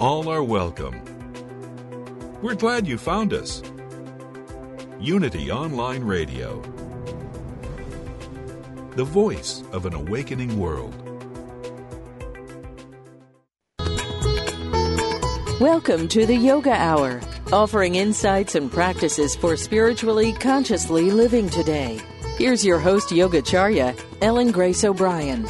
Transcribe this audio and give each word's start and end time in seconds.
All 0.00 0.28
are 0.28 0.44
welcome. 0.44 1.02
We're 2.40 2.54
glad 2.54 2.86
you 2.86 2.98
found 2.98 3.32
us. 3.32 3.64
Unity 5.00 5.50
Online 5.50 6.04
Radio, 6.04 6.62
the 8.94 9.02
voice 9.02 9.64
of 9.72 9.86
an 9.86 9.94
awakening 9.94 10.56
world. 10.56 10.94
Welcome 15.60 16.06
to 16.10 16.26
the 16.26 16.36
Yoga 16.36 16.74
Hour, 16.74 17.20
offering 17.52 17.96
insights 17.96 18.54
and 18.54 18.70
practices 18.70 19.34
for 19.34 19.56
spiritually 19.56 20.32
consciously 20.32 21.10
living 21.10 21.50
today. 21.50 22.00
Here's 22.36 22.64
your 22.64 22.78
host, 22.78 23.08
Yogacharya, 23.08 24.00
Ellen 24.22 24.52
Grace 24.52 24.84
O'Brien. 24.84 25.44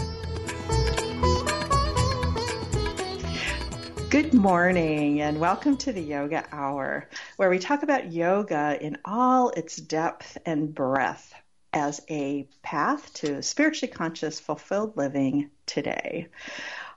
Good 4.11 4.33
morning, 4.33 5.21
and 5.21 5.39
welcome 5.39 5.77
to 5.79 5.93
the 5.93 6.01
Yoga 6.01 6.43
Hour, 6.51 7.11
where 7.37 7.51
we 7.51 7.59
talk 7.59 7.83
about 7.83 8.11
yoga 8.11 8.79
in 8.81 8.97
all 9.05 9.51
its 9.51 9.77
depth 9.77 10.39
and 10.47 10.75
breadth 10.75 11.35
as 11.75 12.01
a 12.09 12.49
path 12.63 13.13
to 13.15 13.43
spiritually 13.43 13.93
conscious, 13.93 14.41
fulfilled 14.41 14.97
living 14.97 15.51
today. 15.67 16.29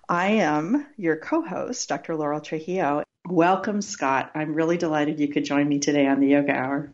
I 0.07 0.27
am 0.27 0.87
your 0.95 1.17
co 1.17 1.41
host, 1.41 1.89
Dr. 1.89 2.15
Laurel 2.15 2.39
Trujillo. 2.39 3.03
Welcome, 3.27 3.81
Scott. 3.81 4.31
I'm 4.33 4.53
really 4.53 4.77
delighted 4.77 5.19
you 5.19 5.27
could 5.27 5.43
join 5.43 5.67
me 5.67 5.79
today 5.79 6.07
on 6.07 6.21
the 6.21 6.27
Yoga 6.27 6.53
Hour. 6.53 6.93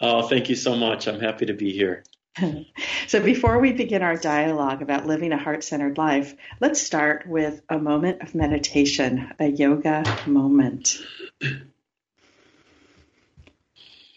Oh, 0.00 0.28
thank 0.28 0.48
you 0.48 0.54
so 0.54 0.76
much. 0.76 1.08
I'm 1.08 1.18
happy 1.18 1.46
to 1.46 1.54
be 1.54 1.72
here. 1.72 2.04
so, 3.06 3.22
before 3.22 3.58
we 3.58 3.72
begin 3.72 4.02
our 4.02 4.16
dialogue 4.16 4.82
about 4.82 5.06
living 5.06 5.32
a 5.32 5.38
heart 5.38 5.64
centered 5.64 5.98
life, 5.98 6.34
let's 6.60 6.80
start 6.80 7.26
with 7.26 7.62
a 7.68 7.78
moment 7.78 8.22
of 8.22 8.34
meditation, 8.34 9.32
a 9.38 9.46
yoga 9.46 10.04
moment. 10.26 10.98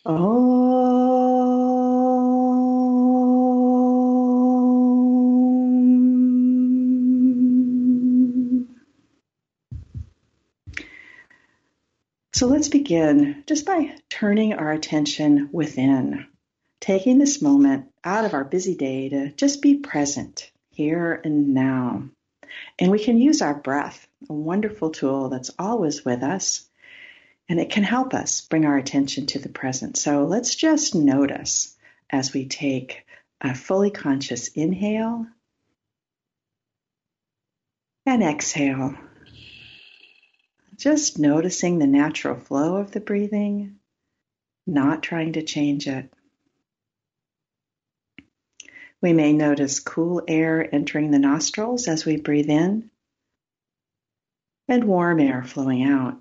Oh. 0.06 0.80
So 12.32 12.48
let's 12.48 12.70
begin 12.70 13.44
just 13.48 13.66
by 13.66 13.94
turning 14.08 14.54
our 14.54 14.72
attention 14.72 15.50
within 15.52 16.26
taking 16.80 17.18
this 17.18 17.42
moment 17.42 17.92
out 18.04 18.26
of 18.26 18.34
our 18.34 18.44
busy 18.44 18.76
day 18.76 19.10
to 19.10 19.32
just 19.32 19.62
be 19.62 19.76
present 19.76 20.52
here 20.72 21.20
and 21.24 21.54
now. 21.54 22.04
And 22.78 22.92
we 22.92 23.04
can 23.04 23.18
use 23.18 23.42
our 23.42 23.54
breath, 23.54 24.08
a 24.30 24.34
wonderful 24.34 24.90
tool 24.90 25.30
that's 25.30 25.52
always 25.60 26.06
with 26.06 26.24
us, 26.24 26.68
and 27.48 27.60
it 27.60 27.70
can 27.70 27.84
help 27.84 28.14
us 28.14 28.42
bring 28.42 28.66
our 28.66 28.78
attention 28.78 29.26
to 29.28 29.40
the 29.40 29.50
present. 29.50 29.98
So 29.98 30.26
let's 30.26 30.56
just 30.56 30.96
notice 30.96 31.76
as 32.10 32.34
we 32.34 32.48
take 32.48 33.06
a 33.42 33.54
fully 33.54 33.92
conscious 33.92 34.50
inhale 34.50 35.26
and 38.06 38.24
exhale. 38.24 38.96
Just 40.78 41.20
noticing 41.20 41.78
the 41.78 41.88
natural 41.88 42.40
flow 42.40 42.78
of 42.78 42.92
the 42.92 43.02
breathing, 43.02 43.80
not 44.66 45.04
trying 45.04 45.34
to 45.34 45.42
change 45.42 45.88
it. 45.88 46.12
We 49.02 49.14
may 49.14 49.32
notice 49.32 49.80
cool 49.80 50.22
air 50.28 50.68
entering 50.74 51.12
the 51.12 51.20
nostrils 51.20 51.88
as 51.88 52.06
we 52.06 52.18
breathe 52.18 52.50
in 52.50 52.90
and 54.68 54.84
warm 54.84 55.20
air 55.20 55.44
flowing 55.44 55.84
out. 55.84 56.18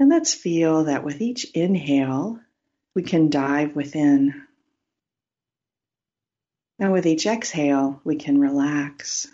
And 0.00 0.08
let's 0.08 0.34
feel 0.34 0.84
that 0.84 1.04
with 1.04 1.20
each 1.20 1.44
inhale, 1.52 2.40
we 2.94 3.02
can 3.02 3.28
dive 3.28 3.76
within. 3.76 4.42
And 6.78 6.90
with 6.90 7.06
each 7.06 7.26
exhale, 7.26 8.00
we 8.02 8.16
can 8.16 8.40
relax. 8.40 9.28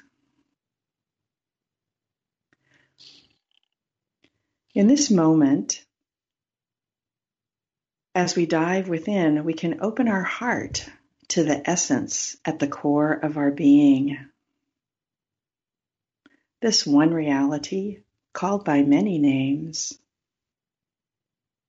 In 4.75 4.89
this 4.89 5.11
moment, 5.11 5.86
as 8.17 8.35
we 8.35 8.47
dive 8.47 8.89
within, 8.89 9.45
we 9.45 9.53
can 9.53 9.83
open 9.83 10.09
our 10.09 10.23
heart 10.23 10.89
to 11.29 11.45
the 11.45 11.69
essence 11.69 12.35
at 12.47 12.59
the 12.59 12.67
core 12.67 13.13
of 13.13 13.37
our 13.37 13.51
being. 13.51 14.17
This 16.63 16.87
one 16.87 17.13
reality, 17.13 17.99
called 18.33 18.65
by 18.65 18.83
many 18.83 19.19
names, 19.19 19.99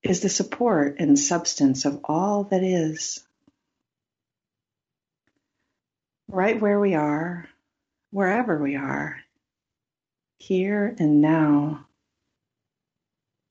is 0.01 0.21
the 0.21 0.29
support 0.29 0.95
and 0.99 1.19
substance 1.19 1.83
of 1.83 1.99
all 2.05 2.45
that 2.45 2.63
is. 2.63 3.27
Right 6.29 6.61
where 6.61 6.79
we 6.79 6.95
are, 6.95 7.49
wherever 8.11 8.57
we 8.57 8.77
are, 8.77 9.19
here 10.37 10.95
and 10.97 11.19
now, 11.19 11.87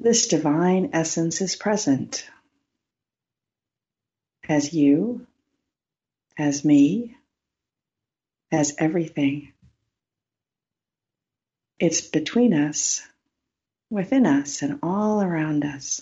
this 0.01 0.29
divine 0.29 0.91
essence 0.95 1.43
is 1.43 1.57
present 1.57 2.27
as 4.49 4.73
you, 4.73 5.27
as 6.39 6.65
me, 6.65 7.17
as 8.53 8.75
everything. 8.79 9.53
It's 11.79 12.01
between 12.01 12.55
us, 12.55 13.07
within 13.91 14.27
us, 14.27 14.63
and 14.63 14.79
all 14.83 15.21
around 15.21 15.65
us. 15.65 16.01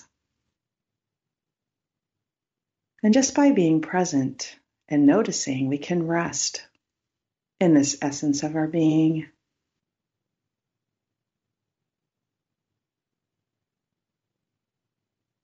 And 3.03 3.12
just 3.12 3.34
by 3.34 3.53
being 3.53 3.81
present 3.81 4.56
and 4.88 5.06
noticing, 5.06 5.69
we 5.69 5.78
can 5.78 6.06
rest 6.06 6.65
in 7.60 7.75
this 7.75 7.99
essence 8.00 8.43
of 8.43 8.56
our 8.56 8.66
being. 8.66 9.27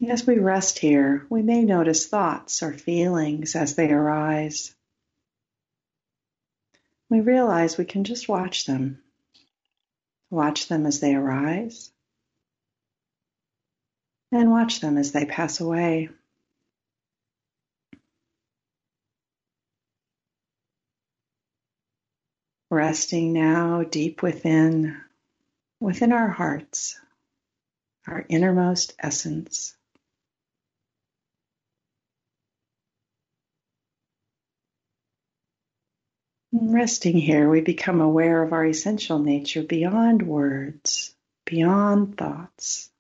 As 0.09 0.27
we 0.27 0.39
rest 0.39 0.79
here, 0.79 1.27
we 1.29 1.43
may 1.43 1.63
notice 1.63 2.07
thoughts 2.07 2.63
or 2.63 2.73
feelings 2.73 3.55
as 3.55 3.75
they 3.75 3.93
arise. 3.93 4.75
We 7.11 7.21
realize 7.21 7.77
we 7.77 7.85
can 7.85 8.05
just 8.05 8.29
watch 8.29 8.65
them. 8.65 9.03
Watch 10.31 10.69
them 10.69 10.87
as 10.87 11.01
they 11.01 11.15
arise, 11.15 11.91
and 14.33 14.51
watch 14.51 14.81
them 14.81 14.97
as 14.97 15.13
they 15.13 15.27
pass 15.27 15.61
away. 15.61 16.09
Resting 22.71 23.33
now 23.33 23.83
deep 23.83 24.23
within, 24.23 24.97
within 25.81 26.13
our 26.13 26.29
hearts, 26.29 26.99
our 28.07 28.25
innermost 28.29 28.95
essence. 29.01 29.77
Resting 36.53 37.17
here, 37.17 37.49
we 37.49 37.61
become 37.61 38.01
aware 38.01 38.43
of 38.43 38.53
our 38.53 38.67
essential 38.67 39.21
nature 39.21 39.63
beyond 39.63 40.23
words, 40.23 41.15
beyond 41.45 42.17
thoughts, 42.17 42.91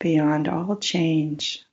beyond 0.00 0.48
all 0.48 0.76
change. 0.76 1.64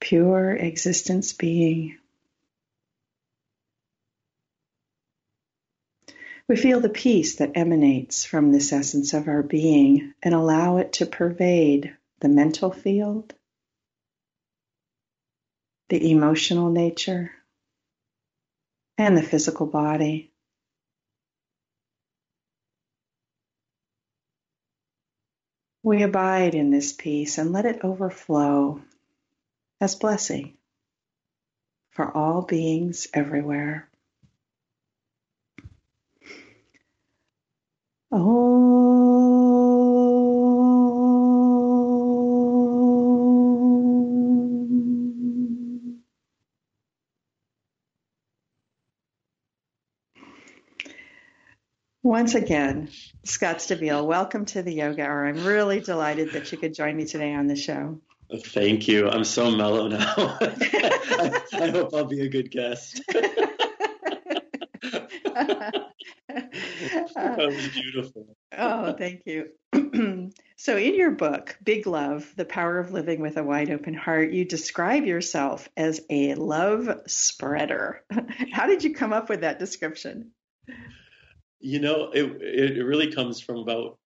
Pure 0.00 0.52
existence 0.56 1.34
being. 1.34 1.98
We 6.48 6.56
feel 6.56 6.80
the 6.80 6.88
peace 6.88 7.36
that 7.36 7.52
emanates 7.56 8.24
from 8.24 8.52
this 8.52 8.72
essence 8.72 9.12
of 9.12 9.28
our 9.28 9.42
being 9.42 10.14
and 10.22 10.32
allow 10.32 10.78
it 10.78 10.94
to 10.94 11.06
pervade 11.06 11.94
the 12.20 12.28
mental 12.30 12.70
field, 12.70 13.34
the 15.90 16.10
emotional 16.10 16.70
nature, 16.70 17.32
and 18.98 19.16
the 19.16 19.22
physical 19.22 19.66
body. 19.66 20.30
We 25.82 26.02
abide 26.02 26.54
in 26.54 26.70
this 26.70 26.92
peace 26.92 27.38
and 27.38 27.52
let 27.52 27.66
it 27.66 27.84
overflow 27.84 28.82
as 29.80 29.94
blessing 29.94 30.56
for 31.90 32.10
all 32.16 32.42
beings 32.42 33.06
everywhere. 33.14 33.88
Oh, 38.10 38.55
Once 52.06 52.36
again, 52.36 52.88
Scott 53.24 53.56
Stabile, 53.56 54.06
welcome 54.06 54.44
to 54.44 54.62
the 54.62 54.72
Yoga 54.72 55.02
Hour. 55.02 55.26
I'm 55.26 55.44
really 55.44 55.80
delighted 55.80 56.34
that 56.34 56.52
you 56.52 56.56
could 56.56 56.72
join 56.72 56.96
me 56.96 57.04
today 57.04 57.34
on 57.34 57.48
the 57.48 57.56
show. 57.56 58.00
Thank 58.32 58.86
you. 58.86 59.10
I'm 59.10 59.24
so 59.24 59.50
mellow 59.50 59.88
now. 59.88 60.14
I, 60.40 61.40
I, 61.52 61.70
hope 61.70 61.92
I'll 61.92 62.04
be 62.04 62.20
a 62.20 62.28
good 62.28 62.52
guest. 62.52 63.02
that 63.08 63.90
was 67.16 67.68
beautiful. 67.70 68.36
oh, 68.56 68.92
thank 68.92 69.22
you. 69.26 69.48
so, 70.56 70.76
in 70.76 70.94
your 70.94 71.10
book, 71.10 71.58
Big 71.60 71.88
Love 71.88 72.32
The 72.36 72.44
Power 72.44 72.78
of 72.78 72.92
Living 72.92 73.20
with 73.20 73.36
a 73.36 73.42
Wide 73.42 73.72
Open 73.72 73.94
Heart, 73.94 74.30
you 74.30 74.44
describe 74.44 75.06
yourself 75.06 75.68
as 75.76 76.02
a 76.08 76.36
love 76.36 76.88
spreader. 77.08 78.04
How 78.52 78.68
did 78.68 78.84
you 78.84 78.94
come 78.94 79.12
up 79.12 79.28
with 79.28 79.40
that 79.40 79.58
description? 79.58 80.30
You 81.60 81.80
know, 81.80 82.10
it, 82.12 82.24
it 82.42 82.84
really 82.84 83.12
comes 83.12 83.40
from 83.40 83.58
about 83.58 83.98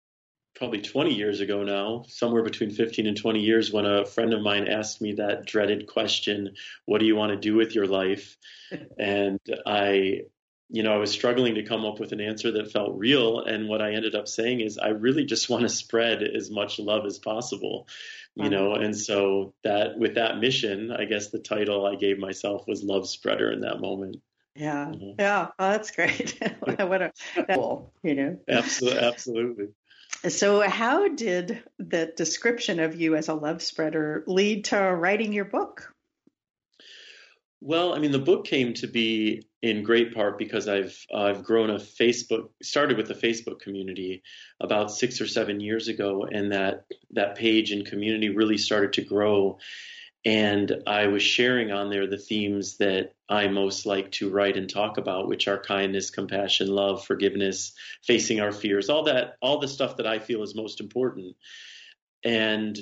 probably 0.54 0.80
20 0.80 1.14
years 1.14 1.40
ago 1.40 1.62
now, 1.62 2.04
somewhere 2.08 2.42
between 2.42 2.70
15 2.70 3.06
and 3.06 3.16
20 3.16 3.40
years, 3.40 3.72
when 3.72 3.86
a 3.86 4.04
friend 4.04 4.34
of 4.34 4.42
mine 4.42 4.66
asked 4.66 5.00
me 5.00 5.14
that 5.14 5.46
dreaded 5.46 5.86
question, 5.86 6.54
What 6.84 6.98
do 6.98 7.06
you 7.06 7.16
want 7.16 7.32
to 7.32 7.38
do 7.38 7.54
with 7.54 7.74
your 7.74 7.86
life? 7.86 8.36
and 8.98 9.38
I 9.66 10.22
you 10.70 10.82
know, 10.82 10.92
I 10.92 10.98
was 10.98 11.10
struggling 11.10 11.54
to 11.54 11.62
come 11.62 11.86
up 11.86 11.98
with 11.98 12.12
an 12.12 12.20
answer 12.20 12.52
that 12.52 12.70
felt 12.70 12.98
real. 12.98 13.40
And 13.40 13.68
what 13.68 13.80
I 13.80 13.94
ended 13.94 14.14
up 14.14 14.28
saying 14.28 14.60
is, 14.60 14.76
I 14.76 14.88
really 14.88 15.24
just 15.24 15.48
want 15.50 15.62
to 15.62 15.68
spread 15.68 16.22
as 16.22 16.50
much 16.50 16.78
love 16.78 17.06
as 17.06 17.18
possible, 17.18 17.88
you 18.34 18.50
know. 18.50 18.74
And 18.74 18.96
so 18.96 19.54
that 19.64 19.98
with 19.98 20.14
that 20.16 20.38
mission, 20.38 20.92
I 20.92 21.06
guess 21.06 21.30
the 21.30 21.38
title 21.38 21.86
I 21.86 21.94
gave 21.94 22.18
myself 22.18 22.64
was 22.68 22.82
Love 22.82 23.08
Spreader 23.08 23.50
in 23.50 23.62
that 23.62 23.80
moment. 23.80 24.18
Yeah, 24.58 24.86
mm-hmm. 24.86 25.20
yeah, 25.20 25.48
oh, 25.56 25.70
that's 25.70 25.92
great. 25.92 26.36
what 26.60 27.00
a 27.00 27.12
cool, 27.54 27.92
you 28.02 28.14
know. 28.14 28.38
Absolutely, 28.48 28.98
absolutely. 29.00 29.66
So, 30.26 30.60
how 30.68 31.06
did 31.08 31.62
the 31.78 32.12
description 32.16 32.80
of 32.80 33.00
you 33.00 33.14
as 33.14 33.28
a 33.28 33.34
love 33.34 33.62
spreader 33.62 34.24
lead 34.26 34.64
to 34.66 34.76
writing 34.80 35.32
your 35.32 35.44
book? 35.44 35.94
Well, 37.60 37.94
I 37.94 38.00
mean, 38.00 38.10
the 38.10 38.18
book 38.18 38.46
came 38.46 38.74
to 38.74 38.88
be 38.88 39.46
in 39.62 39.84
great 39.84 40.12
part 40.12 40.38
because 40.38 40.66
I've 40.66 40.96
uh, 41.12 41.22
I've 41.22 41.44
grown 41.44 41.70
a 41.70 41.76
Facebook 41.76 42.48
started 42.60 42.96
with 42.96 43.06
the 43.06 43.14
Facebook 43.14 43.60
community 43.60 44.22
about 44.60 44.90
six 44.90 45.20
or 45.20 45.28
seven 45.28 45.60
years 45.60 45.86
ago, 45.86 46.24
and 46.24 46.50
that 46.50 46.86
that 47.12 47.36
page 47.36 47.70
and 47.70 47.86
community 47.86 48.28
really 48.30 48.58
started 48.58 48.94
to 48.94 49.02
grow. 49.02 49.58
And 50.24 50.82
I 50.86 51.06
was 51.06 51.22
sharing 51.22 51.70
on 51.70 51.90
there 51.90 52.06
the 52.06 52.18
themes 52.18 52.78
that 52.78 53.14
I 53.28 53.48
most 53.48 53.86
like 53.86 54.10
to 54.12 54.30
write 54.30 54.56
and 54.56 54.68
talk 54.68 54.98
about, 54.98 55.28
which 55.28 55.48
are 55.48 55.62
kindness, 55.62 56.10
compassion, 56.10 56.68
love, 56.68 57.04
forgiveness, 57.04 57.72
facing 58.04 58.40
our 58.40 58.52
fears, 58.52 58.88
all 58.90 59.04
that, 59.04 59.36
all 59.40 59.58
the 59.58 59.68
stuff 59.68 59.96
that 59.96 60.06
I 60.06 60.18
feel 60.18 60.42
is 60.42 60.54
most 60.54 60.80
important. 60.80 61.36
And 62.24 62.76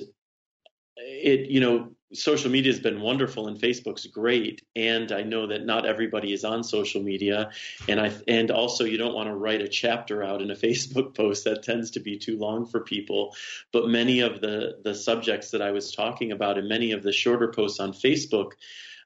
it, 0.97 1.51
you 1.51 1.61
know, 1.61 1.91
social 2.13 2.51
media 2.51 2.73
has 2.73 2.81
been 2.81 3.01
wonderful 3.01 3.49
and 3.49 3.59
Facebook's 3.59 4.07
great. 4.07 4.63
And 4.77 5.11
I 5.13 5.23
know 5.23 5.47
that 5.49 5.67
not 5.67 5.87
everybody 5.87 6.33
is 6.33 6.45
on 6.45 6.63
social 6.63 7.03
media. 7.03 7.51
And 7.89 8.01
I, 8.01 8.13
and 8.29 8.51
also 8.51 8.85
you 8.85 8.97
don't 8.97 9.15
want 9.15 9.29
to 9.29 9.35
write 9.35 9.61
a 9.61 9.69
chapter 9.69 10.23
out 10.23 10.41
in 10.41 10.51
a 10.51 10.55
Facebook 10.57 11.15
post 11.15 11.45
that 11.45 11.63
tends 11.63 11.91
to 11.93 12.01
be 12.01 12.19
too 12.19 12.39
long 12.39 12.67
for 12.67 12.81
people. 12.81 13.35
But 13.73 13.89
many 13.89 14.21
of 14.21 14.41
the, 14.41 14.79
the 14.85 14.95
subjects 14.95 15.51
that 15.51 15.63
I 15.63 15.73
was 15.73 15.93
talking 15.93 16.33
about 16.33 16.59
and 16.59 16.69
many 16.69 16.93
of 16.93 17.03
the 17.03 17.13
shorter 17.13 17.49
posts 17.49 17.81
on 17.81 17.93
Facebook, 17.93 18.53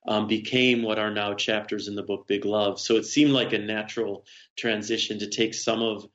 um, 0.07 0.27
became 0.27 0.83
what 0.83 0.99
are 0.99 1.11
now 1.11 1.35
chapters 1.35 1.87
in 1.87 1.95
the 1.95 2.03
book 2.03 2.27
Big 2.27 2.45
Love. 2.45 2.81
So 2.81 2.97
it 2.97 3.05
seemed 3.05 3.33
like 3.33 3.53
a 3.53 3.59
natural 3.59 4.25
transition 4.57 5.19
to 5.19 5.29
take 5.29 5.53
some 5.53 5.83
of 5.83 6.07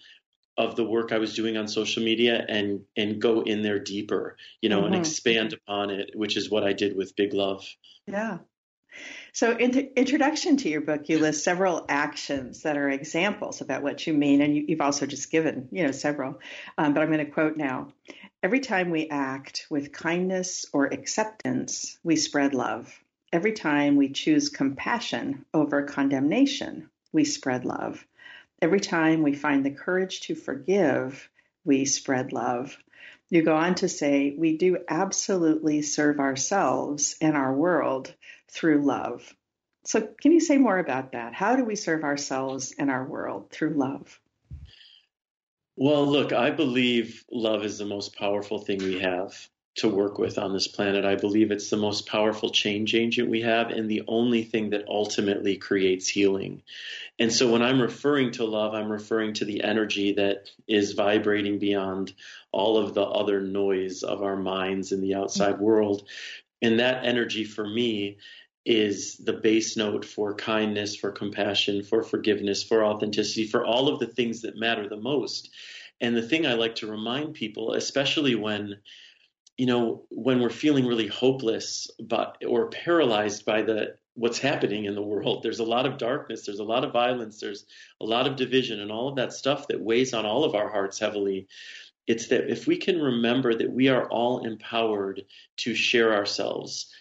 of 0.58 0.76
the 0.76 0.84
work 0.84 1.12
I 1.12 1.18
was 1.18 1.36
doing 1.36 1.58
on 1.58 1.68
social 1.68 2.04
media 2.04 2.46
and 2.48 2.82
and 2.96 3.22
go 3.22 3.42
in 3.42 3.62
there 3.62 3.80
deeper, 3.80 4.38
you 4.62 4.70
know, 4.70 4.84
mm-hmm. 4.84 4.94
and 4.94 4.96
expand 4.96 5.54
upon 5.54 5.90
it, 5.90 6.12
which 6.16 6.38
is 6.38 6.50
what 6.50 6.64
I 6.64 6.74
did 6.74 6.96
with 6.96 7.16
Big 7.16 7.34
Love. 7.34 7.66
Yeah. 8.08 8.40
So, 9.34 9.58
in 9.58 9.72
the 9.72 10.00
introduction 10.00 10.56
to 10.58 10.70
your 10.70 10.80
book, 10.80 11.10
you 11.10 11.20
list 11.20 11.44
several 11.44 11.86
actions 11.90 12.62
that 12.62 12.78
are 12.78 12.90
examples 12.90 13.60
about 13.60 13.84
what 13.84 14.08
you 14.08 14.14
mean, 14.14 14.42
and 14.42 14.56
you, 14.56 14.66
have 14.70 14.82
also 14.82 15.06
just 15.06 15.30
given, 15.30 15.68
you 15.72 15.84
know, 15.84 15.92
several. 15.92 16.40
Um, 16.78 16.94
but 16.94 17.04
I'm 17.04 17.12
going 17.12 17.26
to 17.26 17.32
quote 17.32 17.58
now: 17.58 17.90
Every 18.42 18.62
time 18.62 18.92
we 18.92 19.10
act 19.10 19.68
with 19.70 19.92
kindness 19.92 20.66
or 20.72 20.86
acceptance, 20.86 21.98
we 22.04 22.16
spread 22.16 22.54
love. 22.54 22.98
Every 23.34 23.52
time 23.52 23.98
we 23.98 24.10
choose 24.10 24.48
compassion 24.48 25.46
over 25.54 25.84
condemnation, 25.84 26.90
we 27.12 27.26
spread 27.26 27.66
love. 27.66 28.06
Every 28.66 28.80
time 28.80 29.22
we 29.22 29.36
find 29.36 29.64
the 29.64 29.70
courage 29.70 30.22
to 30.22 30.34
forgive, 30.34 31.30
we 31.66 31.86
spread 31.86 32.34
love. 32.34 32.76
You 33.30 33.44
go 33.44 33.56
on 33.56 33.76
to 33.76 33.88
say, 33.88 34.34
we 34.36 34.58
do 34.58 34.80
absolutely 34.88 35.84
serve 35.84 36.20
ourselves 36.20 37.16
and 37.22 37.38
our 37.38 37.54
world 37.54 38.12
through 38.50 38.84
love. 38.84 39.36
So, 39.84 40.02
can 40.20 40.32
you 40.32 40.40
say 40.40 40.58
more 40.58 40.80
about 40.80 41.12
that? 41.12 41.36
How 41.36 41.56
do 41.56 41.64
we 41.64 41.76
serve 41.76 42.04
ourselves 42.04 42.74
and 42.80 42.90
our 42.90 43.06
world 43.06 43.52
through 43.52 43.76
love? 43.76 44.20
Well, 45.76 46.08
look, 46.08 46.34
I 46.34 46.50
believe 46.50 47.24
love 47.32 47.64
is 47.66 47.78
the 47.78 47.86
most 47.86 48.18
powerful 48.18 48.58
thing 48.58 48.80
we 48.80 48.98
have 48.98 49.48
to 49.76 49.90
work 49.90 50.18
with 50.18 50.38
on 50.38 50.54
this 50.54 50.68
planet. 50.68 51.04
I 51.04 51.16
believe 51.16 51.52
it's 51.52 51.70
the 51.70 51.78
most 51.78 52.08
powerful 52.08 52.50
change 52.50 52.96
agent 52.96 53.30
we 53.30 53.42
have 53.42 53.72
and 53.72 53.90
the 53.90 54.04
only 54.08 54.44
thing 54.44 54.70
that 54.70 54.88
ultimately 54.88 55.58
creates 55.58 56.08
healing. 56.08 56.64
And 57.20 57.32
so 57.32 57.52
when 57.52 57.62
I'm 57.62 57.82
referring 57.82 58.32
to 58.34 58.46
love, 58.46 58.74
I'm 58.74 58.92
referring 58.92 59.34
to 59.36 59.46
the 59.46 59.64
energy 59.64 60.14
that 60.14 60.50
is 60.68 60.94
vibrating 60.94 61.60
beyond 61.60 62.14
all 62.52 62.78
of 62.78 62.94
the 62.94 63.04
other 63.04 63.42
noise 63.42 64.04
of 64.04 64.24
our 64.24 64.38
minds 64.38 64.94
in 64.94 65.02
the 65.02 65.16
outside 65.16 65.60
world. 65.60 66.08
And 66.62 66.80
that 66.80 67.06
energy 67.06 67.44
for 67.44 67.68
me 67.68 68.18
is 68.66 69.18
the 69.18 69.34
base 69.34 69.78
note 69.78 70.06
for 70.06 70.34
kindness, 70.34 70.96
for 70.96 71.12
compassion, 71.12 71.84
for 71.84 72.02
forgiveness, 72.02 72.64
for 72.64 72.84
authenticity, 72.84 73.46
for 73.46 73.64
all 73.64 73.90
of 73.90 74.00
the 74.00 74.08
things 74.08 74.42
that 74.42 74.58
matter 74.58 74.88
the 74.90 74.98
most. 74.98 75.50
And 76.02 76.16
the 76.16 76.22
thing 76.22 76.46
I 76.46 76.54
like 76.54 76.76
to 76.76 76.88
remind 76.88 77.36
people, 77.36 77.74
especially 77.74 78.36
when 78.36 78.80
you 79.58 79.66
know, 79.66 80.04
when 80.10 80.42
we're 80.42 80.50
feeling 80.50 80.86
really 80.86 81.08
hopeless 81.08 81.90
but 82.00 82.38
or 82.46 82.70
paralyzed 82.70 83.46
by 83.46 83.62
the 83.62 83.96
what's 84.16 84.40
happening 84.40 84.86
in 84.86 84.96
the 84.96 85.02
world, 85.02 85.44
there's 85.44 85.60
a 85.60 85.64
lot 85.64 85.86
of 85.86 85.98
darkness, 85.98 86.46
there's 86.46 86.60
a 86.60 86.64
lot 86.64 86.84
of 86.84 86.94
violence, 86.94 87.40
there's 87.40 87.66
a 88.00 88.06
lot 88.06 88.28
of 88.28 88.38
division 88.38 88.80
and 88.80 88.92
all 88.92 89.10
of 89.10 89.18
that 89.18 89.34
stuff 89.34 89.68
that 89.68 89.82
weighs 89.82 90.14
on 90.14 90.26
all 90.26 90.44
of 90.44 90.56
our 90.56 90.70
hearts 90.70 91.00
heavily. 91.00 91.48
It's 92.08 92.28
that 92.28 92.50
if 92.50 92.68
we 92.68 92.78
can 92.78 93.02
remember 93.02 93.54
that 93.54 93.72
we 93.72 93.90
are 93.90 94.08
all 94.10 94.46
empowered 94.46 95.24
to 95.58 95.76
share 95.76 96.14
ourselves 96.14 96.94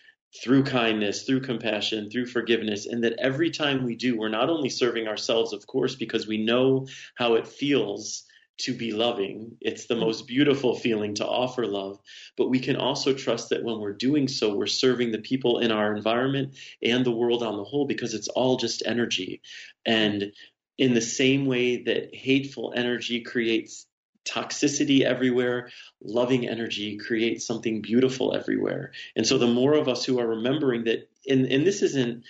through 0.42 0.64
kindness, 0.64 1.22
through 1.22 1.40
compassion, 1.40 2.10
through 2.10 2.26
forgiveness, 2.26 2.86
and 2.86 3.04
that 3.04 3.18
every 3.18 3.50
time 3.50 3.84
we 3.84 3.94
do, 3.94 4.16
we're 4.16 4.28
not 4.28 4.50
only 4.50 4.68
serving 4.68 5.06
ourselves, 5.06 5.52
of 5.52 5.66
course, 5.66 5.94
because 5.94 6.26
we 6.26 6.44
know 6.44 6.86
how 7.14 7.34
it 7.34 7.46
feels 7.46 8.24
to 8.56 8.74
be 8.74 8.92
loving. 8.92 9.56
It's 9.60 9.86
the 9.86 9.94
hmm. 9.94 10.02
most 10.02 10.26
beautiful 10.26 10.76
feeling 10.76 11.14
to 11.14 11.26
offer 11.26 11.66
love. 11.66 11.98
But 12.36 12.50
we 12.50 12.60
can 12.60 12.76
also 12.76 13.12
trust 13.12 13.50
that 13.50 13.64
when 13.64 13.80
we're 13.80 13.92
doing 13.92 14.28
so, 14.28 14.54
we're 14.54 14.66
serving 14.66 15.12
the 15.12 15.18
people 15.18 15.58
in 15.58 15.72
our 15.72 15.94
environment 15.94 16.54
and 16.82 17.04
the 17.04 17.10
world 17.10 17.42
on 17.42 17.56
the 17.56 17.64
whole 17.64 17.86
because 17.86 18.14
it's 18.14 18.28
all 18.28 18.56
just 18.56 18.82
energy. 18.86 19.42
And 19.84 20.32
in 20.78 20.94
the 20.94 21.00
same 21.00 21.46
way 21.46 21.82
that 21.84 22.14
hateful 22.14 22.72
energy 22.74 23.20
creates 23.20 23.86
toxicity 24.24 25.02
everywhere, 25.02 25.70
loving 26.02 26.48
energy 26.48 26.96
creates 26.96 27.46
something 27.46 27.82
beautiful 27.82 28.34
everywhere. 28.34 28.92
And 29.14 29.26
so 29.26 29.38
the 29.38 29.46
more 29.46 29.74
of 29.74 29.88
us 29.88 30.04
who 30.04 30.18
are 30.18 30.26
remembering 30.26 30.84
that, 30.84 31.08
and, 31.28 31.46
and 31.46 31.66
this 31.66 31.82
isn't 31.82 32.24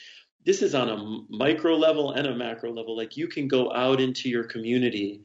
this 0.44 0.62
is 0.62 0.74
on 0.74 0.88
a 0.90 1.34
micro 1.34 1.74
level 1.74 2.12
and 2.12 2.26
a 2.26 2.34
macro 2.34 2.72
level. 2.72 2.96
Like 2.96 3.16
you 3.16 3.28
can 3.28 3.48
go 3.48 3.72
out 3.72 4.00
into 4.00 4.28
your 4.28 4.44
community 4.44 5.22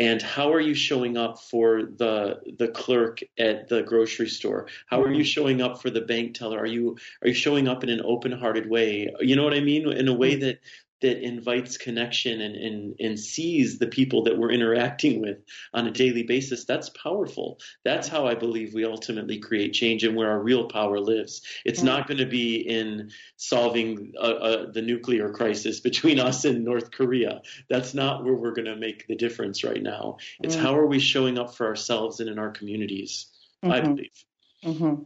and 0.00 0.22
how 0.22 0.50
are 0.50 0.60
you 0.60 0.74
showing 0.74 1.18
up 1.18 1.40
for 1.40 1.82
the 1.82 2.40
the 2.58 2.68
clerk 2.68 3.20
at 3.38 3.68
the 3.68 3.82
grocery 3.82 4.28
store? 4.28 4.66
How 4.86 5.02
are 5.02 5.10
you 5.10 5.18
mm-hmm. 5.18 5.24
showing 5.24 5.60
up 5.60 5.82
for 5.82 5.90
the 5.90 6.00
bank 6.00 6.34
teller? 6.34 6.58
Are 6.58 6.66
you 6.66 6.96
are 7.22 7.28
you 7.28 7.34
showing 7.34 7.68
up 7.68 7.84
in 7.84 7.90
an 7.90 8.00
open 8.02 8.32
hearted 8.32 8.68
way? 8.68 9.12
You 9.20 9.36
know 9.36 9.44
what 9.44 9.54
i 9.54 9.60
mean? 9.60 9.92
In 9.92 10.08
a 10.08 10.14
way 10.14 10.32
mm-hmm. 10.32 10.40
that 10.40 10.60
that 11.00 11.24
invites 11.24 11.76
connection 11.76 12.40
and, 12.40 12.56
and, 12.56 12.94
and 13.00 13.18
sees 13.18 13.78
the 13.78 13.86
people 13.86 14.24
that 14.24 14.38
we're 14.38 14.50
interacting 14.50 15.20
with 15.20 15.38
on 15.72 15.86
a 15.86 15.90
daily 15.90 16.22
basis, 16.22 16.64
that's 16.64 16.90
powerful. 16.90 17.58
That's 17.84 18.08
how 18.08 18.26
I 18.26 18.34
believe 18.34 18.74
we 18.74 18.84
ultimately 18.84 19.38
create 19.38 19.72
change 19.72 20.04
and 20.04 20.16
where 20.16 20.30
our 20.30 20.40
real 20.40 20.68
power 20.68 21.00
lives. 21.00 21.42
It's 21.64 21.82
not 21.82 22.06
going 22.06 22.18
to 22.18 22.26
be 22.26 22.56
in 22.56 23.10
solving 23.36 24.12
uh, 24.18 24.20
uh, 24.20 24.72
the 24.72 24.82
nuclear 24.82 25.30
crisis 25.30 25.80
between 25.80 26.20
us 26.28 26.44
and 26.44 26.64
North 26.64 26.90
Korea. 26.90 27.42
That's 27.68 27.94
not 27.94 28.24
where 28.24 28.34
we're 28.34 28.54
going 28.54 28.66
to 28.66 28.76
make 28.76 29.06
the 29.06 29.16
difference 29.16 29.64
right 29.64 29.82
now. 29.82 30.18
It's 30.40 30.54
mm-hmm. 30.54 30.64
how 30.64 30.76
are 30.76 30.86
we 30.86 30.98
showing 30.98 31.38
up 31.38 31.54
for 31.54 31.66
ourselves 31.66 32.20
and 32.20 32.28
in 32.28 32.38
our 32.38 32.50
communities, 32.50 33.26
mm-hmm. 33.64 33.72
I 33.72 33.80
believe. 33.80 34.24
Mm-hmm. 34.64 35.02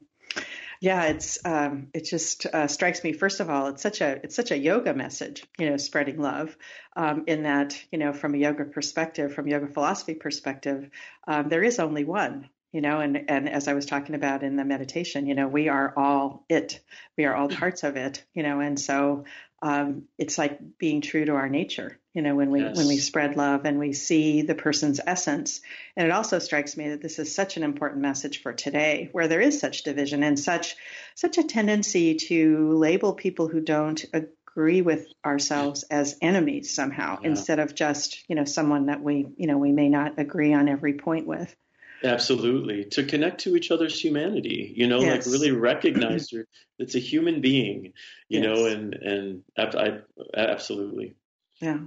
Yeah, 0.85 1.05
it's 1.05 1.39
um, 1.47 1.89
it 1.95 2.05
just 2.05 2.45
uh, 2.45 2.67
strikes 2.67 3.03
me. 3.03 3.15
First 3.15 3.41
of 3.41 3.49
all, 3.49 3.69
it's 3.69 3.81
such 3.81 4.03
a 4.03 4.21
it's 4.23 4.37
such 4.37 4.51
a 4.51 4.59
yoga 4.59 4.93
message, 4.93 5.43
you 5.59 5.71
know, 5.71 5.79
spreading 5.79 6.21
love. 6.21 6.55
Um, 6.95 7.25
in 7.27 7.45
that, 7.45 7.83
you 7.91 7.97
know, 7.97 8.13
from 8.13 8.35
a 8.35 8.37
yoga 8.37 8.67
perspective, 8.67 9.33
from 9.33 9.49
yoga 9.49 9.67
philosophy 9.67 10.13
perspective, 10.13 10.91
um, 11.27 11.49
there 11.49 11.63
is 11.63 11.79
only 11.79 12.05
one. 12.05 12.51
You 12.71 12.83
know, 12.83 13.01
and 13.01 13.31
and 13.31 13.49
as 13.49 13.67
I 13.67 13.73
was 13.73 13.87
talking 13.87 14.15
about 14.15 14.43
in 14.43 14.57
the 14.57 14.65
meditation, 14.67 15.27
you 15.27 15.35
know, 15.35 15.49
we 15.49 15.71
are 15.71 15.95
all 15.97 16.45
it. 16.51 16.81
We 17.17 17.25
are 17.25 17.35
all 17.35 17.49
parts 17.49 17.83
of 17.83 17.97
it. 17.97 18.23
You 18.35 18.43
know, 18.43 18.61
and 18.61 18.79
so 18.79 19.25
um, 19.65 20.03
it's 20.19 20.37
like 20.37 20.61
being 20.79 21.01
true 21.01 21.25
to 21.25 21.33
our 21.33 21.49
nature 21.49 21.99
you 22.13 22.21
know 22.21 22.37
when 22.37 22.51
we 22.51 22.61
yes. 22.61 22.77
when 22.77 22.87
we 22.87 22.99
spread 22.99 23.35
love 23.35 23.65
and 23.65 23.79
we 23.79 23.95
see 23.95 24.43
the 24.43 24.55
person's 24.55 25.01
essence 25.05 25.63
and 25.97 26.07
it 26.07 26.11
also 26.11 26.39
strikes 26.39 26.77
me 26.77 26.91
that 26.91 27.01
this 27.01 27.19
is 27.19 27.35
such 27.35 27.57
an 27.57 27.63
important 27.63 28.03
message 28.03 28.43
for 28.43 28.53
today 28.53 29.09
where 29.13 29.27
there 29.27 29.41
is 29.41 29.59
such 29.59 29.83
division 29.83 30.23
and 30.23 30.39
such 30.39 30.77
such 31.15 31.39
a 31.39 31.43
tendency 31.43 32.15
to 32.15 32.73
label 32.75 33.15
people 33.15 33.49
who 33.49 33.61
don't 33.61 34.05
agree 34.13 34.83
with 34.83 35.07
ourselves 35.25 35.83
as 35.85 36.19
enemies 36.21 36.75
somehow 36.75 37.19
yeah. 37.23 37.29
instead 37.29 37.59
of 37.59 37.75
just 37.75 38.23
you 38.29 38.37
know 38.37 38.45
someone 38.45 38.87
that 38.87 39.03
we 39.03 39.27
you 39.39 39.47
know 39.47 39.57
we 39.57 39.73
may 39.73 39.89
not 39.89 40.19
agree 40.19 40.53
on 40.53 40.69
every 40.69 40.93
point 40.93 41.27
with 41.27 41.57
Absolutely. 42.05 42.85
To 42.91 43.05
connect 43.05 43.41
to 43.43 43.57
each 43.57 43.71
other's 43.71 43.99
humanity, 43.99 44.73
you 44.77 44.87
know, 44.87 45.01
yes. 45.01 45.27
like 45.27 45.33
really 45.33 45.53
recognize 45.53 46.29
that 46.29 46.47
it's 46.79 46.95
a 46.95 47.01
human 47.01 47.41
being, 47.41 47.95
you 48.29 48.41
yes. 48.41 48.45
know, 48.45 48.67
and, 48.67 48.95
and 48.95 49.43
I, 49.57 49.63
I, 49.63 49.99
absolutely. 50.37 51.15
Yeah. 51.61 51.79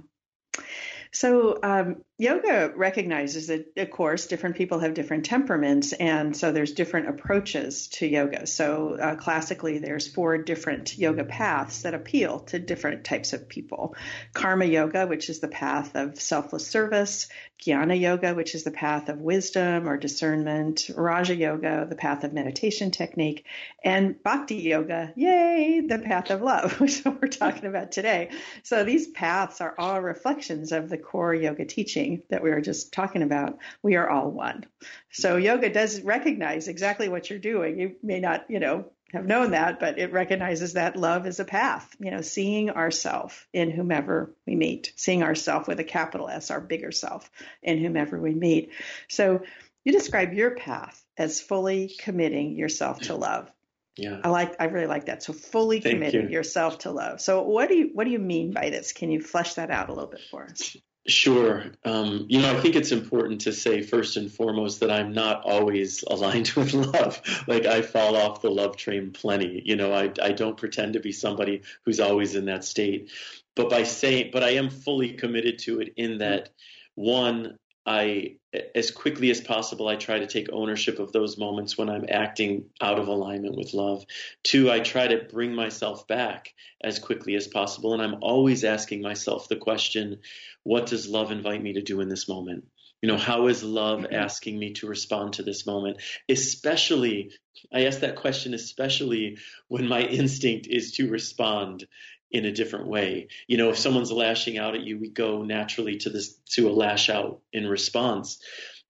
So, 1.12 1.58
um, 1.62 2.02
yoga 2.18 2.72
recognizes 2.74 3.46
that, 3.46 3.72
of 3.76 3.90
course, 3.92 4.26
different 4.26 4.56
people 4.56 4.80
have 4.80 4.92
different 4.92 5.24
temperaments, 5.24 5.92
and 5.92 6.36
so 6.36 6.50
there's 6.50 6.72
different 6.72 7.08
approaches 7.08 7.86
to 7.86 8.06
yoga. 8.06 8.44
So, 8.48 8.98
uh, 9.00 9.14
classically, 9.14 9.78
there's 9.78 10.08
four 10.08 10.36
different 10.36 10.98
yoga 10.98 11.24
paths 11.24 11.82
that 11.82 11.94
appeal 11.94 12.40
to 12.40 12.58
different 12.58 13.04
types 13.04 13.32
of 13.32 13.48
people. 13.48 13.94
Karma 14.34 14.64
yoga, 14.64 15.06
which 15.06 15.30
is 15.30 15.38
the 15.38 15.48
path 15.48 15.94
of 15.94 16.20
selfless 16.20 16.66
service, 16.66 17.28
jnana 17.60 17.98
yoga, 17.98 18.34
which 18.34 18.54
is 18.54 18.64
the 18.64 18.72
path 18.72 19.08
of 19.08 19.20
wisdom 19.20 19.88
or 19.88 19.96
discernment, 19.96 20.90
raja 20.96 21.34
yoga, 21.36 21.86
the 21.88 21.96
path 21.96 22.24
of 22.24 22.32
meditation 22.32 22.90
technique, 22.90 23.44
and 23.84 24.20
bhakti 24.24 24.56
yoga, 24.56 25.12
yay, 25.14 25.80
the 25.86 26.00
path 26.00 26.30
of 26.30 26.42
love, 26.42 26.80
which 26.80 27.04
we're 27.04 27.28
talking 27.28 27.66
about 27.66 27.92
today. 27.92 28.30
So, 28.64 28.82
these 28.82 29.06
paths 29.06 29.60
are 29.60 29.74
all 29.78 30.00
reflections 30.00 30.72
of 30.72 30.88
the 30.88 30.98
core 30.98 31.34
yoga 31.34 31.64
teaching 31.64 32.07
that 32.30 32.42
we 32.42 32.50
were 32.50 32.60
just 32.60 32.92
talking 32.92 33.22
about, 33.22 33.58
we 33.82 33.96
are 33.96 34.08
all 34.08 34.30
one. 34.30 34.64
So 35.10 35.36
yoga 35.36 35.70
does 35.70 36.00
recognize 36.00 36.68
exactly 36.68 37.08
what 37.08 37.28
you're 37.28 37.38
doing. 37.38 37.78
You 37.78 37.96
may 38.02 38.20
not, 38.20 38.46
you 38.48 38.60
know, 38.60 38.86
have 39.12 39.26
known 39.26 39.52
that, 39.52 39.80
but 39.80 39.98
it 39.98 40.12
recognizes 40.12 40.74
that 40.74 40.96
love 40.96 41.26
is 41.26 41.40
a 41.40 41.44
path, 41.44 41.96
you 41.98 42.10
know, 42.10 42.20
seeing 42.20 42.70
ourself 42.70 43.46
in 43.52 43.70
whomever 43.70 44.34
we 44.46 44.54
meet, 44.54 44.92
seeing 44.96 45.22
ourself 45.22 45.66
with 45.66 45.80
a 45.80 45.84
capital 45.84 46.28
S, 46.28 46.50
our 46.50 46.60
bigger 46.60 46.92
self 46.92 47.30
in 47.62 47.78
whomever 47.78 48.20
we 48.20 48.34
meet. 48.34 48.72
So 49.08 49.42
you 49.84 49.92
describe 49.92 50.34
your 50.34 50.56
path 50.56 51.02
as 51.16 51.40
fully 51.40 51.90
committing 51.98 52.56
yourself 52.56 53.00
to 53.00 53.14
love. 53.14 53.50
Yeah. 53.96 54.20
I 54.22 54.28
like 54.28 54.54
I 54.60 54.66
really 54.66 54.86
like 54.86 55.06
that. 55.06 55.22
So 55.22 55.32
fully 55.32 55.80
Thank 55.80 55.94
committing 55.94 56.24
you. 56.24 56.28
yourself 56.28 56.78
to 56.80 56.90
love. 56.90 57.20
So 57.20 57.42
what 57.42 57.68
do 57.68 57.74
you 57.74 57.90
what 57.94 58.04
do 58.04 58.10
you 58.10 58.18
mean 58.18 58.52
by 58.52 58.70
this? 58.70 58.92
Can 58.92 59.10
you 59.10 59.20
flesh 59.20 59.54
that 59.54 59.70
out 59.70 59.88
a 59.88 59.92
little 59.92 60.10
bit 60.10 60.20
for 60.30 60.44
us? 60.44 60.76
Sure. 61.08 61.64
Um, 61.86 62.26
you 62.28 62.38
know, 62.42 62.54
I 62.54 62.60
think 62.60 62.76
it's 62.76 62.92
important 62.92 63.40
to 63.42 63.52
say 63.52 63.80
first 63.80 64.18
and 64.18 64.30
foremost 64.30 64.80
that 64.80 64.90
I'm 64.90 65.12
not 65.12 65.42
always 65.42 66.04
aligned 66.06 66.48
with 66.56 66.74
love. 66.74 67.22
Like 67.46 67.64
I 67.64 67.80
fall 67.80 68.14
off 68.14 68.42
the 68.42 68.50
love 68.50 68.76
train 68.76 69.12
plenty. 69.12 69.62
You 69.64 69.76
know, 69.76 69.94
I, 69.94 70.12
I 70.22 70.32
don't 70.32 70.58
pretend 70.58 70.92
to 70.92 71.00
be 71.00 71.12
somebody 71.12 71.62
who's 71.84 71.98
always 71.98 72.34
in 72.34 72.44
that 72.46 72.62
state. 72.62 73.10
But 73.56 73.70
by 73.70 73.84
saying, 73.84 74.30
but 74.34 74.44
I 74.44 74.50
am 74.50 74.68
fully 74.68 75.14
committed 75.14 75.58
to 75.60 75.80
it 75.80 75.94
in 75.96 76.18
that 76.18 76.50
one, 76.94 77.56
I, 77.86 78.36
as 78.74 78.90
quickly 78.90 79.30
as 79.30 79.40
possible, 79.40 79.88
I 79.88 79.96
try 79.96 80.18
to 80.18 80.26
take 80.26 80.52
ownership 80.52 80.98
of 80.98 81.12
those 81.12 81.38
moments 81.38 81.78
when 81.78 81.88
I'm 81.88 82.04
acting 82.08 82.66
out 82.80 82.98
of 82.98 83.08
alignment 83.08 83.56
with 83.56 83.72
love. 83.72 84.04
Two, 84.42 84.70
I 84.70 84.80
try 84.80 85.08
to 85.08 85.24
bring 85.24 85.54
myself 85.54 86.06
back 86.06 86.52
as 86.82 86.98
quickly 86.98 87.34
as 87.34 87.48
possible. 87.48 87.94
And 87.94 88.02
I'm 88.02 88.18
always 88.20 88.64
asking 88.64 89.00
myself 89.00 89.48
the 89.48 89.56
question, 89.56 90.18
what 90.64 90.86
does 90.86 91.08
love 91.08 91.32
invite 91.32 91.62
me 91.62 91.74
to 91.74 91.82
do 91.82 92.00
in 92.00 92.08
this 92.08 92.28
moment? 92.28 92.64
You 93.00 93.08
know, 93.08 93.16
how 93.16 93.46
is 93.46 93.62
love 93.62 94.00
mm-hmm. 94.00 94.14
asking 94.14 94.58
me 94.58 94.72
to 94.74 94.88
respond 94.88 95.34
to 95.34 95.42
this 95.42 95.66
moment? 95.66 96.02
Especially, 96.28 97.30
I 97.72 97.86
ask 97.86 98.00
that 98.00 98.16
question, 98.16 98.54
especially 98.54 99.38
when 99.68 99.86
my 99.86 100.02
instinct 100.02 100.66
is 100.66 100.92
to 100.92 101.08
respond 101.08 101.86
in 102.30 102.44
a 102.44 102.52
different 102.52 102.86
way. 102.86 103.28
You 103.46 103.56
know, 103.56 103.70
if 103.70 103.78
someone's 103.78 104.12
lashing 104.12 104.58
out 104.58 104.74
at 104.74 104.82
you, 104.82 104.98
we 104.98 105.08
go 105.08 105.42
naturally 105.42 105.96
to 105.98 106.10
this 106.10 106.34
to 106.50 106.68
a 106.68 106.72
lash 106.72 107.08
out 107.08 107.40
in 107.52 107.66
response. 107.66 108.38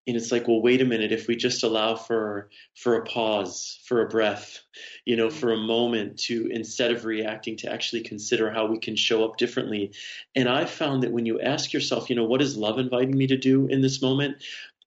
And 0.07 0.16
it's 0.16 0.33
like, 0.33 0.49
well, 0.49 0.62
wait 0.62 0.80
a 0.80 0.87
minute, 0.87 1.12
if 1.12 1.28
we 1.28 1.37
just 1.37 1.62
allow 1.62 1.95
for 1.95 2.49
for 2.75 2.97
a 2.97 3.04
pause, 3.04 3.78
for 3.85 4.00
a 4.00 4.09
breath, 4.09 4.61
you 5.04 5.16
know, 5.16 5.28
for 5.28 5.52
a 5.52 5.59
moment 5.59 6.18
to 6.21 6.49
instead 6.50 6.92
of 6.92 7.04
reacting 7.04 7.59
to 7.59 7.71
actually 7.71 8.02
consider 8.02 8.50
how 8.50 8.66
we 8.66 8.78
can 8.78 8.97
show 8.97 9.25
up 9.25 9.37
differently. 9.37 9.92
And 10.35 10.49
I 10.49 10.64
found 10.64 11.02
that 11.02 11.12
when 11.12 11.26
you 11.26 11.40
ask 11.40 11.75
yourself, 11.75 12.09
you 12.09 12.16
know, 12.16 12.25
what 12.25 12.40
is 12.40 12.57
love 12.57 12.78
inviting 12.78 13.16
me 13.16 13.26
to 13.26 13.37
do 13.37 13.66
in 13.66 13.83
this 13.83 14.00
moment? 14.00 14.42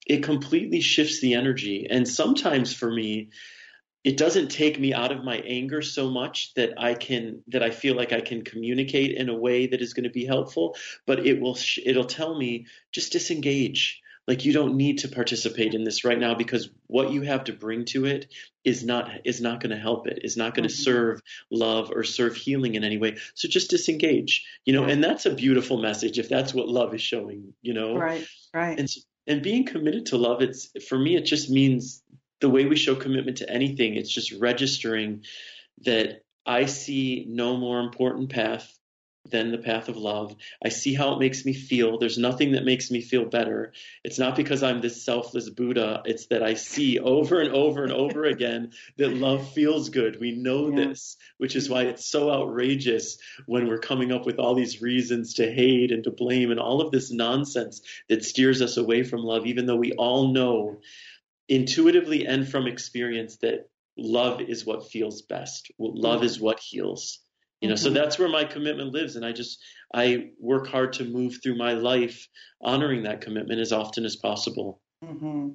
It 0.08 0.24
completely 0.24 0.81
shifts 0.81 1.22
the 1.22 1.36
energy. 1.36 1.86
And 1.88 2.08
sometimes 2.08 2.74
for 2.74 2.91
me, 2.91 3.29
it 4.03 4.17
doesn't 4.17 4.50
take 4.50 4.79
me 4.79 4.93
out 4.93 5.12
of 5.12 5.24
my 5.24 5.38
anger 5.38 5.81
so 5.81 6.10
much 6.10 6.53
that 6.55 6.74
I 6.77 6.96
can 6.96 7.43
that 7.50 7.62
I 7.62 7.70
feel 7.70 7.96
like 7.96 8.13
I 8.13 8.22
can 8.22 8.43
communicate 8.43 9.15
in 9.15 9.29
a 9.29 9.38
way 9.38 9.67
that 9.67 9.81
is 9.81 9.93
going 9.93 10.05
to 10.05 10.10
be 10.10 10.25
helpful, 10.25 10.75
but 11.05 11.25
it 11.25 11.39
will 11.39 11.58
it'll 11.86 12.05
tell 12.05 12.38
me 12.38 12.65
just 12.91 13.12
disengage. 13.12 14.01
Like 14.27 14.46
you 14.46 14.53
don't 14.53 14.75
need 14.75 15.00
to 15.00 15.08
participate 15.08 15.74
in 15.74 15.84
this 15.84 16.05
right 16.05 16.17
now 16.17 16.36
because 16.36 16.70
what 16.88 17.12
you 17.12 17.24
have 17.24 17.46
to 17.46 17.53
bring 17.53 17.86
to 17.86 18.05
it 18.05 18.31
is 18.63 18.84
not 18.84 19.10
is 19.25 19.41
not 19.41 19.60
going 19.60 19.72
to 19.72 19.81
help 19.81 20.08
it. 20.08 20.20
Is 20.24 20.38
not 20.38 20.55
going 20.55 20.67
to 20.67 20.74
mm-hmm. 20.74 20.84
serve 20.84 21.22
love 21.51 21.91
or 21.91 22.03
serve 22.03 22.36
healing 22.36 22.75
in 22.75 22.84
any 22.84 22.98
way. 22.98 23.17
So 23.36 23.48
just 23.48 23.70
disengage. 23.70 24.46
You 24.65 24.74
know, 24.74 24.86
and 24.86 25.03
that's 25.03 25.25
a 25.25 25.34
beautiful 25.34 25.77
message 25.77 26.17
if 26.17 26.29
that's 26.29 26.53
what 26.53 26.70
love 26.70 26.93
is 26.93 27.01
showing, 27.01 27.53
you 27.62 27.74
know. 27.74 27.98
Right. 27.98 28.25
Right. 28.53 28.79
And 28.79 28.89
and 29.27 29.41
being 29.43 29.65
committed 29.65 30.08
to 30.08 30.17
love 30.17 30.41
it's 30.41 30.70
for 30.88 30.98
me 30.98 31.15
it 31.15 31.25
just 31.25 31.50
means 31.50 32.01
the 32.41 32.50
way 32.50 32.65
we 32.65 32.75
show 32.75 32.95
commitment 32.95 33.38
to 33.38 33.50
anything, 33.50 33.95
it's 33.95 34.12
just 34.12 34.33
registering 34.33 35.24
that 35.86 36.24
I 36.45 36.65
see 36.65 37.25
no 37.29 37.55
more 37.55 37.79
important 37.79 38.29
path 38.29 38.77
than 39.29 39.51
the 39.51 39.57
path 39.57 39.88
of 39.88 39.98
love. 39.98 40.36
I 40.65 40.69
see 40.69 40.95
how 40.95 41.13
it 41.13 41.19
makes 41.19 41.45
me 41.45 41.53
feel. 41.53 42.00
There's 42.00 42.17
nothing 42.17 42.53
that 42.53 42.65
makes 42.65 42.89
me 42.89 43.01
feel 43.01 43.25
better. 43.25 43.71
It's 44.03 44.17
not 44.17 44.36
because 44.36 44.63
I'm 44.63 44.81
this 44.81 45.03
selfless 45.03 45.50
Buddha. 45.50 46.01
It's 46.05 46.25
that 46.27 46.41
I 46.41 46.55
see 46.55 46.98
over 46.98 47.39
and 47.39 47.53
over 47.53 47.83
and 47.83 47.93
over 47.93 48.25
again 48.25 48.71
that 48.98 49.13
love 49.13 49.48
feels 49.53 49.89
good. 49.89 50.19
We 50.19 50.31
know 50.31 50.69
yeah. 50.69 50.88
this, 50.88 51.17
which 51.38 51.55
is 51.55 51.69
why 51.69 51.83
it's 51.83 52.10
so 52.10 52.31
outrageous 52.31 53.19
when 53.45 53.67
we're 53.67 53.77
coming 53.77 54.12
up 54.12 54.25
with 54.25 54.39
all 54.39 54.55
these 54.55 54.81
reasons 54.81 55.36
to 55.36 55.51
hate 55.51 55.91
and 55.91 56.03
to 56.05 56.12
blame 56.12 56.50
and 56.50 56.60
all 56.60 56.81
of 56.81 56.91
this 56.91 57.12
nonsense 57.12 57.81
that 58.10 58.25
steers 58.25 58.62
us 58.62 58.77
away 58.77 59.03
from 59.03 59.21
love, 59.21 59.45
even 59.45 59.67
though 59.67 59.75
we 59.75 59.91
all 59.93 60.33
know 60.33 60.79
intuitively 61.51 62.25
and 62.25 62.48
from 62.48 62.65
experience 62.65 63.38
that 63.38 63.70
love 63.98 64.39
is 64.39 64.65
what 64.65 64.89
feels 64.89 65.22
best. 65.22 65.70
Love 65.77 66.17
mm-hmm. 66.17 66.25
is 66.25 66.39
what 66.39 66.60
heals. 66.60 67.20
You 67.60 67.67
know, 67.67 67.75
mm-hmm. 67.75 67.84
so 67.84 67.89
that's 67.89 68.17
where 68.17 68.29
my 68.29 68.46
commitment 68.46 68.91
lives, 68.91 69.17
and 69.17 69.25
I 69.25 69.34
just 69.34 69.62
I 69.93 70.29
work 70.39 70.67
hard 70.67 70.93
to 70.93 71.03
move 71.03 71.39
through 71.43 71.58
my 71.58 71.74
life 71.74 72.27
honoring 72.62 73.03
that 73.03 73.22
commitment 73.22 73.60
as 73.60 73.72
often 73.72 74.05
as 74.05 74.15
possible. 74.15 74.81
Mm-hmm. 75.03 75.50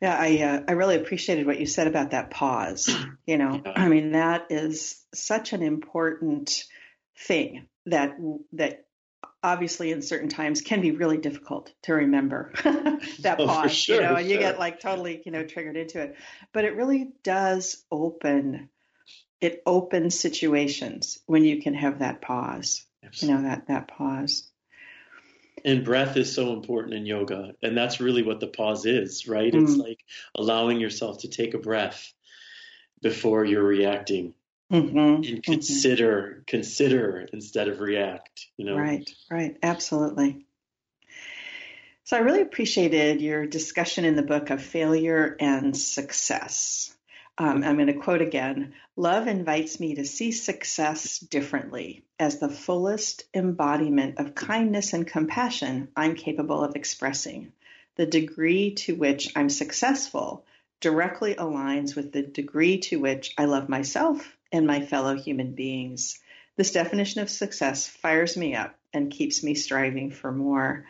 Yeah, 0.00 0.16
I 0.18 0.38
uh, 0.38 0.60
I 0.66 0.72
really 0.72 0.96
appreciated 0.96 1.46
what 1.46 1.60
you 1.60 1.66
said 1.66 1.86
about 1.86 2.12
that 2.12 2.30
pause. 2.30 2.88
You 3.26 3.38
know, 3.38 3.62
yeah. 3.64 3.72
I 3.76 3.88
mean 3.88 4.12
that 4.12 4.46
is 4.50 5.04
such 5.14 5.52
an 5.52 5.62
important 5.62 6.64
thing 7.26 7.68
that 7.86 8.16
that 8.54 8.86
obviously 9.42 9.90
in 9.90 10.02
certain 10.02 10.28
times 10.28 10.60
can 10.60 10.80
be 10.80 10.90
really 10.90 11.18
difficult 11.18 11.72
to 11.82 11.94
remember 11.94 12.52
that 13.20 13.36
oh, 13.38 13.46
pause 13.46 13.72
sure, 13.72 13.96
you 13.96 14.02
know 14.02 14.14
and 14.16 14.26
sure. 14.26 14.34
you 14.34 14.38
get 14.38 14.58
like 14.58 14.80
totally 14.80 15.22
you 15.24 15.32
know 15.32 15.44
triggered 15.44 15.76
into 15.76 16.00
it 16.00 16.14
but 16.52 16.64
it 16.64 16.76
really 16.76 17.08
does 17.22 17.82
open 17.90 18.68
it 19.40 19.62
opens 19.64 20.18
situations 20.18 21.18
when 21.26 21.44
you 21.44 21.62
can 21.62 21.72
have 21.72 22.00
that 22.00 22.20
pause 22.20 22.84
you 23.18 23.28
know 23.28 23.42
that 23.42 23.66
that 23.68 23.88
pause. 23.88 24.48
And 25.64 25.84
breath 25.84 26.16
is 26.16 26.34
so 26.34 26.54
important 26.54 26.94
in 26.94 27.04
yoga, 27.04 27.54
and 27.62 27.76
that's 27.76 28.00
really 28.00 28.22
what 28.22 28.40
the 28.40 28.46
pause 28.46 28.86
is, 28.86 29.28
right? 29.28 29.52
Mm. 29.52 29.62
It's 29.62 29.76
like 29.76 29.98
allowing 30.34 30.80
yourself 30.80 31.20
to 31.20 31.28
take 31.28 31.54
a 31.54 31.58
breath 31.58 32.12
before 33.02 33.44
you're 33.44 33.62
reacting. 33.62 34.34
Mm-hmm. 34.70 34.98
and 34.98 35.24
mm-hmm. 35.24 35.40
consider 35.40 36.22
mm-hmm. 36.22 36.42
consider 36.46 37.28
instead 37.32 37.66
of 37.66 37.80
react 37.80 38.46
you 38.56 38.64
know 38.64 38.76
right 38.76 39.10
right 39.28 39.56
absolutely 39.64 40.46
so 42.10 42.16
I 42.16 42.22
really 42.22 42.40
appreciated 42.40 43.20
your 43.20 43.46
discussion 43.46 44.04
in 44.04 44.16
the 44.16 44.24
book 44.24 44.50
of 44.50 44.60
failure 44.60 45.36
and 45.38 45.76
success. 45.76 46.92
Um, 47.38 47.62
I'm 47.62 47.76
going 47.76 47.86
to 47.86 47.92
quote 47.92 48.20
again 48.20 48.74
Love 48.96 49.28
invites 49.28 49.78
me 49.78 49.94
to 49.94 50.04
see 50.04 50.32
success 50.32 51.20
differently 51.20 52.02
as 52.18 52.40
the 52.40 52.48
fullest 52.48 53.26
embodiment 53.32 54.18
of 54.18 54.34
kindness 54.34 54.92
and 54.92 55.06
compassion 55.06 55.86
I'm 55.94 56.16
capable 56.16 56.64
of 56.64 56.74
expressing. 56.74 57.52
The 57.94 58.06
degree 58.06 58.74
to 58.74 58.96
which 58.96 59.30
I'm 59.36 59.48
successful 59.48 60.44
directly 60.80 61.36
aligns 61.36 61.94
with 61.94 62.10
the 62.10 62.22
degree 62.22 62.78
to 62.78 62.98
which 62.98 63.34
I 63.38 63.44
love 63.44 63.68
myself 63.68 64.36
and 64.52 64.66
my 64.66 64.80
fellow 64.80 65.16
human 65.16 65.52
beings. 65.54 66.18
This 66.56 66.72
definition 66.72 67.20
of 67.22 67.30
success 67.30 67.86
fires 67.86 68.36
me 68.36 68.54
up 68.54 68.74
and 68.92 69.10
keeps 69.10 69.42
me 69.42 69.54
striving 69.54 70.10
for 70.10 70.32
more. 70.32 70.86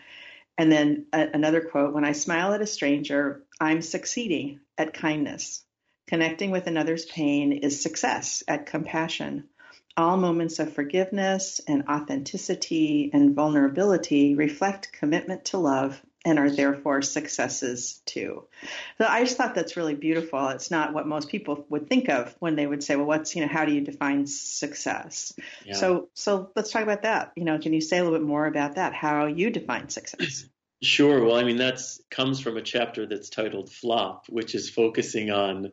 And 0.58 0.70
then 0.70 1.06
a, 1.12 1.28
another 1.32 1.60
quote 1.60 1.94
When 1.94 2.04
I 2.04 2.12
smile 2.12 2.52
at 2.52 2.62
a 2.62 2.66
stranger, 2.66 3.44
I'm 3.60 3.82
succeeding 3.82 4.60
at 4.76 4.94
kindness. 4.94 5.64
Connecting 6.06 6.50
with 6.50 6.66
another's 6.66 7.04
pain 7.04 7.52
is 7.52 7.82
success 7.82 8.42
at 8.48 8.66
compassion. 8.66 9.48
All 9.96 10.16
moments 10.16 10.58
of 10.58 10.72
forgiveness 10.72 11.60
and 11.68 11.84
authenticity 11.88 13.10
and 13.12 13.34
vulnerability 13.34 14.34
reflect 14.34 14.92
commitment 14.92 15.44
to 15.46 15.58
love 15.58 16.00
and 16.24 16.38
are 16.38 16.50
therefore 16.50 17.00
successes 17.02 18.02
too. 18.04 18.44
So 18.98 19.06
I 19.06 19.24
just 19.24 19.36
thought 19.36 19.54
that's 19.54 19.76
really 19.76 19.94
beautiful. 19.94 20.48
It's 20.48 20.70
not 20.70 20.92
what 20.92 21.06
most 21.06 21.28
people 21.30 21.64
would 21.70 21.88
think 21.88 22.08
of 22.08 22.34
when 22.40 22.56
they 22.56 22.66
would 22.66 22.84
say, 22.84 22.96
well, 22.96 23.06
what's, 23.06 23.34
you 23.34 23.42
know, 23.42 23.48
how 23.48 23.64
do 23.64 23.72
you 23.72 23.80
define 23.80 24.26
success? 24.26 25.32
Yeah. 25.64 25.74
So, 25.74 26.08
so 26.14 26.50
let's 26.54 26.70
talk 26.70 26.82
about 26.82 27.02
that. 27.02 27.32
You 27.36 27.44
know, 27.44 27.58
can 27.58 27.72
you 27.72 27.80
say 27.80 27.98
a 27.98 28.04
little 28.04 28.18
bit 28.18 28.26
more 28.26 28.46
about 28.46 28.74
that, 28.74 28.92
how 28.92 29.26
you 29.26 29.50
define 29.50 29.88
success? 29.88 30.44
Sure. 30.82 31.24
Well, 31.24 31.36
I 31.36 31.44
mean, 31.44 31.56
that's 31.56 32.00
comes 32.10 32.40
from 32.40 32.56
a 32.56 32.62
chapter 32.62 33.06
that's 33.06 33.28
titled 33.28 33.70
Flop, 33.70 34.26
which 34.28 34.54
is 34.54 34.70
focusing 34.70 35.30
on 35.30 35.72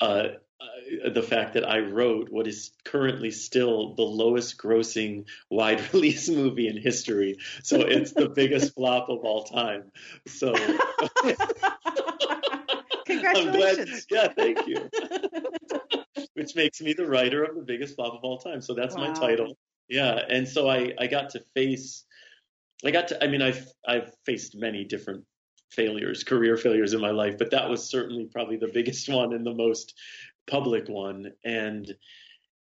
uh, 0.00 0.28
uh, 0.60 1.10
the 1.10 1.22
fact 1.22 1.54
that 1.54 1.68
I 1.68 1.80
wrote 1.80 2.30
what 2.30 2.46
is 2.46 2.70
currently 2.84 3.30
still 3.30 3.94
the 3.94 4.02
lowest 4.02 4.58
grossing 4.58 5.26
wide 5.50 5.80
release 5.92 6.28
movie 6.28 6.68
in 6.68 6.76
history. 6.76 7.38
So 7.62 7.80
it's 7.80 8.12
the 8.12 8.28
biggest 8.28 8.74
flop 8.74 9.08
of 9.08 9.18
all 9.20 9.44
time. 9.44 9.90
So 10.26 10.54
Congratulations. 13.06 14.06
yeah, 14.10 14.28
thank 14.28 14.66
you. 14.66 14.88
Which 16.34 16.54
makes 16.56 16.80
me 16.80 16.92
the 16.92 17.06
writer 17.06 17.44
of 17.44 17.54
the 17.54 17.62
biggest 17.62 17.96
flop 17.96 18.14
of 18.14 18.24
all 18.24 18.38
time. 18.38 18.60
So 18.60 18.74
that's 18.74 18.94
wow. 18.94 19.08
my 19.08 19.14
title. 19.14 19.56
Yeah. 19.88 20.20
And 20.28 20.48
so 20.48 20.68
I, 20.68 20.92
I 20.98 21.06
got 21.06 21.30
to 21.30 21.40
face 21.54 22.06
I 22.84 22.90
got 22.90 23.08
to 23.08 23.22
I 23.22 23.28
mean 23.28 23.42
I've 23.42 23.66
I've 23.86 24.12
faced 24.24 24.56
many 24.56 24.84
different 24.84 25.24
failures, 25.70 26.24
career 26.24 26.56
failures 26.56 26.94
in 26.94 27.00
my 27.00 27.10
life, 27.10 27.38
but 27.38 27.50
that 27.50 27.68
was 27.68 27.88
certainly 27.88 28.26
probably 28.26 28.56
the 28.56 28.70
biggest 28.72 29.08
one 29.08 29.32
and 29.32 29.44
the 29.44 29.54
most 29.54 29.94
public 30.46 30.88
one. 30.88 31.32
And 31.44 31.94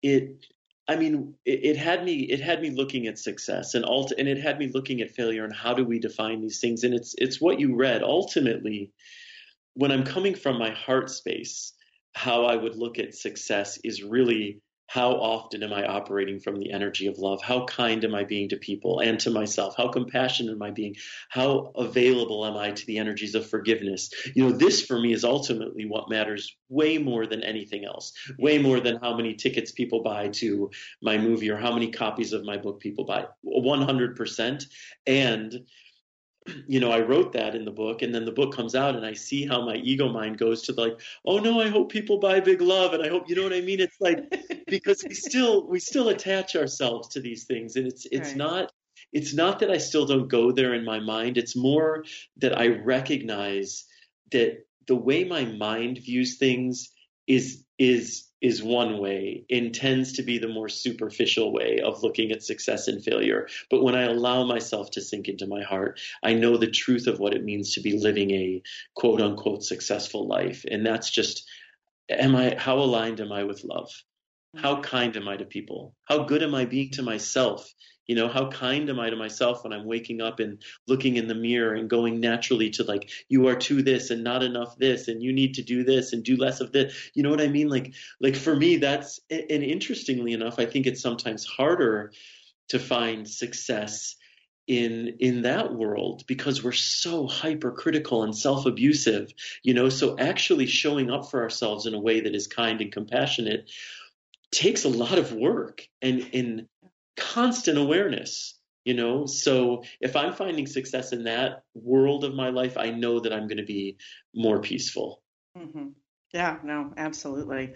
it, 0.02 0.46
I 0.88 0.96
mean, 0.96 1.36
it, 1.46 1.66
it, 1.66 1.78
had 1.78 2.04
me, 2.04 2.22
it 2.22 2.40
had 2.40 2.62
me 2.62 2.70
looking 2.70 3.08
at 3.08 3.20
success 3.20 3.74
and 3.74 3.86
alt, 3.86 4.14
and 4.18 4.28
it 4.28 4.40
had 4.40 4.60
me 4.60 4.70
looking 4.74 5.02
at 5.02 5.12
failure 5.12 5.44
and 5.44 5.56
how 5.56 5.74
do 5.74 5.84
we 5.84 6.00
define 6.00 6.42
these 6.42 6.60
things? 6.60 6.84
And 6.84 6.94
it's, 6.94 7.16
it's 7.18 7.42
what 7.42 7.60
you 7.60 7.76
read. 7.76 8.04
Ultimately, 8.04 8.92
when 9.74 9.92
I'm 9.92 10.04
coming 10.04 10.36
from 10.36 10.58
my 10.58 10.72
heart 10.72 11.10
space, 11.10 11.74
how 12.14 12.46
I 12.46 12.56
would 12.56 12.76
look 12.76 12.98
at 12.98 13.14
success 13.14 13.78
is 13.84 14.04
really 14.04 14.60
how 14.88 15.12
often 15.12 15.64
am 15.64 15.74
I 15.74 15.86
operating 15.86 16.40
from 16.40 16.60
the 16.60 16.72
energy 16.72 17.08
of 17.08 17.18
love? 17.20 17.42
How 17.42 17.66
kind 17.66 18.04
am 18.06 18.16
I 18.16 18.24
being 18.24 18.50
to 18.50 18.58
people 18.58 19.02
and 19.02 19.20
to 19.20 19.30
myself? 19.30 19.76
How 19.76 19.90
compassionate 19.90 20.54
am 20.54 20.62
I 20.62 20.72
being? 20.72 20.96
How 21.30 21.72
available 21.76 22.46
am 22.46 22.56
I 22.56 22.72
to 22.72 22.86
the 22.86 22.98
energies 22.98 23.36
of 23.36 23.50
forgiveness? 23.50 24.10
You 24.34 24.46
know, 24.46 24.52
this 24.52 24.82
for 24.82 25.00
me 25.00 25.12
is 25.12 25.26
ultimately 25.26 25.86
what 25.86 26.10
matters 26.10 26.56
way 26.70 26.98
more 26.98 27.28
than 27.28 27.44
anything 27.44 27.84
else, 27.84 28.14
way 28.40 28.58
more 28.58 28.80
than 28.80 28.98
how 29.02 29.16
many 29.16 29.34
tickets 29.34 29.72
people 29.72 30.04
buy 30.04 30.30
to 30.30 30.72
my 31.02 31.18
movie 31.18 31.50
or 31.50 31.58
how 31.58 31.74
many 31.74 31.92
copies 31.92 32.32
of 32.32 32.46
my 32.46 32.56
book 32.58 32.80
people 32.80 33.04
buy. 33.04 33.26
100%. 33.46 34.66
And 35.06 35.66
you 36.68 36.80
know, 36.80 36.92
I 36.92 37.02
wrote 37.02 37.34
that 37.34 37.56
in 37.56 37.66
the 37.66 37.72
book, 37.72 38.02
and 38.02 38.14
then 38.14 38.26
the 38.26 38.32
book 38.32 38.56
comes 38.56 38.76
out, 38.76 38.96
and 38.96 39.06
I 39.06 39.14
see 39.14 39.46
how 39.46 39.66
my 39.66 39.76
ego 39.76 40.10
mind 40.10 40.38
goes 40.38 40.62
to 40.64 40.74
like, 40.74 41.00
oh 41.26 41.40
no, 41.40 41.60
I 41.60 41.68
hope 41.68 41.92
people 41.92 42.20
buy 42.20 42.40
Big 42.40 42.62
Love, 42.62 42.94
and 42.94 43.04
I 43.04 43.10
hope 43.10 43.30
you 43.30 43.36
know 43.36 43.44
what 43.44 43.54
I 43.54 43.62
mean. 43.62 43.80
It's 43.80 44.00
like 44.00 44.20
because 44.68 45.04
we 45.08 45.14
still 45.14 45.68
we 45.68 45.80
still 45.80 46.10
attach 46.10 46.56
ourselves 46.56 47.10
to 47.10 47.20
these 47.20 47.46
things, 47.46 47.76
and 47.76 47.88
it's 47.88 48.06
it's 48.12 48.30
right. 48.30 48.38
not 48.38 48.72
it's 49.14 49.34
not 49.34 49.60
that 49.60 49.72
I 49.72 49.78
still 49.78 50.06
don't 50.06 50.28
go 50.28 50.52
there 50.52 50.74
in 50.74 50.86
my 50.86 51.00
mind. 51.00 51.38
It's 51.38 51.56
more 51.56 52.04
that 52.38 52.58
I 52.58 52.68
recognize 52.68 53.86
that 54.32 54.66
the 54.88 54.96
way 54.96 55.24
my 55.24 55.46
mind 55.46 56.00
views 56.00 56.38
things 56.38 56.90
is 57.28 57.64
is 57.78 58.28
is 58.40 58.62
one 58.62 59.00
way 59.00 59.44
and 59.50 59.74
tends 59.74 60.14
to 60.14 60.22
be 60.22 60.38
the 60.38 60.48
more 60.48 60.70
superficial 60.70 61.52
way 61.52 61.80
of 61.84 62.04
looking 62.04 62.32
at 62.32 62.44
success 62.44 62.88
and 62.88 63.04
failure. 63.04 63.48
But 63.72 63.82
when 63.84 63.96
I 63.96 64.04
allow 64.04 64.46
myself 64.46 64.92
to 64.92 65.02
sink 65.02 65.28
into 65.28 65.48
my 65.48 65.64
heart, 65.64 66.00
I 66.22 66.34
know 66.34 66.56
the 66.58 66.70
truth 66.70 67.08
of 67.08 67.20
what 67.20 67.34
it 67.34 67.44
means 67.44 67.74
to 67.74 67.82
be 67.82 67.98
living 67.98 68.32
a 68.32 68.62
quote 68.96 69.22
unquote 69.22 69.64
successful 69.64 70.28
life. 70.28 70.66
And 70.70 70.86
that's 70.86 71.10
just 71.10 71.50
am 72.10 72.36
I 72.36 72.56
how 72.58 72.78
aligned 72.78 73.20
am 73.22 73.32
I 73.32 73.44
with 73.44 73.64
love? 73.64 73.92
How 74.58 74.82
kind 74.82 75.16
am 75.16 75.28
I 75.28 75.38
to 75.38 75.46
people? 75.46 75.96
How 76.06 76.24
good 76.24 76.44
am 76.44 76.56
I 76.56 76.66
being 76.66 76.92
to 76.92 77.04
myself 77.04 77.72
you 78.08 78.16
know, 78.16 78.30
how 78.30 78.50
kind 78.50 78.90
am 78.90 79.00
I 79.00 79.10
to 79.10 79.16
myself 79.18 79.64
when 79.64 79.74
I'm 79.74 79.86
waking 79.86 80.22
up 80.22 80.40
and 80.40 80.62
looking 80.88 81.18
in 81.18 81.28
the 81.28 81.36
mirror 81.36 81.74
and 81.74 81.90
going 81.90 82.22
naturally 82.22 82.70
to 82.72 82.84
like, 82.84 83.10
you 83.28 83.48
are 83.48 83.56
to 83.56 83.82
this 83.82 84.10
and 84.10 84.24
not 84.24 84.44
enough 84.44 84.78
this, 84.78 85.10
and 85.10 85.22
you 85.22 85.34
need 85.34 85.56
to 85.56 85.62
do 85.62 85.84
this 85.84 86.14
and 86.14 86.24
do 86.24 86.38
less 86.38 86.62
of 86.62 86.72
this. 86.72 87.12
You 87.14 87.24
know 87.24 87.30
what 87.30 87.42
I 87.42 87.48
mean? 87.48 87.68
Like, 87.68 87.94
like 88.22 88.36
for 88.36 88.56
me, 88.56 88.78
that's, 88.78 89.20
and 89.30 89.62
interestingly 89.64 90.32
enough, 90.32 90.58
I 90.58 90.66
think 90.66 90.88
it's 90.88 91.02
sometimes 91.02 91.46
harder 91.46 92.14
to 92.70 92.80
find 92.80 93.30
success 93.30 94.16
in 94.68 95.16
in 95.22 95.44
that 95.44 95.74
world 95.74 96.24
because 96.28 96.62
we're 96.62 96.74
so 96.74 97.26
hypercritical 97.26 98.24
and 98.24 98.36
self-abusive 98.36 99.32
you 99.64 99.74
know 99.74 99.88
so 99.88 100.20
actually 100.20 100.66
showing 100.66 101.10
up 101.10 101.32
for 101.32 101.42
ourselves 101.42 101.86
in 101.86 101.94
a 101.94 102.00
way 102.02 102.20
that 102.20 102.36
is 102.36 102.48
kind 102.48 102.82
and 102.82 102.92
compassionate 102.92 103.72
takes 104.52 104.86
a 104.86 104.90
lot 104.90 105.18
of 105.18 105.34
work 105.34 105.86
and 106.02 106.20
in 106.32 106.68
constant 107.16 107.78
awareness 107.78 108.58
you 108.88 108.94
know? 108.94 109.26
So 109.26 109.84
if 110.00 110.16
i'm 110.16 110.34
finding 110.34 110.66
success 110.66 111.12
in 111.12 111.26
that 111.26 111.64
world 111.76 112.24
of 112.24 112.34
my 112.34 112.50
life 112.50 112.78
i 112.78 112.90
know 112.90 113.20
that 113.20 113.34
i'm 113.34 113.48
going 113.48 113.58
to 113.58 113.66
be 113.66 113.98
more 114.34 114.62
peaceful. 114.62 115.22
Mm-hmm. 115.58 115.90
yeah 116.34 116.58
no 116.64 116.94
absolutely. 116.96 117.74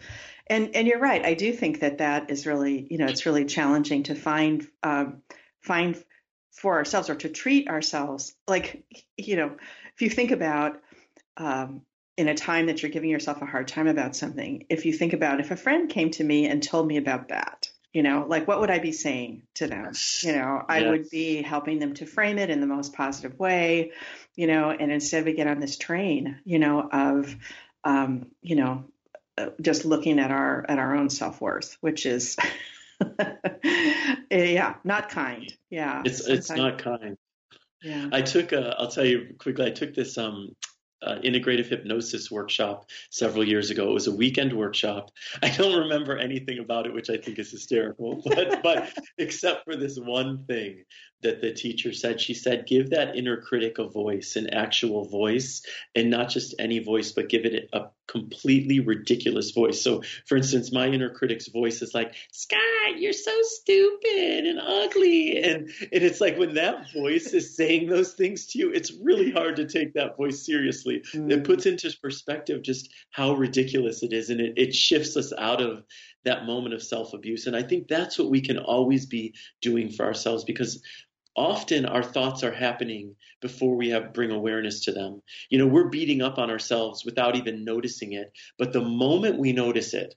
And 0.47 0.73
and 0.73 0.87
you're 0.87 0.99
right 0.99 1.25
i 1.25 1.33
do 1.33 1.51
think 1.51 1.81
that 1.81 1.97
that 1.97 2.31
is 2.31 2.47
really 2.47 2.87
you 2.89 2.97
know 2.97 3.07
it's 3.07 3.25
really 3.25 3.43
challenging 3.43 4.03
to 4.03 4.15
find 4.15 4.65
um, 4.83 5.21
find 5.61 6.01
for 6.53 6.75
ourselves 6.75 7.09
or 7.09 7.15
to 7.15 7.29
treat 7.29 7.67
ourselves. 7.67 8.33
Like 8.47 8.85
you 9.17 9.35
know 9.35 9.57
if 9.93 10.01
you 10.01 10.09
think 10.09 10.31
about 10.31 10.79
um, 11.35 11.81
in 12.17 12.27
a 12.27 12.35
time 12.35 12.67
that 12.67 12.81
you're 12.81 12.91
giving 12.91 13.09
yourself 13.09 13.41
a 13.41 13.45
hard 13.45 13.67
time 13.67 13.87
about 13.87 14.15
something 14.15 14.65
if 14.69 14.85
you 14.85 14.93
think 14.93 15.13
about 15.13 15.39
if 15.39 15.51
a 15.51 15.55
friend 15.55 15.89
came 15.89 16.11
to 16.11 16.23
me 16.23 16.47
and 16.47 16.61
told 16.61 16.87
me 16.87 16.97
about 16.97 17.29
that 17.29 17.69
you 17.93 18.03
know 18.03 18.25
like 18.27 18.47
what 18.47 18.59
would 18.59 18.71
i 18.71 18.79
be 18.79 18.91
saying 18.91 19.43
to 19.55 19.67
them? 19.67 19.91
You 20.21 20.33
know 20.33 20.63
i 20.67 20.87
would 20.87 21.09
be 21.09 21.41
helping 21.41 21.79
them 21.79 21.93
to 21.95 22.05
frame 22.05 22.37
it 22.37 22.49
in 22.49 22.61
the 22.61 22.67
most 22.67 22.93
positive 22.93 23.37
way 23.39 23.91
you 24.35 24.47
know 24.47 24.71
and 24.71 24.91
instead 24.91 25.25
we 25.25 25.33
get 25.33 25.47
on 25.47 25.59
this 25.59 25.77
train 25.77 26.39
you 26.45 26.59
know 26.59 26.87
of 26.91 27.35
um, 27.83 28.27
you 28.41 28.55
know 28.55 28.85
uh, 29.37 29.49
just 29.59 29.85
looking 29.85 30.19
at 30.19 30.29
our 30.29 30.65
at 30.67 30.77
our 30.77 30.95
own 30.95 31.09
self-worth 31.09 31.77
which 31.81 32.05
is 32.05 32.37
yeah 34.29 34.75
not 34.83 35.09
kind. 35.09 35.51
Yeah. 35.69 36.01
It's 36.05 36.27
it's 36.27 36.49
not 36.49 36.77
kind. 36.79 37.17
Yeah. 37.81 38.09
I 38.11 38.21
took 38.21 38.51
a 38.51 38.75
i'll 38.77 38.91
tell 38.91 39.05
you 39.05 39.33
quickly 39.39 39.65
i 39.65 39.71
took 39.71 39.95
this 39.95 40.15
um 40.17 40.55
uh, 41.03 41.15
integrative 41.23 41.67
hypnosis 41.67 42.29
workshop 42.29 42.89
several 43.09 43.47
years 43.47 43.69
ago. 43.69 43.89
It 43.89 43.93
was 43.93 44.07
a 44.07 44.15
weekend 44.15 44.53
workshop. 44.53 45.11
I 45.43 45.49
don't 45.49 45.79
remember 45.79 46.17
anything 46.17 46.59
about 46.59 46.85
it, 46.85 46.93
which 46.93 47.09
I 47.09 47.17
think 47.17 47.39
is 47.39 47.51
hysterical, 47.51 48.21
but, 48.25 48.63
but 48.63 48.93
except 49.17 49.65
for 49.65 49.75
this 49.75 49.97
one 49.97 50.45
thing 50.45 50.83
that 51.21 51.41
the 51.41 51.53
teacher 51.53 51.93
said. 51.93 52.19
She 52.19 52.33
said, 52.33 52.65
give 52.67 52.89
that 52.89 53.15
inner 53.15 53.37
critic 53.37 53.77
a 53.77 53.87
voice, 53.87 54.35
an 54.35 54.49
actual 54.49 55.05
voice, 55.05 55.63
and 55.95 56.09
not 56.09 56.29
just 56.29 56.55
any 56.59 56.79
voice, 56.79 57.11
but 57.11 57.29
give 57.29 57.45
it 57.45 57.69
a 57.73 57.85
completely 58.11 58.79
ridiculous 58.79 59.51
voice. 59.51 59.81
So, 59.81 60.03
for 60.27 60.35
instance, 60.35 60.71
my 60.71 60.87
inner 60.87 61.09
critic's 61.09 61.47
voice 61.47 61.81
is 61.81 61.93
like, 61.93 62.13
Scott, 62.31 62.97
you're 62.97 63.13
so 63.13 63.31
stupid 63.41 64.45
and 64.45 64.59
ugly. 64.59 65.41
And, 65.41 65.69
and 65.79 66.03
it's 66.03 66.19
like 66.19 66.37
when 66.37 66.55
that 66.55 66.91
voice 66.93 67.27
is 67.27 67.55
saying 67.55 67.87
those 67.87 68.13
things 68.13 68.47
to 68.47 68.59
you, 68.59 68.71
it's 68.71 68.91
really 69.01 69.31
hard 69.31 69.55
to 69.57 69.65
take 69.65 69.93
that 69.93 70.17
voice 70.17 70.45
seriously. 70.45 71.03
Mm. 71.13 71.31
It 71.31 71.43
puts 71.45 71.65
into 71.65 71.91
perspective 72.01 72.61
just 72.63 72.89
how 73.11 73.33
ridiculous 73.33 74.03
it 74.03 74.13
is. 74.13 74.29
And 74.29 74.41
it, 74.41 74.53
it 74.57 74.75
shifts 74.75 75.15
us 75.15 75.31
out 75.37 75.61
of 75.61 75.83
that 76.25 76.45
moment 76.45 76.73
of 76.73 76.83
self 76.83 77.13
abuse. 77.13 77.47
And 77.47 77.55
I 77.55 77.63
think 77.63 77.87
that's 77.87 78.19
what 78.19 78.29
we 78.29 78.41
can 78.41 78.57
always 78.57 79.05
be 79.05 79.33
doing 79.61 79.89
for 79.89 80.05
ourselves 80.05 80.43
because 80.43 80.81
often 81.35 81.85
our 81.85 82.03
thoughts 82.03 82.43
are 82.43 82.51
happening 82.51 83.15
before 83.41 83.75
we 83.75 83.89
have 83.89 84.13
bring 84.13 84.31
awareness 84.31 84.81
to 84.85 84.91
them 84.91 85.21
you 85.49 85.57
know 85.57 85.67
we're 85.67 85.89
beating 85.89 86.21
up 86.21 86.37
on 86.37 86.49
ourselves 86.49 87.05
without 87.05 87.35
even 87.35 87.63
noticing 87.63 88.13
it 88.13 88.31
but 88.57 88.73
the 88.73 88.81
moment 88.81 89.39
we 89.39 89.53
notice 89.53 89.93
it 89.93 90.15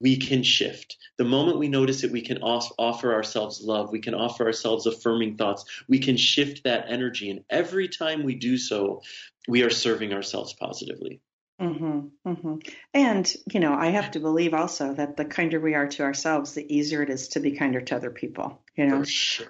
we 0.00 0.16
can 0.16 0.42
shift 0.42 0.96
the 1.18 1.24
moment 1.24 1.58
we 1.58 1.68
notice 1.68 2.04
it 2.04 2.12
we 2.12 2.22
can 2.22 2.42
off- 2.42 2.72
offer 2.78 3.14
ourselves 3.14 3.60
love 3.62 3.90
we 3.92 4.00
can 4.00 4.14
offer 4.14 4.44
ourselves 4.44 4.86
affirming 4.86 5.36
thoughts 5.36 5.64
we 5.88 5.98
can 5.98 6.16
shift 6.16 6.64
that 6.64 6.86
energy 6.88 7.30
and 7.30 7.44
every 7.48 7.88
time 7.88 8.24
we 8.24 8.34
do 8.34 8.58
so 8.58 9.00
we 9.48 9.62
are 9.62 9.70
serving 9.70 10.12
ourselves 10.12 10.52
positively 10.52 11.20
Mm-hmm, 11.60 12.28
mm-hmm. 12.28 12.56
And, 12.92 13.34
you 13.50 13.60
know, 13.60 13.74
I 13.74 13.86
have 13.88 14.10
to 14.10 14.20
believe 14.20 14.52
also 14.52 14.92
that 14.94 15.16
the 15.16 15.24
kinder 15.24 15.58
we 15.58 15.74
are 15.74 15.88
to 15.88 16.02
ourselves, 16.02 16.52
the 16.52 16.74
easier 16.74 17.02
it 17.02 17.10
is 17.10 17.28
to 17.28 17.40
be 17.40 17.52
kinder 17.52 17.80
to 17.80 17.96
other 17.96 18.10
people, 18.10 18.60
you 18.76 18.86
know? 18.86 19.04
Sure. 19.04 19.46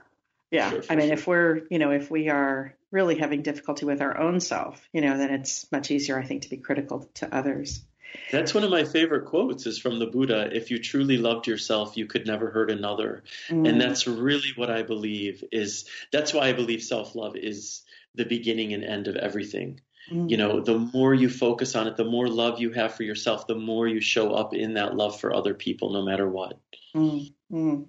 Yeah. 0.51 0.71
Sure, 0.71 0.83
I 0.89 0.97
mean, 0.97 1.09
sure. 1.09 1.15
if 1.15 1.27
we're, 1.27 1.63
you 1.71 1.79
know, 1.79 1.91
if 1.91 2.11
we 2.11 2.29
are 2.29 2.75
really 2.91 3.19
having 3.19 3.43
difficulty 3.43 3.85
with 3.85 4.01
our 4.01 4.19
own 4.19 4.41
self, 4.41 4.89
you 4.93 5.01
know, 5.01 5.17
then 5.19 5.33
it's 5.33 5.71
much 5.73 5.91
easier, 5.91 6.19
I 6.19 6.25
think, 6.25 6.43
to 6.43 6.51
be 6.51 6.57
critical 6.57 7.11
to 7.15 7.35
others. 7.35 7.83
That's 8.31 8.55
one 8.55 8.65
of 8.65 8.71
my 8.71 8.85
favorite 8.85 9.27
quotes 9.27 9.67
is 9.67 9.79
from 9.79 9.99
the 9.99 10.07
Buddha. 10.07 10.49
If 10.53 10.71
you 10.71 10.79
truly 10.79 11.19
loved 11.19 11.47
yourself, 11.47 11.97
you 11.97 12.07
could 12.07 12.27
never 12.27 12.51
hurt 12.51 12.71
another. 12.71 13.25
Mm. 13.49 13.69
And 13.69 13.81
that's 13.81 14.07
really 14.07 14.53
what 14.55 14.71
I 14.71 14.83
believe 14.83 15.45
is 15.53 15.87
that's 16.13 16.33
why 16.33 16.49
I 16.49 16.53
believe 16.53 16.83
self-love 16.83 17.37
is 17.37 17.83
the 18.15 18.25
beginning 18.25 18.73
and 18.73 18.85
end 18.85 19.09
of 19.09 19.17
everything. 19.17 19.81
Mm. 20.11 20.31
You 20.31 20.37
know, 20.37 20.61
the 20.61 20.79
more 20.79 21.13
you 21.13 21.29
focus 21.29 21.75
on 21.75 21.89
it, 21.89 21.97
the 21.97 22.05
more 22.05 22.29
love 22.29 22.61
you 22.61 22.71
have 22.71 22.95
for 22.95 23.03
yourself, 23.03 23.47
the 23.47 23.57
more 23.57 23.87
you 23.87 24.01
show 24.01 24.33
up 24.33 24.55
in 24.55 24.75
that 24.75 24.97
love 24.97 25.21
for 25.21 25.35
other 25.35 25.53
people, 25.55 25.93
no 25.93 26.03
matter 26.03 26.29
what. 26.29 26.59
Mm. 26.95 27.33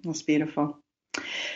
That's 0.04 0.24
beautiful. 0.24 0.80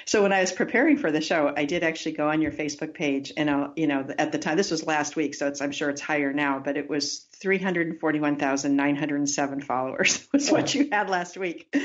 So 0.05 0.21
when 0.23 0.33
I 0.33 0.41
was 0.41 0.51
preparing 0.51 0.97
for 0.97 1.11
the 1.11 1.21
show, 1.21 1.53
I 1.55 1.65
did 1.65 1.83
actually 1.83 2.13
go 2.13 2.27
on 2.29 2.41
your 2.41 2.51
Facebook 2.51 2.93
page, 2.93 3.31
and 3.37 3.49
I'll, 3.49 3.73
you 3.75 3.87
know, 3.87 4.05
at 4.17 4.31
the 4.31 4.39
time, 4.39 4.57
this 4.57 4.71
was 4.71 4.85
last 4.85 5.15
week, 5.15 5.35
so 5.35 5.47
it's 5.47 5.61
I'm 5.61 5.71
sure 5.71 5.89
it's 5.89 6.01
higher 6.01 6.33
now, 6.33 6.59
but 6.59 6.75
it 6.77 6.89
was 6.89 7.27
341,907 7.41 9.61
followers 9.61 10.27
was 10.33 10.49
oh. 10.49 10.53
what 10.53 10.75
you 10.75 10.89
had 10.91 11.09
last 11.09 11.37
week. 11.37 11.67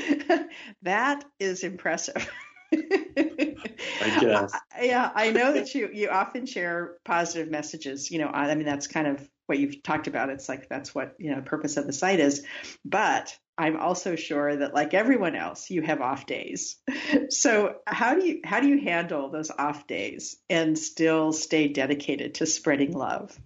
that 0.83 1.23
is 1.39 1.63
impressive. 1.63 2.29
I 2.73 4.17
guess. 4.19 4.51
Yeah, 4.81 5.09
I 5.13 5.31
know 5.31 5.53
that 5.53 5.73
you 5.73 5.89
you 5.93 6.09
often 6.09 6.45
share 6.45 6.97
positive 7.05 7.49
messages. 7.49 8.11
You 8.11 8.19
know, 8.19 8.27
I 8.27 8.53
mean 8.55 8.65
that's 8.65 8.87
kind 8.87 9.07
of 9.07 9.25
what 9.45 9.57
you've 9.57 9.81
talked 9.83 10.07
about. 10.07 10.29
It's 10.29 10.49
like 10.49 10.67
that's 10.67 10.93
what 10.93 11.15
you 11.17 11.31
know 11.31 11.37
the 11.37 11.43
purpose 11.43 11.77
of 11.77 11.87
the 11.87 11.93
site 11.93 12.19
is. 12.19 12.43
But 12.83 13.33
I'm 13.57 13.77
also 13.77 14.15
sure 14.15 14.55
that 14.55 14.73
like 14.73 14.93
everyone 14.93 15.35
else, 15.35 15.69
you 15.69 15.81
have 15.81 16.01
off 16.01 16.25
days. 16.25 16.77
So 17.29 17.75
how 17.85 18.15
do 18.15 18.25
you 18.25 18.41
how 18.43 18.59
do 18.59 18.67
you 18.67 18.79
handle 18.79 19.29
those 19.29 19.51
off 19.51 19.87
days 19.87 20.37
and 20.49 20.77
still 20.77 21.31
stay 21.33 21.67
dedicated 21.67 22.35
to 22.35 22.45
spreading 22.45 22.91
love? 22.91 23.37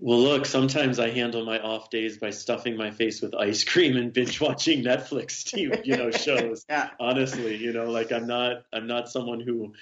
Well, 0.00 0.20
look, 0.20 0.46
sometimes 0.46 1.00
I 1.00 1.10
handle 1.10 1.44
my 1.44 1.58
off 1.58 1.90
days 1.90 2.18
by 2.18 2.30
stuffing 2.30 2.76
my 2.76 2.92
face 2.92 3.20
with 3.20 3.34
ice 3.34 3.64
cream 3.64 3.96
and 3.96 4.12
binge 4.12 4.40
watching 4.40 4.84
Netflix, 4.84 5.42
TV, 5.52 5.84
you 5.84 5.96
know, 5.96 6.12
shows. 6.12 6.64
yeah. 6.70 6.90
Honestly, 7.00 7.56
you 7.56 7.72
know, 7.72 7.90
like 7.90 8.12
I'm 8.12 8.28
not, 8.28 8.62
I'm 8.72 8.86
not 8.86 9.08
someone 9.08 9.40
who, 9.40 9.74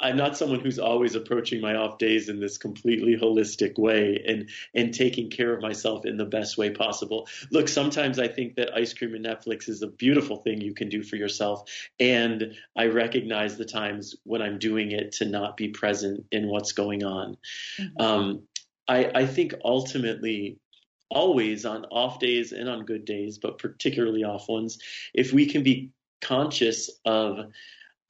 I'm 0.00 0.16
not 0.16 0.36
someone 0.36 0.60
who's 0.60 0.78
always 0.78 1.14
approaching 1.14 1.60
my 1.60 1.76
off 1.76 1.96
days 1.96 2.28
in 2.28 2.40
this 2.40 2.58
completely 2.58 3.16
holistic 3.16 3.78
way 3.78 4.22
and 4.26 4.50
and 4.74 4.92
taking 4.92 5.30
care 5.30 5.54
of 5.54 5.62
myself 5.62 6.04
in 6.04 6.16
the 6.16 6.24
best 6.24 6.58
way 6.58 6.70
possible. 6.70 7.28
Look, 7.50 7.68
sometimes 7.68 8.18
I 8.18 8.28
think 8.28 8.56
that 8.56 8.74
ice 8.74 8.92
cream 8.92 9.14
and 9.14 9.24
Netflix 9.24 9.68
is 9.68 9.80
a 9.82 9.86
beautiful 9.86 10.38
thing 10.38 10.60
you 10.60 10.74
can 10.74 10.88
do 10.88 11.02
for 11.02 11.16
yourself, 11.16 11.70
and 12.00 12.54
I 12.76 12.86
recognize 12.86 13.56
the 13.56 13.64
times 13.64 14.16
when 14.24 14.42
I'm 14.42 14.58
doing 14.58 14.90
it 14.90 15.12
to 15.12 15.24
not 15.24 15.56
be 15.56 15.68
present 15.68 16.26
in 16.32 16.48
what's 16.48 16.72
going 16.72 17.04
on. 17.04 17.36
Mm-hmm. 17.78 18.02
Um, 18.02 18.42
I, 18.88 19.10
I 19.14 19.26
think 19.26 19.54
ultimately 19.64 20.58
always 21.08 21.64
on 21.64 21.84
off 21.86 22.18
days 22.18 22.52
and 22.52 22.68
on 22.68 22.84
good 22.84 23.04
days, 23.04 23.38
but 23.38 23.58
particularly 23.58 24.24
off 24.24 24.48
ones, 24.48 24.78
if 25.14 25.32
we 25.32 25.46
can 25.46 25.62
be 25.62 25.90
conscious 26.20 26.90
of 27.04 27.52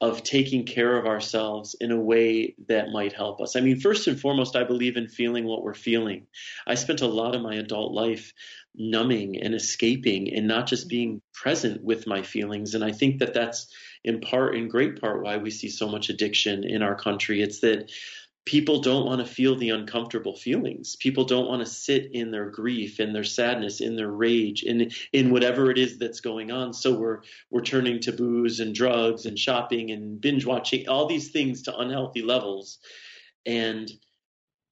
of 0.03 0.21
taking 0.21 0.65
care 0.65 0.97
of 0.97 1.05
ourselves 1.05 1.77
in 1.79 1.89
a 1.89 1.99
way 1.99 2.55
that 2.67 2.89
might 2.91 3.13
help 3.13 3.39
us. 3.39 3.55
I 3.55 3.61
mean, 3.61 3.79
first 3.79 4.05
and 4.07 4.19
foremost, 4.19 4.57
I 4.57 4.65
believe 4.65 4.97
in 4.97 5.07
feeling 5.07 5.45
what 5.45 5.63
we're 5.63 5.73
feeling. 5.73 6.27
I 6.67 6.75
spent 6.75 6.99
a 6.99 7.07
lot 7.07 7.35
of 7.35 7.41
my 7.41 7.55
adult 7.55 7.93
life 7.93 8.33
numbing 8.75 9.41
and 9.41 9.55
escaping 9.55 10.33
and 10.33 10.45
not 10.45 10.67
just 10.67 10.89
being 10.89 11.21
present 11.33 11.81
with 11.81 12.05
my 12.05 12.21
feelings. 12.21 12.75
And 12.75 12.83
I 12.83 12.91
think 12.91 13.19
that 13.19 13.33
that's 13.33 13.73
in 14.03 14.19
part, 14.19 14.57
in 14.57 14.67
great 14.67 14.99
part, 14.99 15.23
why 15.23 15.37
we 15.37 15.49
see 15.49 15.69
so 15.69 15.87
much 15.87 16.09
addiction 16.09 16.65
in 16.65 16.83
our 16.83 16.95
country. 16.95 17.41
It's 17.41 17.61
that 17.61 17.89
people 18.45 18.81
don't 18.81 19.05
want 19.05 19.25
to 19.25 19.33
feel 19.33 19.55
the 19.55 19.69
uncomfortable 19.69 20.35
feelings. 20.35 20.95
People 20.97 21.23
don't 21.23 21.47
want 21.47 21.61
to 21.61 21.71
sit 21.71 22.11
in 22.11 22.31
their 22.31 22.49
grief, 22.49 22.99
in 22.99 23.13
their 23.13 23.23
sadness, 23.23 23.79
in 23.79 23.95
their 23.95 24.11
rage, 24.11 24.63
in 24.63 24.91
in 25.13 25.31
whatever 25.31 25.71
it 25.71 25.77
is 25.77 25.97
that's 25.97 26.19
going 26.19 26.51
on. 26.51 26.73
So 26.73 26.93
we're 26.93 27.21
we're 27.49 27.61
turning 27.61 27.99
to 28.01 28.11
booze 28.11 28.59
and 28.59 28.75
drugs 28.75 29.25
and 29.25 29.39
shopping 29.39 29.91
and 29.91 30.19
binge 30.19 30.45
watching, 30.45 30.87
all 30.89 31.07
these 31.07 31.31
things 31.31 31.63
to 31.63 31.77
unhealthy 31.77 32.21
levels. 32.21 32.79
And 33.45 33.89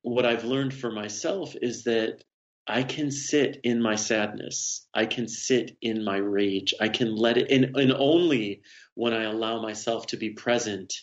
what 0.01 0.25
I've 0.25 0.45
learned 0.45 0.73
for 0.73 0.91
myself 0.91 1.55
is 1.61 1.83
that 1.85 2.23
I 2.67 2.83
can 2.83 3.09
sit 3.11 3.59
in 3.63 3.81
my 3.81 3.95
sadness. 3.95 4.87
I 4.93 5.05
can 5.05 5.27
sit 5.27 5.77
in 5.81 6.03
my 6.03 6.17
rage. 6.17 6.73
I 6.79 6.89
can 6.89 7.15
let 7.15 7.37
it, 7.37 7.51
and, 7.51 7.75
and 7.75 7.91
only 7.91 8.61
when 8.93 9.13
I 9.13 9.23
allow 9.23 9.61
myself 9.61 10.07
to 10.07 10.17
be 10.17 10.31
present 10.31 10.93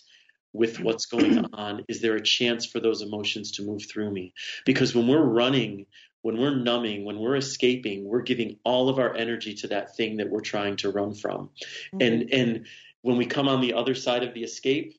with 0.59 0.81
what's 0.81 1.07
going 1.07 1.44
on? 1.53 1.85
Is 1.88 2.03
there 2.03 2.16
a 2.16 2.23
chance 2.23 2.66
for 2.66 2.81
those 2.81 3.01
emotions 3.01 3.53
to 3.53 3.62
move 3.62 3.85
through 3.88 4.11
me? 4.11 4.35
Because 4.66 4.94
when 4.94 5.07
we're 5.07 5.25
running, 5.25 5.87
when 6.23 6.37
we're 6.37 6.57
numbing, 6.57 7.05
when 7.05 7.18
we're 7.18 7.37
escaping, 7.37 8.05
we're 8.05 8.23
giving 8.23 8.59
all 8.64 8.88
of 8.88 8.99
our 8.99 9.14
energy 9.14 9.55
to 9.55 9.68
that 9.68 9.97
thing 9.97 10.16
that 10.16 10.29
we're 10.29 10.40
trying 10.40 10.77
to 10.77 10.90
run 10.90 11.14
from. 11.14 11.51
Mm-hmm. 11.94 12.01
And 12.03 12.33
and 12.33 12.66
when 13.03 13.16
we 13.16 13.27
come 13.27 13.49
on 13.49 13.61
the 13.61 13.75
other 13.75 13.94
side 13.94 14.25
of 14.25 14.35
the 14.35 14.42
escape, 14.42 14.94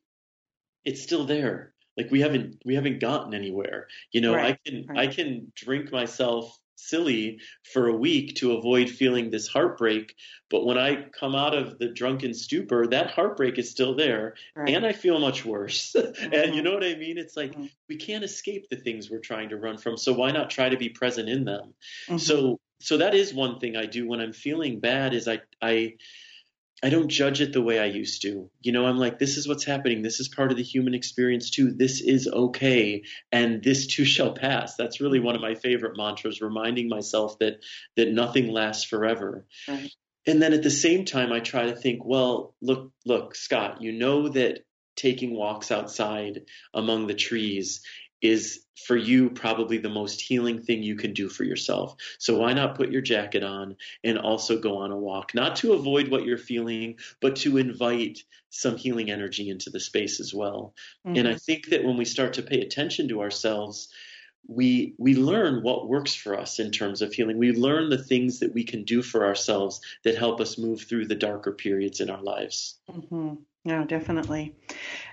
it's 0.86 1.04
still 1.04 1.26
there. 1.26 1.74
Like 1.98 2.10
we 2.10 2.22
haven't 2.22 2.62
we 2.64 2.76
haven't 2.76 3.00
gotten 3.02 3.34
anywhere. 3.34 3.88
You 4.12 4.22
know, 4.22 4.34
right. 4.34 4.58
I 4.66 4.70
can 4.70 4.86
right. 4.88 5.00
I 5.00 5.08
can 5.08 5.52
drink 5.54 5.92
myself 5.92 6.58
silly 6.80 7.40
for 7.64 7.88
a 7.88 7.96
week 7.96 8.36
to 8.36 8.54
avoid 8.54 8.90
feeling 8.90 9.30
this 9.30 9.48
heartbreak. 9.48 10.16
But 10.50 10.66
when 10.66 10.78
I 10.78 11.04
come 11.18 11.36
out 11.36 11.56
of 11.56 11.78
the 11.78 11.90
drunken 11.90 12.34
stupor, 12.34 12.88
that 12.88 13.12
heartbreak 13.12 13.60
is 13.60 13.70
still 13.70 13.96
there 13.96 14.36
right. 14.56 14.70
and 14.70 14.86
I 14.86 14.94
feel 14.94 15.20
much 15.20 15.46
worse. 15.46 15.96
Mm-hmm. 15.96 16.34
and 16.34 16.56
you 16.56 16.62
know 16.62 16.74
what 16.74 16.84
I 16.84 16.96
mean? 16.96 17.18
It's 17.18 17.38
like 17.38 17.52
mm-hmm. 17.52 17.66
we 17.88 17.98
can't 17.98 18.24
escape 18.24 18.70
the 18.70 18.78
things 18.78 19.10
we're 19.10 19.20
trying 19.20 19.50
to 19.50 19.58
run 19.58 19.78
from. 19.78 19.98
So 19.98 20.14
why 20.14 20.32
not 20.32 20.50
try 20.50 20.70
to 20.70 20.78
be 20.78 20.90
present 20.90 21.30
in 21.30 21.46
them? 21.46 21.74
Mm-hmm. 22.08 22.18
So 22.18 22.60
so 22.82 22.98
that 22.98 23.14
is 23.14 23.34
one 23.34 23.60
thing 23.60 23.76
I 23.76 23.86
do 23.86 24.08
when 24.08 24.22
I'm 24.22 24.34
feeling 24.34 24.80
bad 24.80 25.14
is 25.14 25.28
I 25.28 25.42
I 25.62 25.96
I 26.82 26.90
don't 26.90 27.10
judge 27.10 27.42
it 27.42 27.52
the 27.52 27.62
way 27.62 27.80
I 27.80 27.86
used 27.86 28.22
to. 28.22 28.50
You 28.62 28.72
know, 28.72 28.86
I'm 28.86 28.98
like, 28.98 29.20
this 29.20 29.38
is 29.38 29.48
what's 29.48 29.66
happening. 29.66 30.02
This 30.02 30.20
is 30.20 30.30
part 30.30 30.52
of 30.52 30.58
the 30.58 30.64
human 30.64 30.94
experience 30.94 31.50
too. 31.50 31.72
This 31.72 32.02
is 32.02 32.28
okay, 32.28 33.04
and 33.32 33.62
this 33.64 33.88
too 33.88 34.06
shall 34.16 34.34
pass. 34.34 34.76
That's 34.76 35.02
really 35.02 35.20
one 35.20 35.36
of 35.36 35.42
my 35.42 35.56
favorite 35.56 35.98
mantras, 35.98 36.42
reminding 36.42 36.90
myself 36.90 37.38
that 37.40 37.60
that 37.98 38.12
nothing 38.12 38.48
lasts 38.48 38.84
forever. 38.84 39.46
Right. 39.68 39.92
And 40.26 40.42
then 40.42 40.54
at 40.54 40.64
the 40.64 40.70
same 40.70 41.06
time, 41.06 41.32
I 41.32 41.40
try 41.40 41.66
to 41.66 41.76
think, 41.76 42.06
well, 42.06 42.54
look, 42.62 42.92
look, 43.06 43.36
Scott, 43.36 43.82
you 43.82 43.94
know 43.94 44.28
that 44.30 44.60
taking 44.96 45.34
walks 45.34 45.72
outside 45.72 46.42
among 46.74 47.08
the 47.08 47.16
trees 47.16 47.82
is 48.22 48.66
for 48.86 48.96
you 48.96 49.30
probably 49.30 49.78
the 49.78 49.90
most 49.90 50.22
healing 50.22 50.62
thing 50.62 50.84
you 50.84 50.96
can 50.96 51.14
do 51.14 51.30
for 51.30 51.44
yourself. 51.44 51.96
So 52.18 52.38
why 52.38 52.54
not 52.54 52.76
put 52.76 52.92
your 52.92 53.02
jacket 53.02 53.44
on 53.44 53.76
and 54.04 54.18
also 54.18 54.60
go 54.60 54.78
on 54.78 54.92
a 54.92 54.98
walk? 54.98 55.36
Not 55.36 55.58
to 55.58 55.74
avoid 55.74 56.10
what 56.10 56.26
you're 56.26 56.38
feeling, 56.38 56.98
but 57.22 57.36
to 57.38 57.58
invite 57.58 58.24
some 58.50 58.78
healing 58.78 59.12
energy 59.12 59.50
into 59.50 59.70
the 59.70 59.80
space 59.80 60.20
as 60.20 60.34
well. 60.34 60.74
Mm-hmm. 61.06 61.18
And 61.18 61.28
I 61.28 61.32
mm-hmm. 61.32 61.40
think 61.40 61.70
that 61.70 61.84
when 61.84 61.98
we 61.98 62.06
start 62.06 62.34
to 62.34 62.42
pay 62.42 62.62
attention 62.62 63.10
to 63.10 63.22
ourselves, 63.22 63.90
we 64.48 64.96
we 64.98 65.16
learn 65.16 65.62
what 65.62 65.88
works 65.88 66.16
for 66.16 66.40
us 66.40 66.60
in 66.60 66.72
terms 66.72 67.02
of 67.02 67.14
healing. 67.14 67.38
We 67.38 67.52
learn 67.52 67.90
the 67.90 68.04
things 68.04 68.40
that 68.40 68.54
we 68.54 68.64
can 68.64 68.84
do 68.84 69.04
for 69.04 69.26
ourselves 69.26 69.82
that 70.04 70.18
help 70.18 70.42
us 70.42 70.58
move 70.58 70.82
through 70.82 71.06
the 71.06 71.16
darker 71.16 71.52
periods 71.52 72.00
in 72.00 72.10
our 72.10 72.24
lives. 72.24 72.80
Mm-hmm. 72.90 73.36
No, 73.66 73.84
definitely. 73.84 74.56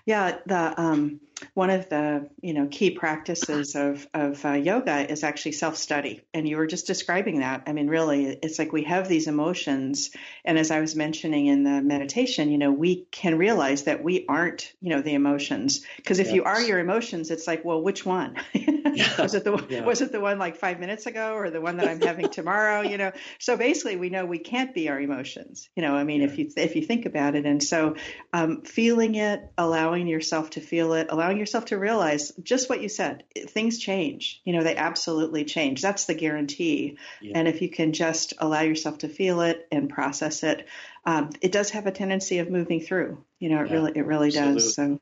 Yeah, 0.06 0.38
the 0.46 0.80
um, 0.80 1.20
one 1.54 1.70
of 1.70 1.88
the 1.88 2.28
you 2.40 2.54
know 2.54 2.66
key 2.70 2.90
practices 2.90 3.74
of 3.74 4.06
of 4.14 4.44
uh, 4.44 4.52
yoga 4.52 5.10
is 5.10 5.22
actually 5.22 5.52
self 5.52 5.76
study, 5.76 6.22
and 6.32 6.48
you 6.48 6.56
were 6.56 6.66
just 6.66 6.86
describing 6.86 7.40
that. 7.40 7.64
I 7.66 7.72
mean, 7.72 7.88
really, 7.88 8.26
it's 8.26 8.58
like 8.58 8.72
we 8.72 8.84
have 8.84 9.08
these 9.08 9.26
emotions, 9.26 10.10
and 10.44 10.58
as 10.58 10.70
I 10.70 10.80
was 10.80 10.96
mentioning 10.96 11.46
in 11.46 11.62
the 11.64 11.82
meditation, 11.82 12.50
you 12.50 12.58
know, 12.58 12.72
we 12.72 13.06
can 13.10 13.36
realize 13.36 13.84
that 13.84 14.02
we 14.02 14.24
aren't 14.28 14.72
you 14.80 14.90
know 14.90 15.02
the 15.02 15.14
emotions 15.14 15.84
because 15.96 16.20
if 16.20 16.28
yes. 16.28 16.36
you 16.36 16.44
are 16.44 16.60
your 16.60 16.78
emotions, 16.78 17.30
it's 17.30 17.46
like, 17.46 17.64
well, 17.64 17.82
which 17.82 18.06
one? 18.06 18.36
yeah. 18.54 19.20
was 19.20 19.34
it 19.34 19.44
the 19.44 19.66
yeah. 19.68 19.84
was 19.84 20.00
it 20.00 20.12
the 20.12 20.20
one 20.20 20.38
like 20.38 20.56
five 20.56 20.80
minutes 20.80 21.06
ago, 21.06 21.34
or 21.34 21.50
the 21.50 21.60
one 21.60 21.76
that 21.76 21.88
I'm 21.88 22.00
having 22.00 22.30
tomorrow? 22.30 22.80
You 22.80 22.96
know, 22.96 23.12
so 23.38 23.56
basically, 23.56 23.96
we 23.96 24.08
know 24.08 24.24
we 24.24 24.38
can't 24.38 24.74
be 24.74 24.88
our 24.88 24.98
emotions. 24.98 25.68
You 25.76 25.82
know, 25.82 25.94
I 25.94 26.04
mean, 26.04 26.22
yeah. 26.22 26.28
if 26.28 26.38
you 26.38 26.50
if 26.56 26.76
you 26.76 26.82
think 26.82 27.04
about 27.04 27.34
it, 27.34 27.44
and 27.44 27.62
so 27.62 27.96
um, 28.32 28.62
feeling 28.62 29.16
it, 29.16 29.42
allowing 29.58 29.95
yourself 30.04 30.50
to 30.50 30.60
feel 30.60 30.92
it, 30.92 31.08
allowing 31.10 31.38
yourself 31.38 31.66
to 31.66 31.78
realize 31.78 32.32
just 32.42 32.68
what 32.68 32.82
you 32.82 32.88
said. 32.88 33.24
Things 33.34 33.78
change. 33.78 34.40
You 34.44 34.52
know, 34.52 34.62
they 34.62 34.76
absolutely 34.76 35.44
change. 35.44 35.80
That's 35.80 36.04
the 36.04 36.14
guarantee. 36.14 36.98
Yeah. 37.20 37.38
And 37.38 37.48
if 37.48 37.62
you 37.62 37.70
can 37.70 37.92
just 37.92 38.34
allow 38.38 38.60
yourself 38.60 38.98
to 38.98 39.08
feel 39.08 39.40
it 39.40 39.66
and 39.72 39.88
process 39.88 40.42
it, 40.42 40.66
um, 41.04 41.30
it 41.40 41.52
does 41.52 41.70
have 41.70 41.86
a 41.86 41.92
tendency 41.92 42.38
of 42.38 42.50
moving 42.50 42.80
through. 42.80 43.24
You 43.38 43.50
know, 43.50 43.62
it 43.62 43.68
yeah, 43.68 43.74
really, 43.74 43.92
it 43.94 44.06
really 44.06 44.28
absolutely. 44.28 44.54
does. 44.54 44.74
So, 44.74 45.00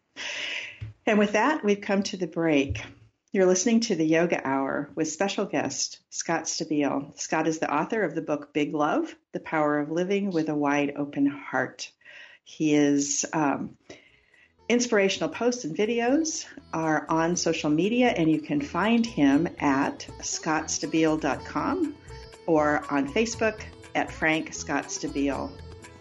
and 1.06 1.18
with 1.18 1.32
that, 1.32 1.64
we've 1.64 1.80
come 1.80 2.02
to 2.04 2.16
the 2.16 2.26
break. 2.26 2.82
You're 3.32 3.46
listening 3.46 3.80
to 3.80 3.96
the 3.96 4.06
Yoga 4.06 4.40
Hour 4.46 4.90
with 4.94 5.08
special 5.08 5.44
guest 5.44 5.98
Scott 6.10 6.44
Stabile. 6.44 7.18
Scott 7.18 7.48
is 7.48 7.58
the 7.58 7.72
author 7.72 8.04
of 8.04 8.14
the 8.14 8.22
book 8.22 8.52
Big 8.52 8.74
Love: 8.74 9.12
The 9.32 9.40
Power 9.40 9.80
of 9.80 9.90
Living 9.90 10.30
with 10.30 10.48
a 10.48 10.54
Wide 10.54 10.94
Open 10.96 11.26
Heart. 11.26 11.90
He 12.44 12.74
is 12.74 13.24
um, 13.32 13.76
Inspirational 14.70 15.28
posts 15.28 15.64
and 15.64 15.76
videos 15.76 16.46
are 16.72 17.04
on 17.10 17.36
social 17.36 17.68
media, 17.68 18.08
and 18.16 18.30
you 18.30 18.40
can 18.40 18.62
find 18.62 19.04
him 19.04 19.46
at 19.58 20.06
scottstabile.com 20.20 21.94
or 22.46 22.82
on 22.90 23.12
Facebook 23.12 23.60
at 23.94 24.10
Frank 24.10 24.54
Scott 24.54 24.84
Stabile. 24.86 25.50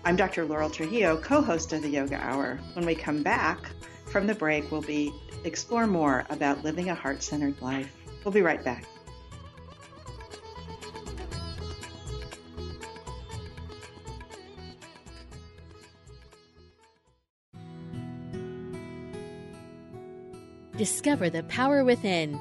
I'm 0.06 0.16
Dr. 0.16 0.46
Laurel 0.46 0.70
Trujillo, 0.70 1.18
co 1.18 1.42
host 1.42 1.74
of 1.74 1.82
the 1.82 1.90
Yoga 1.90 2.16
Hour. 2.16 2.58
When 2.74 2.86
we 2.86 2.96
come 2.96 3.22
back 3.22 3.70
from 4.06 4.28
the 4.28 4.36
break, 4.36 4.72
we'll 4.72 4.82
be 4.82 5.14
explore 5.44 5.86
more 5.86 6.26
about 6.30 6.64
living 6.64 6.90
a 6.90 6.96
heart 6.96 7.22
centered 7.22 7.62
life. 7.62 7.94
We'll 8.24 8.32
be 8.32 8.42
right 8.42 8.64
back. 8.64 8.86
Discover 20.84 21.30
the 21.30 21.44
power 21.44 21.86
within. 21.86 22.38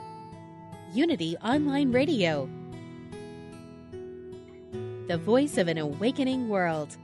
Unity 0.93 1.37
Online 1.45 1.93
Radio. 1.93 2.51
The 5.07 5.17
voice 5.17 5.59
of 5.59 5.69
an 5.69 5.79
awakening 5.79 6.49
world. 6.49 6.97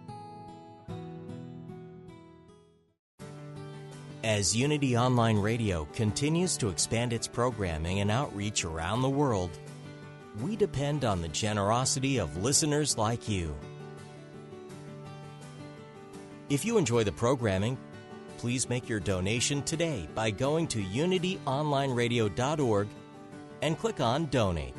As 4.24 4.56
Unity 4.56 4.98
Online 4.98 5.38
Radio 5.38 5.84
continues 5.92 6.56
to 6.56 6.70
expand 6.70 7.12
its 7.12 7.28
programming 7.28 8.00
and 8.00 8.10
outreach 8.10 8.64
around 8.64 9.02
the 9.02 9.08
world, 9.08 9.56
we 10.42 10.56
depend 10.56 11.04
on 11.04 11.22
the 11.22 11.28
generosity 11.28 12.18
of 12.18 12.42
listeners 12.42 12.98
like 12.98 13.28
you. 13.28 13.54
If 16.50 16.64
you 16.64 16.78
enjoy 16.78 17.04
the 17.04 17.12
programming, 17.12 17.78
please 18.38 18.68
make 18.68 18.88
your 18.88 19.00
donation 19.00 19.62
today 19.62 20.08
by 20.14 20.30
going 20.30 20.66
to 20.68 20.82
unityonlineradio.org 20.82 22.88
and 23.60 23.78
click 23.78 24.00
on 24.00 24.26
Donate. 24.26 24.74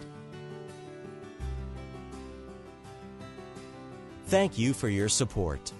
Thank 4.28 4.58
you 4.58 4.74
for 4.74 4.90
your 4.90 5.10
support. 5.10 5.74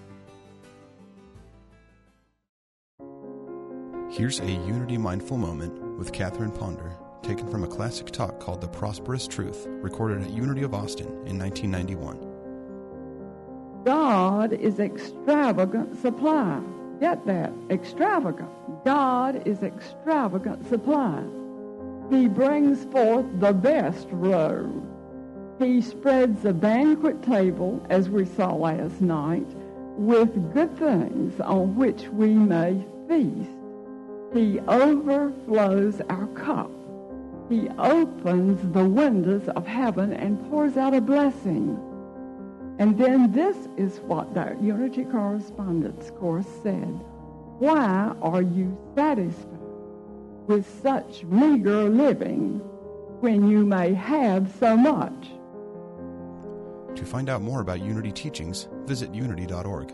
Here's 4.12 4.40
a 4.40 4.52
Unity 4.52 4.98
Mindful 4.98 5.38
Moment 5.38 5.80
with 5.98 6.12
Catherine 6.12 6.52
Ponder, 6.52 6.98
taken 7.22 7.48
from 7.48 7.64
a 7.64 7.68
classic 7.68 8.10
talk 8.10 8.40
called 8.40 8.60
The 8.60 8.68
Prosperous 8.68 9.28
Truth, 9.28 9.68
recorded 9.68 10.24
at 10.24 10.32
Unity 10.32 10.64
of 10.64 10.74
Austin 10.74 11.06
in 11.28 11.38
1991. 11.38 13.84
God 13.86 14.52
is 14.52 14.80
extravagant 14.80 15.96
supply. 16.02 16.60
Get 17.00 17.26
that. 17.28 17.54
Extravagant. 17.70 18.50
God 18.84 19.48
is 19.48 19.64
extravagant 19.64 20.68
supply. 20.68 21.24
He 22.10 22.28
brings 22.28 22.84
forth 22.92 23.26
the 23.40 23.54
best 23.54 24.08
robe. 24.12 24.86
He 25.60 25.82
spreads 25.82 26.44
a 26.46 26.54
banquet 26.54 27.24
table, 27.24 27.86
as 27.90 28.10
we 28.10 28.26
saw 28.26 28.54
last 28.54 29.02
night, 29.02 29.48
with 29.98 30.54
good 30.54 30.78
things 30.78 31.40
on 31.40 31.76
which 31.76 32.08
we 32.10 32.34
may 32.34 32.84
feast. 33.08 33.50
He 34.34 34.60
overflows 34.62 36.02
our 36.10 36.28
cup. 36.28 36.72
He 37.50 37.68
opens 37.78 38.74
the 38.74 38.86
windows 38.86 39.48
of 39.50 39.66
heaven 39.66 40.14
and 40.14 40.40
pours 40.50 40.78
out 40.78 40.94
a 40.94 41.02
blessing. 41.02 41.80
And 42.80 42.98
then 42.98 43.34
this 43.34 43.68
is 43.76 44.00
what 44.00 44.34
that 44.34 44.62
Unity 44.62 45.04
Correspondence 45.04 46.12
Course 46.12 46.48
said. 46.64 47.00
Why 47.60 48.16
are 48.22 48.42
you 48.42 48.78
satisfied 48.96 49.60
with 50.48 50.66
such 50.82 51.26
meager 51.26 51.90
living 51.90 52.60
when 53.20 53.50
you 53.50 53.66
may 53.66 53.94
have 53.94 54.50
so 54.62 54.78
much? 54.78 55.32
To 56.96 57.06
find 57.06 57.30
out 57.30 57.42
more 57.42 57.60
about 57.60 57.82
Unity 57.82 58.14
teachings, 58.14 58.70
visit 58.86 59.14
unity.org. 59.14 59.94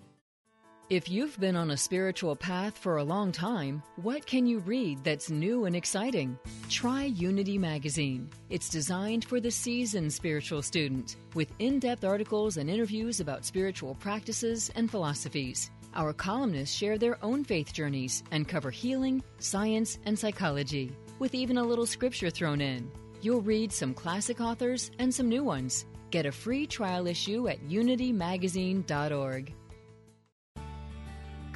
If 0.91 1.09
you've 1.09 1.39
been 1.39 1.55
on 1.55 1.71
a 1.71 1.77
spiritual 1.77 2.35
path 2.35 2.77
for 2.77 2.97
a 2.97 3.03
long 3.05 3.31
time, 3.31 3.81
what 3.95 4.25
can 4.25 4.45
you 4.45 4.59
read 4.59 5.05
that's 5.05 5.31
new 5.31 5.63
and 5.63 5.73
exciting? 5.73 6.37
Try 6.67 7.05
Unity 7.05 7.57
Magazine. 7.57 8.29
It's 8.49 8.67
designed 8.67 9.23
for 9.23 9.39
the 9.39 9.51
seasoned 9.51 10.11
spiritual 10.11 10.61
student, 10.61 11.15
with 11.33 11.47
in 11.59 11.79
depth 11.79 12.03
articles 12.03 12.57
and 12.57 12.69
interviews 12.69 13.21
about 13.21 13.45
spiritual 13.45 13.95
practices 13.95 14.69
and 14.75 14.91
philosophies. 14.91 15.71
Our 15.95 16.11
columnists 16.11 16.75
share 16.75 16.97
their 16.97 17.17
own 17.23 17.45
faith 17.45 17.71
journeys 17.71 18.21
and 18.31 18.45
cover 18.45 18.69
healing, 18.69 19.23
science, 19.39 19.97
and 20.05 20.19
psychology, 20.19 20.91
with 21.19 21.33
even 21.33 21.57
a 21.57 21.63
little 21.63 21.85
scripture 21.85 22.29
thrown 22.29 22.59
in. 22.59 22.91
You'll 23.21 23.41
read 23.41 23.71
some 23.71 23.93
classic 23.93 24.41
authors 24.41 24.91
and 24.99 25.13
some 25.13 25.29
new 25.29 25.45
ones. 25.45 25.85
Get 26.09 26.25
a 26.25 26.33
free 26.33 26.67
trial 26.67 27.07
issue 27.07 27.47
at 27.47 27.65
unitymagazine.org. 27.69 29.53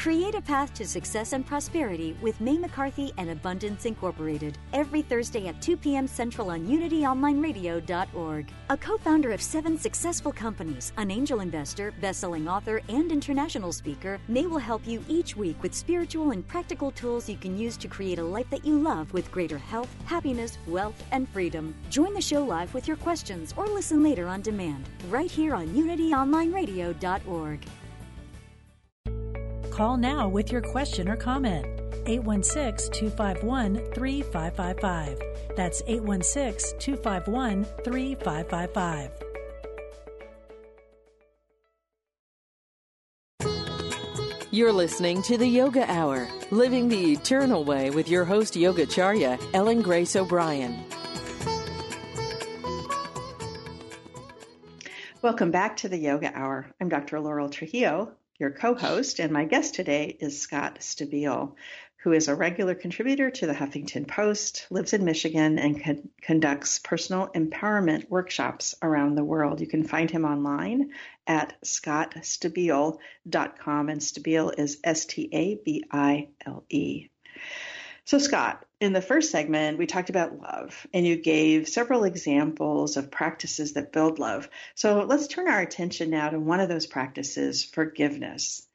Create 0.06 0.36
a 0.36 0.42
path 0.42 0.72
to 0.76 0.86
success 0.86 1.34
and 1.34 1.44
prosperity 1.44 2.16
with 2.22 2.40
Mae 2.40 2.60
McCarthy 2.60 3.12
and 3.18 3.32
Abundance 3.32 3.86
Incorporated 3.86 4.56
every 4.72 5.02
Thursday 5.02 5.48
at 5.48 5.60
2 5.64 5.78
p.m. 5.78 6.06
Central 6.06 6.52
on 6.52 6.68
UnityOnlineRadio.org. 6.68 8.52
A 8.70 8.78
co 8.78 9.00
founder 9.00 9.32
of 9.32 9.42
seven 9.42 9.80
successful 9.80 10.32
companies, 10.32 10.94
an 10.98 11.10
angel 11.10 11.40
investor, 11.40 11.92
best 12.02 12.20
selling 12.20 12.48
author, 12.48 12.84
and 12.88 13.12
international 13.12 13.72
speaker, 13.72 14.20
Mae 14.28 14.46
will 14.46 14.60
help 14.60 14.86
you 14.86 15.04
each 15.08 15.36
week 15.36 15.58
with 15.64 15.74
spiritual 15.74 16.30
and 16.30 16.48
practical 16.48 16.92
tools 16.92 17.28
you 17.28 17.38
can 17.38 17.58
use 17.58 17.76
to 17.76 17.88
create 17.88 18.20
a 18.20 18.24
life 18.24 18.52
that 18.52 18.64
you 18.64 18.78
love 18.78 19.12
with 19.12 19.32
greater 19.32 19.58
health, 19.58 19.90
happiness, 20.06 20.60
wealth, 20.68 21.04
and 21.14 21.28
freedom. 21.30 21.74
Join 21.90 22.14
the 22.14 22.22
show 22.22 22.44
live 22.44 22.72
with 22.76 22.88
your 22.88 22.98
questions 22.98 23.56
or 23.58 23.66
listen 23.66 24.04
later 24.04 24.28
on 24.28 24.44
demand, 24.44 24.88
right 25.10 25.32
here 25.32 25.56
on 25.56 25.70
UnityOnlineRadio.org. 25.70 27.66
Call 29.76 29.98
now 29.98 30.30
with 30.30 30.54
your 30.54 30.62
question 30.62 31.10
or 31.10 31.18
comment. 31.18 31.66
816 32.06 32.94
251 32.94 33.76
3555. 33.94 35.22
That's 35.58 35.82
816 35.86 36.80
251 36.80 37.66
3555. 37.84 39.12
You're 44.50 44.72
listening 44.72 45.22
to 45.24 45.38
the 45.38 45.46
Yoga 45.46 45.92
Hour, 45.92 46.30
living 46.52 46.88
the 46.88 47.12
eternal 47.12 47.66
way 47.66 47.90
with 47.90 48.08
your 48.08 48.24
host, 48.24 48.54
Yogacharya, 48.54 49.38
Ellen 49.54 49.82
Grace 49.82 50.16
O'Brien. 50.16 50.86
Welcome 55.22 55.52
back 55.52 55.76
to 55.78 55.90
the 55.90 55.98
Yoga 55.98 56.32
Hour. 56.34 56.68
I'm 56.80 56.88
Dr. 56.88 57.20
Laurel 57.20 57.50
Trujillo, 57.50 58.14
your 58.38 58.52
co 58.52 58.76
host, 58.76 59.20
and 59.20 59.32
my 59.32 59.46
guest 59.46 59.76
today 59.76 60.18
is 60.20 60.42
Scott 60.42 60.80
Stabile, 60.80 61.54
who 62.04 62.12
is 62.12 62.28
a 62.28 62.36
regular 62.36 62.76
contributor 62.76 63.32
to 63.32 63.48
the 63.48 63.54
Huffington 63.54 64.06
Post, 64.08 64.68
lives 64.70 64.92
in 64.94 65.06
Michigan, 65.06 65.58
and 65.58 65.82
con- 65.82 66.10
conducts 66.22 66.80
personal 66.80 67.30
empowerment 67.34 68.10
workshops 68.10 68.76
around 68.82 69.16
the 69.16 69.24
world. 69.24 69.62
You 69.62 69.68
can 69.68 69.84
find 69.84 70.12
him 70.12 70.26
online 70.26 70.92
at 71.26 71.56
scottstabile.com, 71.64 73.90
and 73.90 74.02
Stabile 74.02 74.60
is 74.60 74.80
S 74.84 75.06
T 75.06 75.30
A 75.32 75.56
B 75.56 75.86
I 75.90 76.28
L 76.46 76.66
E. 76.70 77.08
So, 78.08 78.20
Scott, 78.20 78.64
in 78.80 78.94
the 78.94 79.02
first 79.02 79.32
segment, 79.32 79.80
we 79.80 79.88
talked 79.88 80.12
about 80.12 80.40
love, 80.40 80.86
and 80.94 81.08
you 81.08 81.16
gave 81.16 81.68
several 81.68 82.04
examples 82.04 82.98
of 82.98 83.10
practices 83.10 83.74
that 83.74 83.92
build 83.92 84.20
love. 84.20 84.48
So, 84.76 85.04
let's 85.06 85.26
turn 85.26 85.48
our 85.48 85.60
attention 85.60 86.12
now 86.12 86.30
to 86.30 86.40
one 86.40 86.60
of 86.60 86.70
those 86.70 86.86
practices 86.86 87.64
forgiveness. 87.64 88.68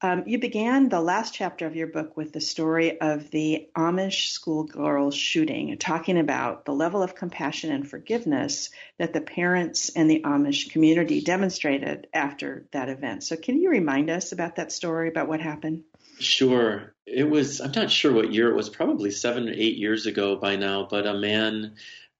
Um, 0.00 0.24
you 0.26 0.38
began 0.38 0.88
the 0.88 1.02
last 1.02 1.34
chapter 1.34 1.66
of 1.66 1.76
your 1.76 1.86
book 1.86 2.16
with 2.16 2.32
the 2.32 2.40
story 2.40 2.98
of 2.98 3.30
the 3.30 3.68
Amish 3.76 4.30
schoolgirl 4.30 5.10
shooting, 5.10 5.76
talking 5.76 6.18
about 6.18 6.64
the 6.64 6.72
level 6.72 7.02
of 7.02 7.14
compassion 7.14 7.70
and 7.70 7.86
forgiveness 7.86 8.70
that 8.98 9.12
the 9.12 9.20
parents 9.20 9.90
and 9.90 10.10
the 10.10 10.22
Amish 10.22 10.70
community 10.70 11.20
demonstrated 11.20 12.08
after 12.14 12.66
that 12.72 12.88
event. 12.88 13.22
So, 13.22 13.36
can 13.36 13.60
you 13.60 13.68
remind 13.68 14.08
us 14.08 14.32
about 14.32 14.56
that 14.56 14.72
story, 14.72 15.08
about 15.08 15.28
what 15.28 15.42
happened? 15.42 15.84
Sure. 16.22 16.94
It 17.04 17.28
was, 17.28 17.60
I'm 17.60 17.72
not 17.72 17.90
sure 17.90 18.12
what 18.12 18.32
year 18.32 18.48
it 18.50 18.54
was, 18.56 18.70
probably 18.70 19.10
seven 19.10 19.48
or 19.48 19.52
eight 19.52 19.76
years 19.76 20.06
ago 20.06 20.36
by 20.36 20.56
now, 20.56 20.86
but 20.88 21.06
a 21.06 21.14
man, 21.14 21.74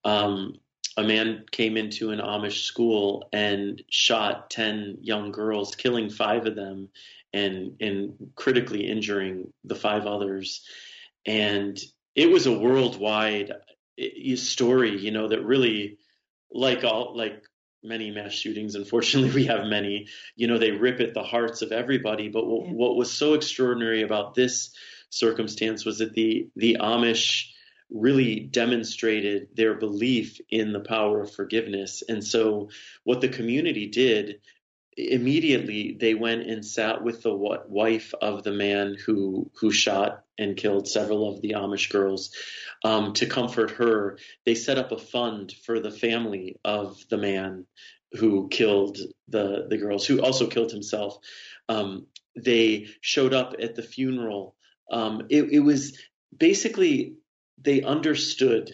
um, 0.04 0.56
a 0.96 1.04
man 1.04 1.44
came 1.52 1.76
into 1.76 2.10
an 2.10 2.18
Amish 2.18 2.64
school 2.64 3.28
and 3.32 3.80
shot 3.88 4.50
10 4.50 4.98
young 5.02 5.30
girls, 5.30 5.76
killing 5.76 6.10
five 6.10 6.46
of 6.46 6.56
them 6.56 6.88
and, 7.32 7.76
and 7.80 8.32
critically 8.34 8.88
injuring 8.88 9.52
the 9.64 9.76
five 9.76 10.06
others. 10.06 10.66
And 11.24 11.80
it 12.16 12.28
was 12.28 12.46
a 12.46 12.58
worldwide 12.58 13.52
eh, 13.98 14.34
story, 14.34 14.98
you 14.98 15.12
know, 15.12 15.28
that 15.28 15.44
really, 15.44 15.98
like 16.50 16.82
all, 16.82 17.16
like 17.16 17.44
many 17.82 18.10
mass 18.10 18.32
shootings. 18.32 18.74
Unfortunately, 18.74 19.30
we 19.34 19.44
have 19.46 19.66
many. 19.66 20.08
You 20.36 20.48
know, 20.48 20.58
they 20.58 20.70
rip 20.70 21.00
at 21.00 21.14
the 21.14 21.22
hearts 21.22 21.62
of 21.62 21.72
everybody. 21.72 22.28
But 22.28 22.46
what, 22.46 22.66
yeah. 22.66 22.72
what 22.72 22.96
was 22.96 23.12
so 23.12 23.34
extraordinary 23.34 24.02
about 24.02 24.34
this 24.34 24.74
circumstance 25.10 25.84
was 25.84 25.98
that 25.98 26.14
the 26.14 26.48
the 26.56 26.78
Amish 26.80 27.48
really 27.90 28.40
demonstrated 28.40 29.48
their 29.54 29.74
belief 29.74 30.40
in 30.48 30.72
the 30.72 30.80
power 30.80 31.20
of 31.22 31.32
forgiveness. 31.32 32.02
And 32.08 32.24
so, 32.24 32.70
what 33.04 33.20
the 33.20 33.28
community 33.28 33.88
did 33.88 34.40
immediately 34.96 35.96
they 35.98 36.14
went 36.14 36.42
and 36.42 36.64
sat 36.64 37.02
with 37.02 37.22
the 37.22 37.34
wife 37.34 38.12
of 38.20 38.42
the 38.42 38.52
man 38.52 38.94
who 39.06 39.50
who 39.54 39.70
shot 39.72 40.24
and 40.38 40.56
killed 40.56 40.86
several 40.86 41.32
of 41.32 41.40
the 41.40 41.52
Amish 41.52 41.90
girls 41.90 42.30
um, 42.84 43.12
to 43.14 43.26
comfort 43.26 43.72
her. 43.72 44.18
They 44.44 44.54
set 44.54 44.78
up 44.78 44.92
a 44.92 44.98
fund 44.98 45.52
for 45.64 45.80
the 45.80 45.90
family 45.90 46.56
of 46.64 46.98
the 47.08 47.18
man 47.18 47.66
who 48.12 48.48
killed 48.48 48.98
the 49.28 49.66
the 49.68 49.78
girls, 49.78 50.06
who 50.06 50.20
also 50.20 50.46
killed 50.46 50.72
himself. 50.72 51.18
Um, 51.68 52.06
they 52.36 52.88
showed 53.00 53.34
up 53.34 53.54
at 53.60 53.74
the 53.74 53.82
funeral. 53.82 54.54
Um, 54.90 55.26
it, 55.30 55.44
it 55.52 55.60
was 55.60 55.98
basically 56.36 57.14
they 57.62 57.82
understood 57.82 58.72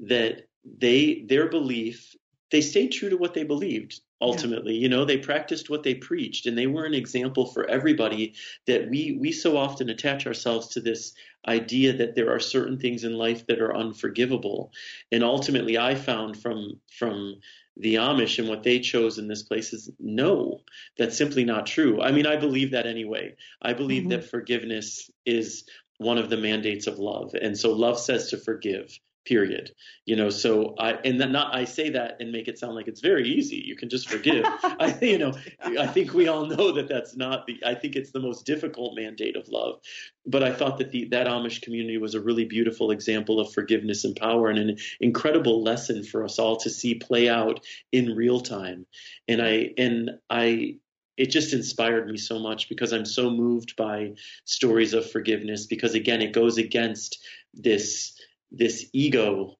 that 0.00 0.46
they 0.64 1.24
their 1.26 1.48
belief 1.48 2.14
they 2.50 2.60
stayed 2.60 2.88
true 2.88 3.10
to 3.10 3.16
what 3.16 3.34
they 3.34 3.44
believed 3.44 4.00
ultimately. 4.20 4.74
Yeah. 4.74 4.80
you 4.80 4.88
know 4.88 5.04
they 5.04 5.18
practiced 5.18 5.70
what 5.70 5.82
they 5.82 5.94
preached 5.94 6.46
and 6.46 6.56
they 6.56 6.66
were 6.66 6.84
an 6.84 6.94
example 6.94 7.46
for 7.46 7.68
everybody 7.68 8.34
that 8.66 8.88
we 8.90 9.16
we 9.20 9.32
so 9.32 9.56
often 9.56 9.88
attach 9.90 10.26
ourselves 10.26 10.68
to 10.68 10.80
this 10.80 11.14
idea 11.48 11.94
that 11.94 12.14
there 12.14 12.30
are 12.34 12.40
certain 12.40 12.78
things 12.78 13.04
in 13.04 13.14
life 13.14 13.46
that 13.46 13.60
are 13.60 13.74
unforgivable. 13.74 14.72
And 15.10 15.24
ultimately 15.24 15.78
i 15.78 15.94
found 15.94 16.36
from 16.40 16.80
from 16.98 17.40
the 17.76 17.94
amish 17.94 18.38
and 18.38 18.48
what 18.48 18.62
they 18.62 18.80
chose 18.80 19.18
in 19.18 19.28
this 19.28 19.42
place 19.42 19.72
is 19.72 19.90
no 19.98 20.60
that's 20.98 21.16
simply 21.16 21.44
not 21.44 21.66
true. 21.66 22.00
I 22.00 22.12
mean 22.12 22.26
i 22.26 22.36
believe 22.36 22.72
that 22.72 22.86
anyway. 22.86 23.36
I 23.62 23.72
believe 23.72 24.02
mm-hmm. 24.02 24.10
that 24.10 24.30
forgiveness 24.30 25.10
is 25.24 25.64
one 25.98 26.16
of 26.16 26.30
the 26.30 26.36
mandates 26.38 26.86
of 26.86 26.98
love. 26.98 27.34
And 27.34 27.58
so 27.58 27.72
love 27.72 28.00
says 28.00 28.30
to 28.30 28.38
forgive 28.38 28.98
period 29.24 29.70
you 30.06 30.16
know 30.16 30.30
so 30.30 30.74
i 30.78 30.92
and 31.04 31.20
then 31.20 31.30
not 31.30 31.54
i 31.54 31.64
say 31.64 31.90
that 31.90 32.16
and 32.20 32.32
make 32.32 32.48
it 32.48 32.58
sound 32.58 32.74
like 32.74 32.88
it's 32.88 33.00
very 33.00 33.28
easy. 33.28 33.56
You 33.56 33.76
can 33.76 33.88
just 33.88 34.08
forgive. 34.08 34.44
I 34.62 34.96
you 35.02 35.18
know 35.18 35.32
i 35.62 35.86
think 35.86 36.14
we 36.14 36.28
all 36.28 36.46
know 36.46 36.72
that 36.72 36.88
that's 36.88 37.16
not 37.16 37.46
the 37.46 37.58
i 37.64 37.74
think 37.74 37.96
it's 37.96 38.10
the 38.10 38.20
most 38.20 38.46
difficult 38.46 38.96
mandate 38.96 39.36
of 39.36 39.48
love. 39.48 39.80
But 40.26 40.42
i 40.42 40.52
thought 40.52 40.78
that 40.78 40.90
the 40.90 41.06
that 41.08 41.26
amish 41.26 41.62
community 41.62 41.98
was 41.98 42.14
a 42.14 42.20
really 42.20 42.44
beautiful 42.44 42.90
example 42.90 43.40
of 43.40 43.52
forgiveness 43.52 44.04
and 44.04 44.16
power 44.16 44.48
and 44.48 44.58
an 44.58 44.78
incredible 45.00 45.62
lesson 45.62 46.02
for 46.02 46.24
us 46.24 46.38
all 46.38 46.56
to 46.58 46.70
see 46.70 46.94
play 46.94 47.28
out 47.28 47.60
in 47.92 48.16
real 48.16 48.40
time. 48.40 48.86
And 49.28 49.42
i 49.42 49.70
and 49.76 50.10
i 50.28 50.76
it 51.16 51.30
just 51.30 51.52
inspired 51.52 52.08
me 52.08 52.16
so 52.16 52.38
much 52.38 52.70
because 52.70 52.92
I'm 52.92 53.04
so 53.04 53.28
moved 53.28 53.76
by 53.76 54.14
stories 54.46 54.94
of 54.94 55.10
forgiveness 55.10 55.66
because 55.66 55.94
again 55.94 56.22
it 56.22 56.32
goes 56.32 56.56
against 56.56 57.22
this 57.52 58.14
this 58.50 58.86
ego 58.92 59.56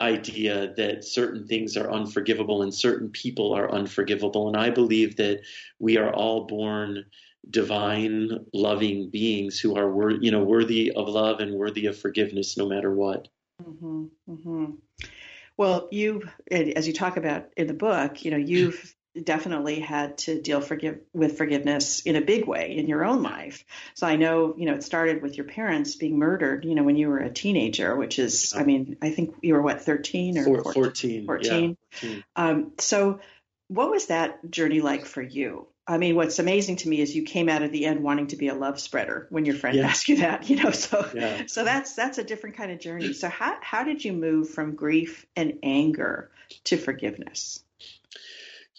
idea 0.00 0.74
that 0.76 1.04
certain 1.04 1.46
things 1.46 1.76
are 1.76 1.90
unforgivable 1.90 2.62
and 2.62 2.74
certain 2.74 3.10
people 3.10 3.52
are 3.52 3.70
unforgivable. 3.70 4.48
And 4.48 4.56
I 4.56 4.70
believe 4.70 5.16
that 5.16 5.40
we 5.78 5.96
are 5.96 6.12
all 6.12 6.46
born 6.46 7.04
divine, 7.48 8.30
loving 8.52 9.10
beings 9.10 9.60
who 9.60 9.76
are 9.76 9.90
wor- 9.90 10.10
you 10.10 10.30
know 10.30 10.42
worthy 10.42 10.90
of 10.92 11.08
love 11.08 11.40
and 11.40 11.54
worthy 11.54 11.86
of 11.86 11.98
forgiveness, 11.98 12.56
no 12.56 12.66
matter 12.68 12.92
what. 12.92 13.28
Mm-hmm, 13.62 14.04
mm-hmm. 14.28 14.64
Well, 15.56 15.88
you, 15.92 16.22
as 16.50 16.86
you 16.86 16.92
talk 16.92 17.16
about 17.16 17.46
in 17.56 17.68
the 17.68 17.74
book, 17.74 18.24
you 18.24 18.30
know, 18.32 18.36
you've 18.36 18.94
definitely 19.22 19.80
had 19.80 20.18
to 20.18 20.40
deal 20.40 20.60
forgive 20.60 20.98
with 21.12 21.38
forgiveness 21.38 22.00
in 22.00 22.16
a 22.16 22.20
big 22.20 22.46
way 22.46 22.76
in 22.76 22.88
your 22.88 23.04
own 23.04 23.22
life. 23.22 23.64
So 23.94 24.06
I 24.06 24.16
know, 24.16 24.54
you 24.56 24.66
know, 24.66 24.74
it 24.74 24.82
started 24.82 25.22
with 25.22 25.36
your 25.36 25.46
parents 25.46 25.94
being 25.94 26.18
murdered, 26.18 26.64
you 26.64 26.74
know, 26.74 26.82
when 26.82 26.96
you 26.96 27.08
were 27.08 27.18
a 27.18 27.30
teenager, 27.30 27.94
which 27.96 28.18
is, 28.18 28.54
I 28.56 28.64
mean, 28.64 28.96
I 29.00 29.10
think 29.10 29.36
you 29.42 29.54
were 29.54 29.62
what, 29.62 29.82
13 29.82 30.38
or 30.38 30.44
14? 30.44 30.72
14. 30.72 31.26
14. 31.26 31.70
Yeah, 31.70 31.98
14. 32.00 32.24
Um, 32.36 32.72
so 32.78 33.20
what 33.68 33.90
was 33.90 34.06
that 34.06 34.50
journey 34.50 34.80
like 34.80 35.06
for 35.06 35.22
you? 35.22 35.68
I 35.86 35.98
mean, 35.98 36.16
what's 36.16 36.38
amazing 36.38 36.76
to 36.76 36.88
me 36.88 37.00
is 37.00 37.14
you 37.14 37.24
came 37.24 37.48
out 37.48 37.62
at 37.62 37.70
the 37.70 37.84
end 37.84 38.02
wanting 38.02 38.28
to 38.28 38.36
be 38.36 38.48
a 38.48 38.54
love 38.54 38.80
spreader 38.80 39.26
when 39.28 39.44
your 39.44 39.54
friend 39.54 39.76
yeah. 39.76 39.86
asked 39.86 40.08
you 40.08 40.16
that, 40.18 40.48
you 40.48 40.62
know. 40.62 40.70
So, 40.70 41.06
yeah. 41.14 41.42
so 41.46 41.62
that's 41.62 41.94
that's 41.94 42.16
a 42.16 42.24
different 42.24 42.56
kind 42.56 42.72
of 42.72 42.80
journey. 42.80 43.12
So, 43.12 43.28
how 43.28 43.58
how 43.60 43.84
did 43.84 44.02
you 44.02 44.14
move 44.14 44.48
from 44.48 44.76
grief 44.76 45.26
and 45.36 45.58
anger 45.62 46.30
to 46.64 46.78
forgiveness? 46.78 47.62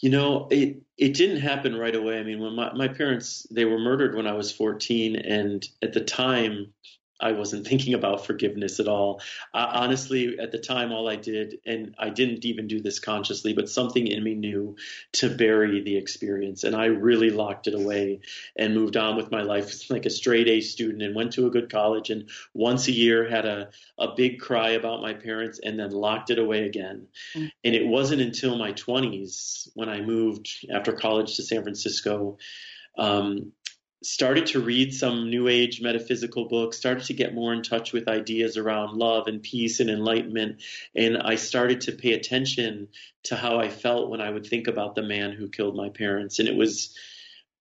You 0.02 0.10
know, 0.10 0.48
it 0.52 0.78
it 0.98 1.14
didn't 1.14 1.42
happen 1.42 1.76
right 1.76 1.96
away. 1.96 2.20
I 2.20 2.24
mean, 2.24 2.40
when 2.40 2.56
my, 2.56 2.74
my 2.74 2.88
parents 2.88 3.48
they 3.52 3.66
were 3.66 3.80
murdered 3.80 4.16
when 4.16 4.28
I 4.28 4.34
was 4.34 4.52
14, 4.52 5.16
and 5.16 5.68
at 5.82 5.94
the 5.94 6.02
time, 6.02 6.74
I 7.20 7.32
wasn't 7.32 7.68
thinking 7.68 7.94
about 7.94 8.26
forgiveness 8.26 8.80
at 8.80 8.88
all. 8.88 9.22
Uh, 9.54 9.68
honestly, 9.74 10.38
at 10.40 10.52
the 10.52 10.58
time, 10.58 10.92
all 10.92 11.08
I 11.08 11.16
did, 11.16 11.60
and 11.66 11.96
I 11.98 12.10
didn't 12.10 12.46
even 12.46 12.68
do 12.68 12.82
this 12.82 13.00
consciously, 13.00 13.54
but 13.54 13.70
something 13.70 14.08
in 14.08 14.24
me 14.24 14.36
knew 14.36 14.76
to 15.14 15.30
bury 15.30 15.82
the 15.82 15.98
experience. 15.98 16.64
And 16.64 16.76
I 16.76 16.86
really 16.86 17.30
locked 17.30 17.68
it 17.68 17.74
away 17.74 18.22
and 18.56 18.74
moved 18.74 18.98
on 18.98 19.16
with 19.16 19.32
my 19.32 19.42
life 19.42 19.90
like 19.90 20.06
a 20.06 20.10
straight 20.10 20.48
A 20.48 20.62
student 20.62 21.04
and 21.04 21.16
went 21.16 21.34
to 21.34 21.48
a 21.48 21.52
good 21.52 21.72
college. 21.72 22.10
And 22.10 22.30
once 22.54 22.88
a 22.88 22.92
year 22.92 23.30
had 23.30 23.46
a, 23.46 23.70
a 23.98 24.16
big 24.16 24.40
cry 24.40 24.72
about 24.72 25.02
my 25.02 25.14
parents 25.14 25.60
and 25.64 25.80
then 25.80 25.92
locked 25.92 26.30
it 26.30 26.40
away 26.40 26.66
again. 26.66 27.08
Mm-hmm. 27.34 27.48
And 27.64 27.76
it 27.76 27.88
wasn't 27.88 28.22
until 28.22 28.58
my 28.58 28.74
20s 28.74 29.70
when 29.74 29.90
I 29.90 30.02
moved 30.02 30.50
after 30.74 30.94
college 30.94 31.36
to 31.36 31.44
San 31.44 31.64
Francisco. 31.64 32.38
Um, 32.98 33.52
started 34.06 34.46
to 34.46 34.60
read 34.60 34.94
some 34.94 35.30
new 35.30 35.48
age 35.48 35.82
metaphysical 35.82 36.48
books 36.48 36.78
started 36.78 37.04
to 37.04 37.14
get 37.14 37.34
more 37.34 37.54
in 37.54 37.64
touch 37.64 37.92
with 37.92 38.08
ideas 38.08 38.56
around 38.56 38.96
love 38.96 39.28
and 39.28 39.42
peace 39.42 39.80
and 39.80 39.90
enlightenment 39.90 40.62
and 40.96 41.18
i 41.18 41.36
started 41.36 41.82
to 41.82 41.92
pay 41.92 42.14
attention 42.14 42.88
to 43.24 43.36
how 43.36 43.60
i 43.60 43.68
felt 43.68 44.10
when 44.10 44.22
i 44.22 44.30
would 44.30 44.46
think 44.46 44.68
about 44.68 44.94
the 44.96 45.02
man 45.02 45.32
who 45.32 45.50
killed 45.50 45.76
my 45.76 45.90
parents. 45.90 46.40
And 46.40 46.48
it 46.48 46.56
was 46.56 46.96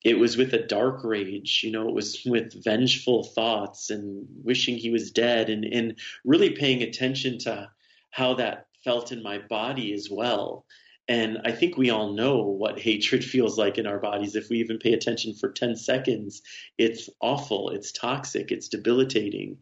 it 0.05 0.19
was 0.19 0.37
with 0.37 0.53
a 0.53 0.67
dark 0.67 1.03
rage 1.03 1.63
you 1.65 1.73
know 1.73 1.89
it 1.89 1.95
was 1.95 2.23
with 2.27 2.63
vengeful 2.63 3.25
thoughts 3.25 3.89
and 3.89 4.27
wishing 4.43 4.77
he 4.77 4.91
was 4.91 5.11
dead 5.11 5.49
and 5.49 5.65
and 5.65 5.99
really 6.25 6.51
paying 6.51 6.83
attention 6.83 7.39
to 7.39 7.71
how 8.11 8.35
that 8.35 8.67
felt 8.85 9.13
in 9.13 9.23
my 9.23 9.39
body 9.39 9.95
as 9.95 10.09
well 10.11 10.67
And 11.07 11.39
I 11.45 11.53
think 11.53 11.77
we 11.77 11.91
all 11.91 12.13
know 12.13 12.43
what 12.43 12.79
hatred 12.79 13.25
feels 13.35 13.59
like 13.59 13.79
in 13.79 13.87
our 13.87 13.99
bodies. 13.99 14.37
If 14.37 14.49
we 14.49 14.59
even 14.59 14.79
pay 14.79 14.93
attention 14.93 15.35
for 15.35 15.51
10 15.51 15.77
seconds, 15.77 16.43
it's 16.79 17.09
awful, 17.21 17.71
it's 17.71 17.93
toxic, 17.93 18.51
it's 18.51 18.69
debilitating 18.69 19.59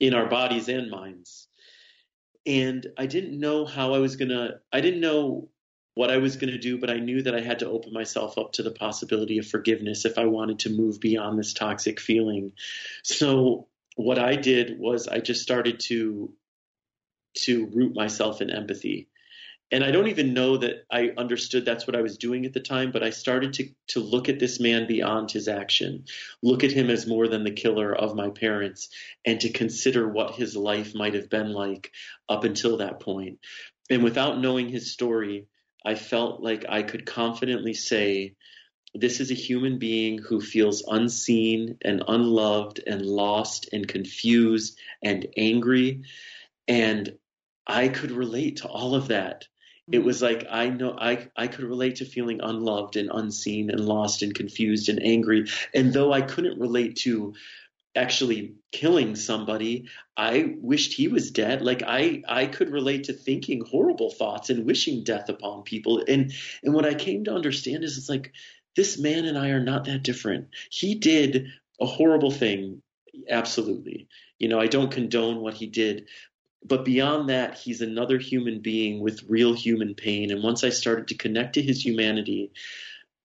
in 0.00 0.14
our 0.14 0.26
bodies 0.26 0.68
and 0.68 0.90
minds. 0.90 1.48
And 2.46 2.86
I 2.96 3.06
didn't 3.06 3.38
know 3.38 3.64
how 3.64 3.94
I 3.94 3.98
was 3.98 4.16
going 4.16 4.28
to, 4.28 4.60
I 4.72 4.80
didn't 4.80 5.00
know 5.00 5.48
what 5.94 6.10
I 6.10 6.18
was 6.18 6.36
going 6.36 6.52
to 6.52 6.58
do, 6.58 6.78
but 6.78 6.90
I 6.90 6.98
knew 6.98 7.22
that 7.22 7.34
I 7.34 7.40
had 7.40 7.60
to 7.60 7.70
open 7.70 7.92
myself 7.92 8.36
up 8.36 8.52
to 8.52 8.62
the 8.62 8.70
possibility 8.70 9.38
of 9.38 9.46
forgiveness 9.46 10.04
if 10.04 10.18
I 10.18 10.26
wanted 10.26 10.60
to 10.60 10.70
move 10.70 11.00
beyond 11.00 11.38
this 11.38 11.54
toxic 11.54 11.98
feeling. 11.98 12.52
So 13.02 13.66
what 13.96 14.18
I 14.18 14.36
did 14.36 14.78
was 14.78 15.08
I 15.08 15.20
just 15.20 15.42
started 15.42 15.80
to 15.86 16.32
to 17.38 17.66
root 17.66 17.94
myself 17.94 18.40
in 18.40 18.50
empathy. 18.50 19.08
And 19.72 19.82
I 19.82 19.90
don't 19.90 20.06
even 20.06 20.32
know 20.32 20.58
that 20.58 20.84
I 20.92 21.12
understood 21.16 21.64
that's 21.64 21.88
what 21.88 21.96
I 21.96 22.02
was 22.02 22.18
doing 22.18 22.46
at 22.46 22.52
the 22.52 22.60
time, 22.60 22.92
but 22.92 23.02
I 23.02 23.10
started 23.10 23.54
to 23.54 23.68
to 23.88 24.00
look 24.00 24.28
at 24.28 24.38
this 24.38 24.60
man 24.60 24.86
beyond 24.86 25.32
his 25.32 25.48
action, 25.48 26.04
look 26.40 26.62
at 26.62 26.70
him 26.70 26.88
as 26.88 27.06
more 27.06 27.26
than 27.26 27.42
the 27.42 27.50
killer 27.50 27.92
of 27.92 28.14
my 28.14 28.30
parents, 28.30 28.88
and 29.24 29.40
to 29.40 29.50
consider 29.50 30.08
what 30.08 30.36
his 30.36 30.56
life 30.56 30.94
might 30.94 31.14
have 31.14 31.28
been 31.28 31.52
like 31.52 31.90
up 32.28 32.44
until 32.44 32.76
that 32.76 33.00
point. 33.00 33.40
And 33.90 34.04
without 34.04 34.40
knowing 34.40 34.68
his 34.68 34.92
story, 34.92 35.46
I 35.84 35.96
felt 35.96 36.40
like 36.40 36.64
I 36.68 36.82
could 36.82 37.04
confidently 37.04 37.74
say, 37.74 38.34
this 38.94 39.20
is 39.20 39.30
a 39.30 39.34
human 39.34 39.78
being 39.78 40.18
who 40.18 40.40
feels 40.40 40.84
unseen 40.86 41.78
and 41.82 42.02
unloved 42.06 42.82
and 42.86 43.04
lost 43.04 43.68
and 43.72 43.86
confused 43.86 44.78
and 45.02 45.26
angry. 45.36 46.02
And 46.66 47.18
I 47.66 47.88
could 47.88 48.10
relate 48.10 48.58
to 48.58 48.68
all 48.68 48.94
of 48.94 49.08
that. 49.08 49.46
It 49.90 49.98
mm-hmm. 49.98 50.06
was 50.06 50.22
like 50.22 50.46
I 50.50 50.68
know 50.68 50.96
I, 50.98 51.28
I 51.36 51.46
could 51.46 51.64
relate 51.64 51.96
to 51.96 52.04
feeling 52.04 52.40
unloved 52.42 52.96
and 52.96 53.10
unseen 53.12 53.70
and 53.70 53.80
lost 53.80 54.22
and 54.22 54.34
confused 54.34 54.88
and 54.88 55.02
angry. 55.02 55.46
And 55.74 55.92
though 55.92 56.12
I 56.12 56.22
couldn't 56.22 56.58
relate 56.60 56.96
to 56.98 57.34
actually 57.96 58.54
killing 58.72 59.16
somebody 59.16 59.88
i 60.18 60.54
wished 60.60 60.92
he 60.92 61.08
was 61.08 61.30
dead. 61.30 61.62
Like 61.62 61.82
i 61.86 62.22
i 62.28 62.46
could 62.46 62.70
relate 62.70 63.04
to 63.04 63.12
thinking 63.14 63.64
horrible 63.64 64.10
thoughts 64.10 64.50
and 64.50 64.66
wishing 64.66 65.02
death 65.02 65.28
upon 65.28 65.62
people. 65.62 66.04
And 66.06 66.32
and 66.62 66.74
what 66.74 66.84
i 66.84 66.94
came 66.94 67.24
to 67.24 67.34
understand 67.34 67.84
is 67.84 67.96
it's 67.96 68.08
like 68.08 68.32
this 68.76 68.98
man 68.98 69.24
and 69.24 69.38
i 69.38 69.48
are 69.48 69.64
not 69.64 69.86
that 69.86 70.02
different. 70.02 70.48
He 70.70 70.94
did 70.94 71.48
a 71.80 71.86
horrible 71.86 72.30
thing 72.30 72.82
absolutely. 73.30 74.08
You 74.38 74.48
know 74.48 74.60
i 74.60 74.66
don't 74.66 74.92
condone 74.92 75.40
what 75.40 75.54
he 75.54 75.66
did 75.66 76.08
but 76.66 76.84
beyond 76.84 77.28
that 77.28 77.58
he's 77.58 77.80
another 77.80 78.18
human 78.18 78.60
being 78.60 79.00
with 79.00 79.24
real 79.28 79.52
human 79.52 79.94
pain 79.94 80.30
and 80.30 80.42
once 80.42 80.64
i 80.64 80.70
started 80.70 81.08
to 81.08 81.16
connect 81.16 81.54
to 81.54 81.62
his 81.62 81.84
humanity 81.84 82.50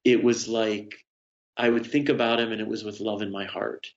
it 0.04 0.24
was 0.24 0.48
like 0.48 1.06
i 1.58 1.70
would 1.70 1.86
think 1.86 2.10
about 2.10 2.40
him 2.40 2.52
and 2.52 2.62
it 2.62 2.68
was 2.68 2.84
with 2.84 3.00
love 3.00 3.22
in 3.22 3.32
my 3.32 3.46
heart 3.46 3.88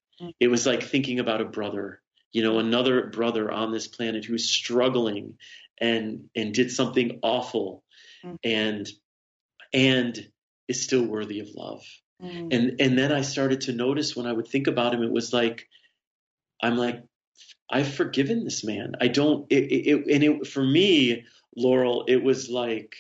it 0.40 0.48
was 0.48 0.66
like 0.66 0.82
thinking 0.82 1.18
about 1.18 1.40
a 1.40 1.46
brother, 1.46 2.00
you 2.32 2.42
know, 2.42 2.58
another 2.58 3.06
brother 3.06 3.50
on 3.50 3.72
this 3.72 3.88
planet 3.88 4.24
who's 4.24 4.48
struggling 4.48 5.38
and 5.78 6.28
and 6.36 6.54
did 6.54 6.70
something 6.70 7.18
awful 7.22 7.82
mm. 8.24 8.38
and 8.44 8.88
and 9.72 10.28
is 10.68 10.82
still 10.82 11.04
worthy 11.04 11.40
of 11.40 11.48
love. 11.54 11.82
Mm. 12.22 12.54
And 12.54 12.80
and 12.80 12.98
then 12.98 13.12
I 13.12 13.22
started 13.22 13.62
to 13.62 13.72
notice 13.72 14.14
when 14.14 14.26
I 14.26 14.32
would 14.32 14.48
think 14.48 14.66
about 14.66 14.94
him, 14.94 15.02
it 15.02 15.12
was 15.12 15.32
like 15.32 15.66
I'm 16.62 16.76
like 16.76 17.02
I've 17.70 17.92
forgiven 17.92 18.44
this 18.44 18.64
man. 18.64 18.92
I 19.00 19.08
don't. 19.08 19.46
It, 19.50 19.72
it, 19.72 20.06
and 20.06 20.24
it, 20.24 20.46
for 20.46 20.64
me, 20.64 21.24
Laurel, 21.56 22.04
it 22.08 22.22
was 22.22 22.48
like 22.48 22.96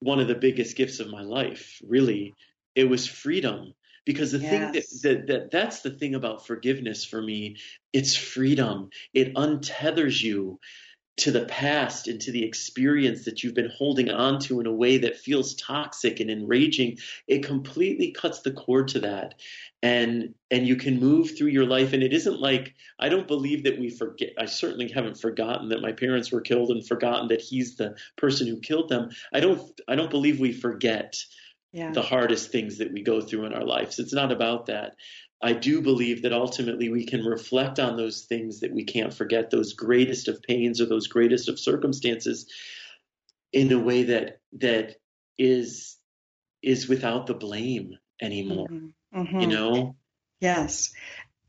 one 0.00 0.20
of 0.20 0.28
the 0.28 0.34
biggest 0.34 0.76
gifts 0.76 1.00
of 1.00 1.10
my 1.10 1.22
life. 1.22 1.80
Really, 1.86 2.34
it 2.74 2.84
was 2.84 3.06
freedom 3.06 3.74
because 4.04 4.32
the 4.32 4.38
yes. 4.38 4.50
thing 4.50 4.72
that, 4.72 5.02
that, 5.02 5.26
that 5.26 5.50
that's 5.50 5.80
the 5.80 5.90
thing 5.90 6.14
about 6.14 6.46
forgiveness 6.46 7.04
for 7.04 7.20
me 7.20 7.56
it's 7.92 8.14
freedom 8.14 8.88
it 9.12 9.34
untethers 9.34 10.22
you 10.22 10.58
to 11.16 11.30
the 11.30 11.46
past 11.46 12.08
and 12.08 12.20
to 12.20 12.30
the 12.30 12.44
experience 12.44 13.24
that 13.24 13.42
you've 13.42 13.54
been 13.54 13.72
holding 13.76 14.10
on 14.10 14.38
to 14.38 14.60
in 14.60 14.66
a 14.66 14.72
way 14.72 14.98
that 14.98 15.16
feels 15.16 15.54
toxic 15.54 16.20
and 16.20 16.30
enraging 16.30 16.98
it 17.26 17.42
completely 17.42 18.10
cuts 18.10 18.40
the 18.40 18.50
cord 18.52 18.88
to 18.88 19.00
that 19.00 19.34
and 19.82 20.34
and 20.50 20.66
you 20.66 20.76
can 20.76 21.00
move 21.00 21.36
through 21.36 21.48
your 21.48 21.64
life 21.64 21.92
and 21.92 22.02
it 22.02 22.12
isn't 22.12 22.38
like 22.38 22.74
i 22.98 23.08
don't 23.08 23.28
believe 23.28 23.64
that 23.64 23.78
we 23.78 23.88
forget 23.88 24.30
i 24.38 24.44
certainly 24.44 24.88
haven't 24.88 25.18
forgotten 25.18 25.70
that 25.70 25.82
my 25.82 25.92
parents 25.92 26.30
were 26.30 26.40
killed 26.40 26.70
and 26.70 26.86
forgotten 26.86 27.28
that 27.28 27.40
he's 27.40 27.76
the 27.76 27.96
person 28.16 28.46
who 28.46 28.60
killed 28.60 28.88
them 28.88 29.08
i 29.32 29.40
don't 29.40 29.80
i 29.88 29.94
don't 29.94 30.10
believe 30.10 30.38
we 30.38 30.52
forget 30.52 31.16
yeah. 31.76 31.92
the 31.92 32.02
hardest 32.02 32.50
things 32.50 32.78
that 32.78 32.90
we 32.90 33.02
go 33.02 33.20
through 33.20 33.44
in 33.44 33.52
our 33.52 33.64
lives. 33.64 33.98
It's 33.98 34.14
not 34.14 34.32
about 34.32 34.66
that. 34.66 34.96
I 35.42 35.52
do 35.52 35.82
believe 35.82 36.22
that 36.22 36.32
ultimately 36.32 36.88
we 36.88 37.04
can 37.04 37.24
reflect 37.24 37.78
on 37.78 37.96
those 37.96 38.22
things 38.22 38.60
that 38.60 38.72
we 38.72 38.84
can't 38.84 39.12
forget, 39.12 39.50
those 39.50 39.74
greatest 39.74 40.28
of 40.28 40.42
pains 40.42 40.80
or 40.80 40.86
those 40.86 41.08
greatest 41.08 41.48
of 41.48 41.58
circumstances, 41.58 42.46
in 43.52 43.70
a 43.72 43.78
way 43.78 44.04
that 44.04 44.40
that 44.58 44.96
is 45.38 45.98
is 46.62 46.88
without 46.88 47.26
the 47.26 47.34
blame 47.34 47.96
anymore. 48.20 48.68
Mm-hmm. 48.68 49.20
Mm-hmm. 49.20 49.40
You 49.40 49.46
know? 49.46 49.96
Yes. 50.40 50.92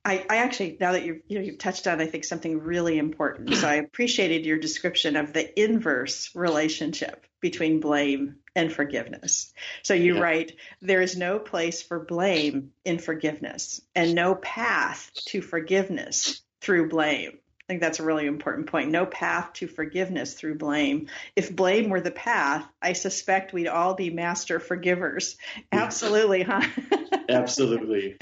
I, 0.08 0.26
I, 0.30 0.38
actually 0.38 0.78
now 0.80 0.94
that 0.94 1.04
you've 1.04 1.20
you 1.28 1.38
know 1.38 1.44
you've 1.44 1.58
touched 1.58 1.86
on 1.86 2.00
I 2.00 2.06
think 2.06 2.24
something 2.24 2.60
really 2.62 2.98
important. 2.98 3.54
So 3.56 3.68
I 3.68 3.76
appreciated 3.76 4.46
your 4.46 4.58
description 4.58 5.18
of 5.18 5.34
the 5.34 5.62
inverse 5.62 6.34
relationship 6.34 7.26
between 7.42 7.82
blame 7.82 8.38
and 8.56 8.72
forgiveness. 8.72 9.54
So 9.84 9.94
you 9.94 10.16
yeah. 10.16 10.22
write 10.22 10.56
there 10.82 11.02
is 11.02 11.18
no 11.18 11.40
place 11.40 11.82
for 11.82 12.00
blame 12.00 12.72
in 12.86 13.00
forgiveness 13.00 13.82
and 13.96 14.16
no 14.16 14.36
path 14.36 15.12
to 15.26 15.42
forgiveness 15.42 16.42
through 16.62 16.88
blame. 16.88 17.40
I 17.68 17.74
think 17.74 17.82
that's 17.82 18.00
a 18.00 18.04
really 18.04 18.28
important 18.28 18.68
point. 18.68 18.92
No 18.92 19.06
path 19.06 19.52
to 19.56 19.68
forgiveness 19.68 20.36
through 20.36 20.56
blame. 20.56 21.08
If 21.36 21.54
blame 21.54 21.90
were 21.90 22.00
the 22.00 22.12
path, 22.12 22.66
I 22.82 22.94
suspect 22.94 23.52
we'd 23.52 23.68
all 23.68 23.94
be 23.94 24.10
master 24.10 24.62
forgivers. 24.62 25.36
Absolutely, 25.74 26.44
huh? 26.44 26.62
Absolutely. 27.30 28.18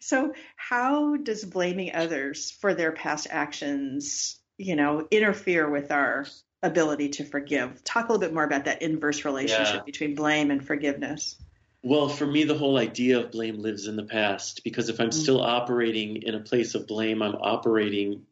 so, 0.00 0.34
how 0.56 1.16
does 1.16 1.44
blaming 1.44 1.94
others 1.94 2.50
for 2.50 2.74
their 2.74 2.90
past 2.90 3.28
actions, 3.30 4.40
you 4.58 4.74
know, 4.74 5.06
interfere 5.08 5.70
with 5.70 5.92
our 5.92 6.26
ability 6.60 7.10
to 7.10 7.24
forgive? 7.24 7.84
Talk 7.84 8.08
a 8.08 8.12
little 8.12 8.26
bit 8.26 8.34
more 8.34 8.42
about 8.42 8.64
that 8.64 8.82
inverse 8.82 9.24
relationship 9.24 9.74
yeah. 9.76 9.82
between 9.86 10.16
blame 10.16 10.50
and 10.50 10.66
forgiveness. 10.66 11.36
Well, 11.84 12.08
for 12.08 12.26
me, 12.26 12.42
the 12.42 12.58
whole 12.58 12.76
idea 12.76 13.20
of 13.20 13.30
blame 13.30 13.60
lives 13.60 13.86
in 13.86 13.94
the 13.94 14.02
past 14.02 14.64
because 14.64 14.88
if 14.88 14.98
I'm 14.98 15.10
mm-hmm. 15.10 15.20
still 15.20 15.40
operating 15.40 16.22
in 16.22 16.34
a 16.34 16.40
place 16.40 16.74
of 16.74 16.88
blame, 16.88 17.22
I'm 17.22 17.36
operating 17.36 18.22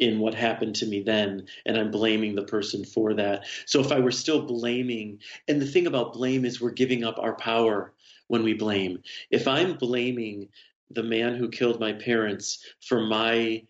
in 0.00 0.18
what 0.18 0.34
happened 0.34 0.74
to 0.74 0.86
me 0.86 1.02
then 1.02 1.46
and 1.66 1.76
I'm 1.76 1.90
blaming 1.90 2.34
the 2.34 2.42
person 2.42 2.84
for 2.84 3.14
that. 3.14 3.44
So 3.66 3.80
if 3.80 3.92
I 3.92 4.00
were 4.00 4.10
still 4.10 4.42
blaming, 4.42 5.20
and 5.46 5.60
the 5.60 5.66
thing 5.66 5.86
about 5.86 6.14
blame 6.14 6.44
is 6.44 6.60
we're 6.60 6.70
giving 6.70 7.04
up 7.04 7.18
our 7.18 7.34
power 7.36 7.92
when 8.28 8.42
we 8.42 8.54
blame. 8.54 9.02
If 9.30 9.46
I'm 9.46 9.76
blaming 9.76 10.48
the 10.90 11.02
man 11.02 11.36
who 11.36 11.48
killed 11.48 11.78
my 11.78 11.92
parents 11.92 12.64
for 12.80 13.00
my 13.00 13.62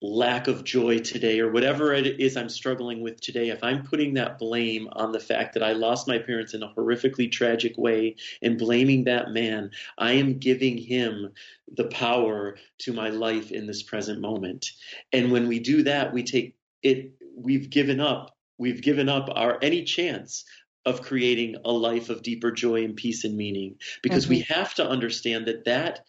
lack 0.00 0.46
of 0.46 0.62
joy 0.62 0.98
today 0.98 1.40
or 1.40 1.50
whatever 1.50 1.92
it 1.92 2.20
is 2.20 2.36
I'm 2.36 2.48
struggling 2.48 3.00
with 3.00 3.20
today, 3.20 3.48
if 3.48 3.64
I'm 3.64 3.82
putting 3.82 4.14
that 4.14 4.38
blame 4.38 4.88
on 4.92 5.10
the 5.10 5.20
fact 5.20 5.54
that 5.54 5.62
I 5.62 5.72
lost 5.72 6.06
my 6.06 6.18
parents 6.18 6.54
in 6.54 6.62
a 6.62 6.72
horrifically 6.72 7.30
tragic 7.30 7.76
way 7.76 8.16
and 8.40 8.58
blaming 8.58 9.04
that 9.04 9.30
man, 9.30 9.72
I 9.96 10.12
am 10.12 10.38
giving 10.38 10.78
him 10.78 11.32
the 11.72 11.86
power 11.86 12.56
to 12.78 12.92
my 12.92 13.08
life 13.08 13.50
in 13.50 13.66
this 13.66 13.82
present 13.82 14.20
moment. 14.20 14.70
And 15.12 15.32
when 15.32 15.48
we 15.48 15.58
do 15.58 15.82
that, 15.82 16.12
we 16.12 16.22
take 16.22 16.54
it, 16.82 17.12
we've 17.36 17.68
given 17.68 18.00
up, 18.00 18.36
we've 18.56 18.82
given 18.82 19.08
up 19.08 19.28
our 19.34 19.58
any 19.60 19.82
chance 19.82 20.44
of 20.86 21.02
creating 21.02 21.56
a 21.64 21.72
life 21.72 22.08
of 22.08 22.22
deeper 22.22 22.52
joy 22.52 22.84
and 22.84 22.96
peace 22.96 23.24
and 23.24 23.36
meaning 23.36 23.76
because 24.02 24.24
mm-hmm. 24.24 24.34
we 24.34 24.40
have 24.42 24.74
to 24.74 24.88
understand 24.88 25.46
that 25.46 25.64
that 25.64 26.04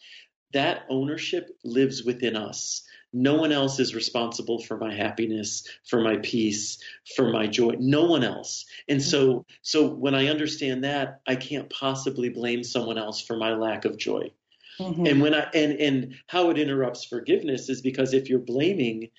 that 0.52 0.84
ownership 0.88 1.48
lives 1.64 2.02
within 2.02 2.34
us 2.34 2.82
no 3.12 3.34
one 3.34 3.52
else 3.52 3.80
is 3.80 3.94
responsible 3.94 4.62
for 4.62 4.76
my 4.76 4.94
happiness, 4.94 5.66
for 5.84 6.00
my 6.00 6.16
peace, 6.18 6.78
for 7.16 7.30
my 7.30 7.46
joy. 7.46 7.76
No 7.78 8.04
one 8.04 8.24
else. 8.24 8.66
And 8.88 9.02
so 9.02 9.46
so 9.62 9.88
when 9.88 10.14
I 10.14 10.28
understand 10.28 10.84
that, 10.84 11.20
I 11.26 11.36
can't 11.36 11.70
possibly 11.70 12.28
blame 12.28 12.64
someone 12.64 12.98
else 12.98 13.20
for 13.20 13.36
my 13.36 13.54
lack 13.54 13.84
of 13.84 13.96
joy. 13.98 14.30
Mm-hmm. 14.78 15.06
And 15.06 15.20
when 15.20 15.34
I 15.34 15.48
and 15.54 15.72
and 15.80 16.14
how 16.26 16.50
it 16.50 16.58
interrupts 16.58 17.04
forgiveness 17.04 17.68
is 17.68 17.82
because 17.82 18.14
if 18.14 18.28
you're 18.28 18.38
blaming 18.38 19.10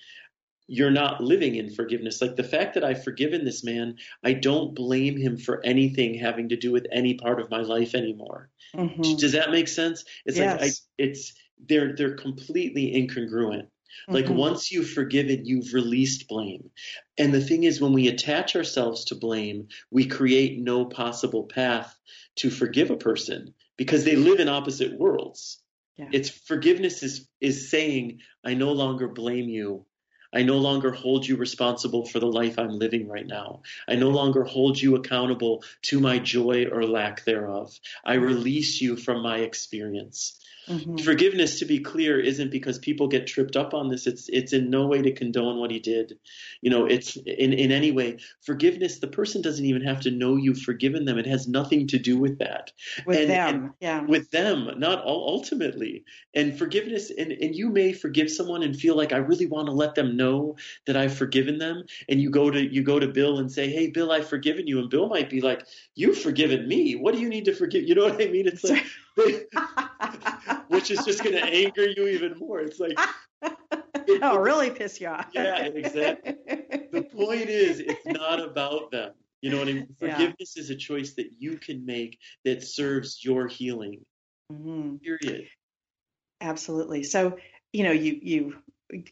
you're 0.68 0.90
not 0.90 1.20
living 1.20 1.56
in 1.56 1.68
forgiveness. 1.68 2.22
Like 2.22 2.36
the 2.36 2.44
fact 2.44 2.74
that 2.74 2.84
I've 2.84 3.04
forgiven 3.04 3.44
this 3.44 3.62
man, 3.62 3.96
I 4.24 4.32
don't 4.32 4.74
blame 4.74 5.18
him 5.18 5.36
for 5.36 5.60
anything 5.64 6.14
having 6.14 6.48
to 6.50 6.56
do 6.56 6.72
with 6.72 6.86
any 6.90 7.14
part 7.14 7.40
of 7.40 7.50
my 7.50 7.60
life 7.60 7.94
anymore. 7.94 8.48
Mm-hmm. 8.74 9.16
Does 9.16 9.32
that 9.32 9.50
make 9.50 9.68
sense? 9.68 10.04
It's 10.24 10.38
yes. 10.38 10.60
like 10.60 10.70
I, 10.70 10.74
it's 10.96 11.34
they're 11.68 11.94
they're 11.94 12.16
completely 12.16 12.92
incongruent. 12.94 13.66
Like 14.08 14.26
Mhm. 14.26 14.34
once 14.36 14.72
you've 14.72 14.90
forgiven, 14.90 15.44
you've 15.44 15.72
released 15.74 16.28
blame. 16.28 16.70
And 17.18 17.32
the 17.32 17.40
thing 17.40 17.64
is, 17.64 17.80
when 17.80 17.92
we 17.92 18.08
attach 18.08 18.56
ourselves 18.56 19.04
to 19.06 19.14
blame, 19.14 19.68
we 19.90 20.06
create 20.06 20.58
no 20.58 20.84
possible 20.84 21.44
path 21.44 21.98
to 22.36 22.50
forgive 22.50 22.90
a 22.90 22.96
person 22.96 23.54
because 23.76 24.04
they 24.04 24.16
live 24.16 24.40
in 24.40 24.48
opposite 24.48 24.98
worlds. 24.98 25.58
Yeah. 25.96 26.08
It's 26.12 26.30
forgiveness 26.30 27.02
is 27.02 27.28
is 27.40 27.70
saying, 27.70 28.20
I 28.44 28.54
no 28.54 28.72
longer 28.72 29.08
blame 29.08 29.48
you. 29.48 29.86
I 30.34 30.42
no 30.42 30.58
longer 30.58 30.92
hold 30.92 31.26
you 31.26 31.36
responsible 31.36 32.06
for 32.06 32.18
the 32.18 32.26
life 32.26 32.58
I'm 32.58 32.78
living 32.78 33.06
right 33.06 33.26
now. 33.26 33.62
I 33.86 33.96
no 33.96 34.08
longer 34.08 34.44
hold 34.44 34.80
you 34.80 34.96
accountable 34.96 35.62
to 35.82 36.00
my 36.00 36.18
joy 36.18 36.66
or 36.72 36.86
lack 36.86 37.24
thereof. 37.24 37.78
I 38.02 38.14
release 38.14 38.80
you 38.80 38.96
from 38.96 39.22
my 39.22 39.38
experience. 39.40 40.40
Mhm. 40.68 41.00
Forgiveness, 41.00 41.58
to 41.58 41.64
be 41.64 41.80
clear, 41.80 42.20
isn't 42.20 42.50
because 42.50 42.78
people 42.78 43.08
get 43.08 43.26
tripped 43.26 43.56
up 43.56 43.74
on 43.74 43.88
this. 43.88 44.06
It's 44.06 44.28
it's 44.28 44.52
in 44.52 44.70
no 44.70 44.86
way 44.86 45.02
to 45.02 45.12
condone 45.12 45.58
what 45.58 45.70
he 45.70 45.80
did. 45.80 46.18
You 46.60 46.70
know, 46.70 46.86
it's 46.86 47.16
in, 47.16 47.52
in 47.52 47.72
any 47.72 47.90
way. 47.90 48.18
Forgiveness, 48.42 48.98
the 49.00 49.08
person 49.08 49.42
doesn't 49.42 49.64
even 49.64 49.82
have 49.82 50.00
to 50.02 50.10
know 50.12 50.36
you've 50.36 50.60
forgiven 50.60 51.04
them. 51.04 51.18
It 51.18 51.26
has 51.26 51.48
nothing 51.48 51.88
to 51.88 51.98
do 51.98 52.16
with 52.16 52.38
that. 52.38 52.70
With 53.06 53.18
And- 53.20 53.30
them, 53.30 53.54
and 53.64 53.70
yeah. 53.80 54.02
With 54.02 54.30
them, 54.30 54.68
not 54.78 55.02
all, 55.02 55.28
ultimately. 55.28 56.04
And 56.34 56.56
forgiveness, 56.56 57.10
and, 57.10 57.32
and 57.32 57.54
you 57.56 57.68
may 57.68 57.92
forgive 57.92 58.30
someone 58.30 58.62
and 58.62 58.76
feel 58.76 58.96
like 58.96 59.12
I 59.12 59.18
really 59.18 59.46
want 59.46 59.66
to 59.66 59.72
let 59.72 59.94
them 59.96 60.16
know 60.16 60.56
that 60.86 60.96
I've 60.96 61.14
forgiven 61.16 61.58
them. 61.58 61.84
And 62.08 62.20
you 62.20 62.30
go 62.30 62.50
to 62.50 62.60
you 62.62 62.82
go 62.82 62.98
to 63.00 63.08
Bill 63.08 63.38
and 63.38 63.50
say, 63.50 63.68
Hey 63.68 63.88
Bill, 63.88 64.12
I've 64.12 64.28
forgiven 64.28 64.66
you. 64.66 64.78
And 64.78 64.88
Bill 64.88 65.08
might 65.08 65.28
be 65.28 65.40
like, 65.40 65.66
You've 65.96 66.18
forgiven 66.18 66.68
me. 66.68 66.94
What 66.94 67.14
do 67.14 67.20
you 67.20 67.28
need 67.28 67.46
to 67.46 67.54
forgive? 67.54 67.82
You 67.88 67.94
know 67.96 68.04
what 68.04 68.22
I 68.22 68.26
mean? 68.28 68.46
It's 68.46 68.62
like 68.64 68.84
which 70.68 70.90
is 70.90 71.04
just 71.04 71.22
going 71.22 71.36
to 71.36 71.44
anger 71.44 71.86
you 71.88 72.08
even 72.08 72.38
more. 72.38 72.60
It's 72.60 72.80
like, 72.80 72.98
oh, 74.22 74.38
really 74.38 74.70
piss 74.70 75.00
you 75.00 75.08
off. 75.08 75.26
yeah, 75.32 75.64
exactly. 75.64 76.36
The 76.92 77.02
point 77.02 77.48
is, 77.48 77.80
it's 77.80 78.06
not 78.06 78.40
about 78.40 78.90
them. 78.90 79.12
You 79.40 79.50
know 79.50 79.58
what 79.58 79.68
I 79.68 79.72
mean? 79.72 79.88
Yeah. 80.00 80.14
Forgiveness 80.14 80.56
is 80.56 80.70
a 80.70 80.76
choice 80.76 81.14
that 81.14 81.30
you 81.38 81.58
can 81.58 81.84
make 81.84 82.18
that 82.44 82.62
serves 82.62 83.24
your 83.24 83.48
healing. 83.48 84.04
Mhm. 84.52 85.00
Period. 85.02 85.48
Absolutely. 86.40 87.02
So, 87.04 87.38
you 87.72 87.84
know, 87.84 87.92
you 87.92 88.18
you 88.22 88.54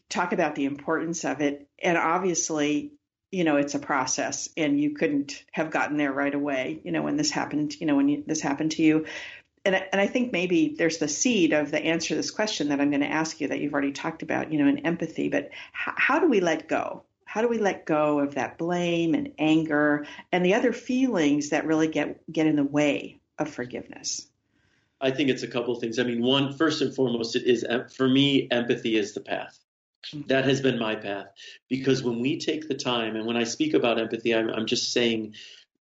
talk 0.09 0.33
about 0.33 0.55
the 0.55 0.65
importance 0.65 1.25
of 1.25 1.41
it, 1.41 1.67
and 1.81 1.97
obviously, 1.97 2.93
you 3.31 3.43
know, 3.43 3.57
it's 3.57 3.75
a 3.75 3.79
process, 3.79 4.49
and 4.57 4.79
you 4.79 4.93
couldn't 4.93 5.43
have 5.51 5.71
gotten 5.71 5.97
there 5.97 6.11
right 6.11 6.33
away. 6.33 6.81
You 6.83 6.91
know, 6.91 7.01
when 7.01 7.17
this 7.17 7.31
happened, 7.31 7.79
you 7.79 7.87
know, 7.87 7.95
when 7.95 8.09
you, 8.09 8.23
this 8.25 8.41
happened 8.41 8.71
to 8.73 8.83
you, 8.83 9.05
and 9.65 9.75
I- 9.75 9.87
and 9.91 10.01
I 10.01 10.07
think 10.07 10.31
maybe 10.31 10.75
there's 10.77 10.97
the 10.97 11.07
seed 11.07 11.53
of 11.53 11.71
the 11.71 11.79
answer 11.79 12.09
to 12.09 12.15
this 12.15 12.31
question 12.31 12.69
that 12.69 12.81
I'm 12.81 12.89
going 12.89 13.01
to 13.01 13.07
ask 13.07 13.39
you 13.39 13.47
that 13.49 13.59
you've 13.59 13.73
already 13.73 13.91
talked 13.91 14.23
about. 14.23 14.51
You 14.51 14.59
know, 14.59 14.67
in 14.67 14.79
empathy, 14.79 15.29
but 15.29 15.49
how, 15.71 15.93
how 15.97 16.19
do 16.19 16.27
we 16.27 16.39
let 16.39 16.67
go? 16.67 17.03
How 17.25 17.41
do 17.41 17.47
we 17.47 17.59
let 17.59 17.85
go 17.85 18.19
of 18.19 18.35
that 18.35 18.57
blame 18.57 19.13
and 19.13 19.33
anger 19.39 20.05
and 20.31 20.45
the 20.45 20.55
other 20.55 20.73
feelings 20.73 21.49
that 21.49 21.65
really 21.65 21.87
get 21.87 22.19
get 22.31 22.47
in 22.47 22.55
the 22.55 22.63
way 22.63 23.19
of 23.37 23.49
forgiveness? 23.49 24.27
I 24.99 25.11
think 25.11 25.29
it's 25.29 25.43
a 25.43 25.47
couple 25.47 25.73
of 25.73 25.79
things. 25.79 25.97
I 25.97 26.03
mean, 26.03 26.21
one, 26.21 26.53
first 26.57 26.81
and 26.81 26.93
foremost, 26.93 27.35
it 27.35 27.43
is 27.43 27.65
for 27.95 28.07
me, 28.07 28.47
empathy 28.51 28.97
is 28.97 29.13
the 29.13 29.21
path. 29.21 29.57
Mm-hmm. 30.07 30.27
That 30.27 30.45
has 30.45 30.61
been 30.61 30.79
my 30.79 30.95
path 30.95 31.27
because 31.69 32.03
when 32.03 32.19
we 32.19 32.39
take 32.39 32.67
the 32.67 32.75
time, 32.75 33.15
and 33.15 33.25
when 33.25 33.37
I 33.37 33.43
speak 33.43 33.73
about 33.73 33.99
empathy, 33.99 34.33
I'm, 34.35 34.49
I'm 34.49 34.65
just 34.65 34.91
saying 34.91 35.35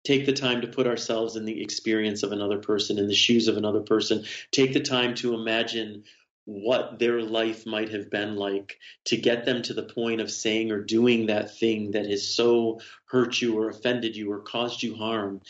take 0.06 0.24
the 0.24 0.32
time 0.32 0.60
to 0.60 0.68
put 0.68 0.86
ourselves 0.86 1.34
in 1.34 1.44
the 1.44 1.60
experience 1.60 2.22
of 2.22 2.30
another 2.30 2.58
person, 2.58 2.98
in 2.98 3.08
the 3.08 3.14
shoes 3.14 3.48
of 3.48 3.56
another 3.56 3.80
person. 3.80 4.24
Take 4.52 4.72
the 4.72 4.80
time 4.80 5.16
to 5.16 5.34
imagine 5.34 6.04
what 6.44 7.00
their 7.00 7.22
life 7.22 7.66
might 7.66 7.88
have 7.88 8.08
been 8.08 8.36
like 8.36 8.78
to 9.06 9.16
get 9.16 9.44
them 9.44 9.62
to 9.62 9.74
the 9.74 9.82
point 9.82 10.20
of 10.20 10.30
saying 10.30 10.70
or 10.70 10.80
doing 10.80 11.26
that 11.26 11.58
thing 11.58 11.90
that 11.90 12.06
has 12.06 12.36
so 12.36 12.80
hurt 13.06 13.42
you 13.42 13.58
or 13.58 13.68
offended 13.68 14.14
you 14.16 14.30
or 14.30 14.42
caused 14.42 14.80
you 14.80 14.94
harm. 14.94 15.40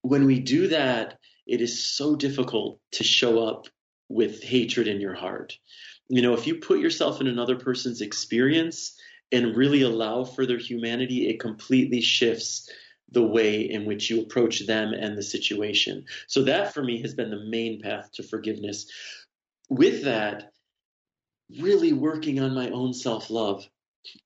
When 0.00 0.26
we 0.26 0.40
do 0.40 0.66
that, 0.68 1.20
it 1.46 1.60
is 1.60 1.86
so 1.86 2.16
difficult 2.16 2.80
to 2.92 3.04
show 3.04 3.46
up 3.46 3.68
with 4.08 4.42
hatred 4.42 4.88
in 4.88 5.00
your 5.00 5.14
heart. 5.14 5.56
You 6.08 6.22
know, 6.22 6.34
if 6.34 6.48
you 6.48 6.56
put 6.56 6.80
yourself 6.80 7.20
in 7.20 7.28
another 7.28 7.56
person's 7.56 8.00
experience 8.00 8.98
and 9.30 9.56
really 9.56 9.82
allow 9.82 10.24
for 10.24 10.44
their 10.44 10.58
humanity, 10.58 11.28
it 11.28 11.38
completely 11.38 12.00
shifts 12.00 12.68
the 13.12 13.22
way 13.22 13.60
in 13.60 13.84
which 13.84 14.10
you 14.10 14.22
approach 14.22 14.66
them 14.66 14.92
and 14.92 15.16
the 15.16 15.22
situation. 15.22 16.06
So, 16.26 16.44
that 16.44 16.74
for 16.74 16.82
me 16.82 17.00
has 17.02 17.14
been 17.14 17.30
the 17.30 17.44
main 17.44 17.80
path 17.80 18.10
to 18.12 18.22
forgiveness. 18.22 18.86
With 19.68 20.04
that, 20.04 20.52
really 21.60 21.92
working 21.92 22.40
on 22.40 22.54
my 22.54 22.70
own 22.70 22.92
self 22.92 23.30
love, 23.30 23.66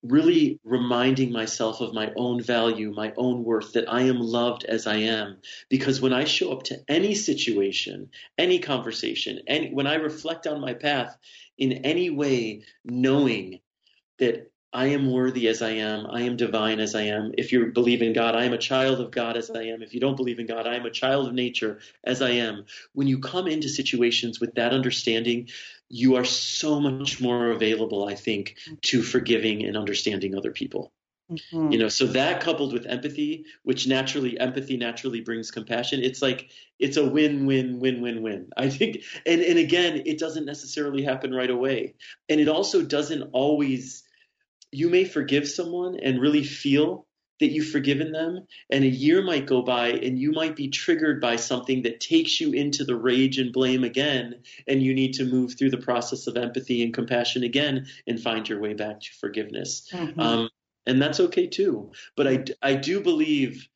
really 0.02 0.58
reminding 0.64 1.32
myself 1.32 1.80
of 1.80 1.92
my 1.92 2.12
own 2.16 2.42
value, 2.42 2.92
my 2.92 3.12
own 3.16 3.44
worth, 3.44 3.72
that 3.72 3.92
I 3.92 4.02
am 4.02 4.20
loved 4.20 4.64
as 4.64 4.86
I 4.86 4.96
am. 4.96 5.38
Because 5.68 6.00
when 6.00 6.12
I 6.12 6.24
show 6.24 6.52
up 6.52 6.62
to 6.64 6.82
any 6.88 7.14
situation, 7.14 8.10
any 8.38 8.58
conversation, 8.58 9.40
any, 9.46 9.72
when 9.72 9.86
I 9.86 9.94
reflect 9.94 10.46
on 10.46 10.60
my 10.60 10.74
path 10.74 11.16
in 11.58 11.84
any 11.84 12.10
way, 12.10 12.62
knowing 12.84 13.60
that 14.18 14.50
I 14.72 14.88
am 14.88 15.10
worthy 15.10 15.48
as 15.48 15.62
I 15.62 15.70
am. 15.70 16.06
I 16.06 16.22
am 16.22 16.36
divine 16.36 16.80
as 16.80 16.94
I 16.94 17.02
am. 17.02 17.32
If 17.38 17.52
you 17.52 17.66
believe 17.72 18.02
in 18.02 18.12
God, 18.12 18.34
I 18.34 18.44
am 18.44 18.52
a 18.52 18.58
child 18.58 19.00
of 19.00 19.10
God 19.10 19.36
as 19.36 19.50
I 19.50 19.62
am. 19.64 19.82
If 19.82 19.94
you 19.94 20.00
don't 20.00 20.16
believe 20.16 20.38
in 20.38 20.46
God, 20.46 20.66
I 20.66 20.74
am 20.76 20.84
a 20.84 20.90
child 20.90 21.28
of 21.28 21.34
nature 21.34 21.78
as 22.04 22.20
I 22.20 22.30
am. 22.30 22.66
When 22.92 23.06
you 23.06 23.18
come 23.20 23.46
into 23.46 23.68
situations 23.68 24.40
with 24.40 24.54
that 24.56 24.72
understanding, 24.72 25.48
you 25.88 26.16
are 26.16 26.24
so 26.24 26.80
much 26.80 27.20
more 27.20 27.50
available, 27.52 28.06
I 28.06 28.16
think, 28.16 28.56
to 28.82 29.02
forgiving 29.02 29.64
and 29.64 29.76
understanding 29.76 30.34
other 30.34 30.50
people. 30.50 30.92
Mhm. 31.30 31.72
You 31.72 31.78
know, 31.78 31.88
so 31.88 32.06
that 32.08 32.40
coupled 32.40 32.72
with 32.72 32.86
empathy, 32.86 33.46
which 33.64 33.86
naturally 33.88 34.38
empathy 34.38 34.76
naturally 34.76 35.20
brings 35.20 35.50
compassion, 35.50 36.02
it's 36.02 36.22
like 36.22 36.50
it's 36.78 36.96
a 36.96 37.04
win 37.04 37.46
win 37.46 37.80
win 37.80 38.00
win 38.00 38.22
win. 38.22 38.48
I 38.56 38.68
think 38.68 39.02
and 39.24 39.42
and 39.42 39.58
again, 39.58 40.02
it 40.06 40.18
doesn't 40.18 40.44
necessarily 40.44 41.02
happen 41.02 41.34
right 41.34 41.50
away. 41.50 41.94
And 42.28 42.40
it 42.40 42.48
also 42.48 42.82
doesn't 42.82 43.22
always 43.32 44.04
you 44.76 44.90
may 44.90 45.04
forgive 45.04 45.48
someone 45.48 45.98
and 45.98 46.20
really 46.20 46.44
feel 46.44 47.06
that 47.40 47.50
you've 47.50 47.68
forgiven 47.68 48.12
them 48.12 48.46
and 48.70 48.84
a 48.84 48.88
year 48.88 49.22
might 49.22 49.46
go 49.46 49.60
by 49.62 49.88
and 49.88 50.18
you 50.18 50.32
might 50.32 50.56
be 50.56 50.68
triggered 50.68 51.20
by 51.20 51.36
something 51.36 51.82
that 51.82 52.00
takes 52.00 52.40
you 52.40 52.52
into 52.52 52.84
the 52.84 52.96
rage 52.96 53.38
and 53.38 53.52
blame 53.52 53.84
again 53.84 54.42
and 54.66 54.82
you 54.82 54.94
need 54.94 55.14
to 55.14 55.24
move 55.24 55.54
through 55.58 55.70
the 55.70 55.76
process 55.76 56.26
of 56.26 56.36
empathy 56.36 56.82
and 56.82 56.94
compassion 56.94 57.42
again 57.42 57.86
and 58.06 58.20
find 58.20 58.48
your 58.48 58.60
way 58.60 58.74
back 58.74 59.00
to 59.00 59.10
forgiveness 59.20 59.90
Mhm. 59.92 60.18
um, 60.18 60.48
and 60.86 61.02
that's 61.02 61.20
okay 61.20 61.48
too. 61.48 61.90
But 62.16 62.28
I, 62.28 62.44
I 62.62 62.74
do 62.74 63.00
believe, 63.00 63.68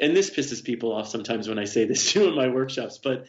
and 0.00 0.14
this 0.14 0.30
pisses 0.30 0.62
people 0.62 0.92
off 0.92 1.08
sometimes 1.08 1.48
when 1.48 1.58
I 1.58 1.64
say 1.64 1.86
this 1.86 2.12
too 2.12 2.28
in 2.28 2.34
my 2.34 2.48
workshops, 2.48 2.98
but 3.02 3.26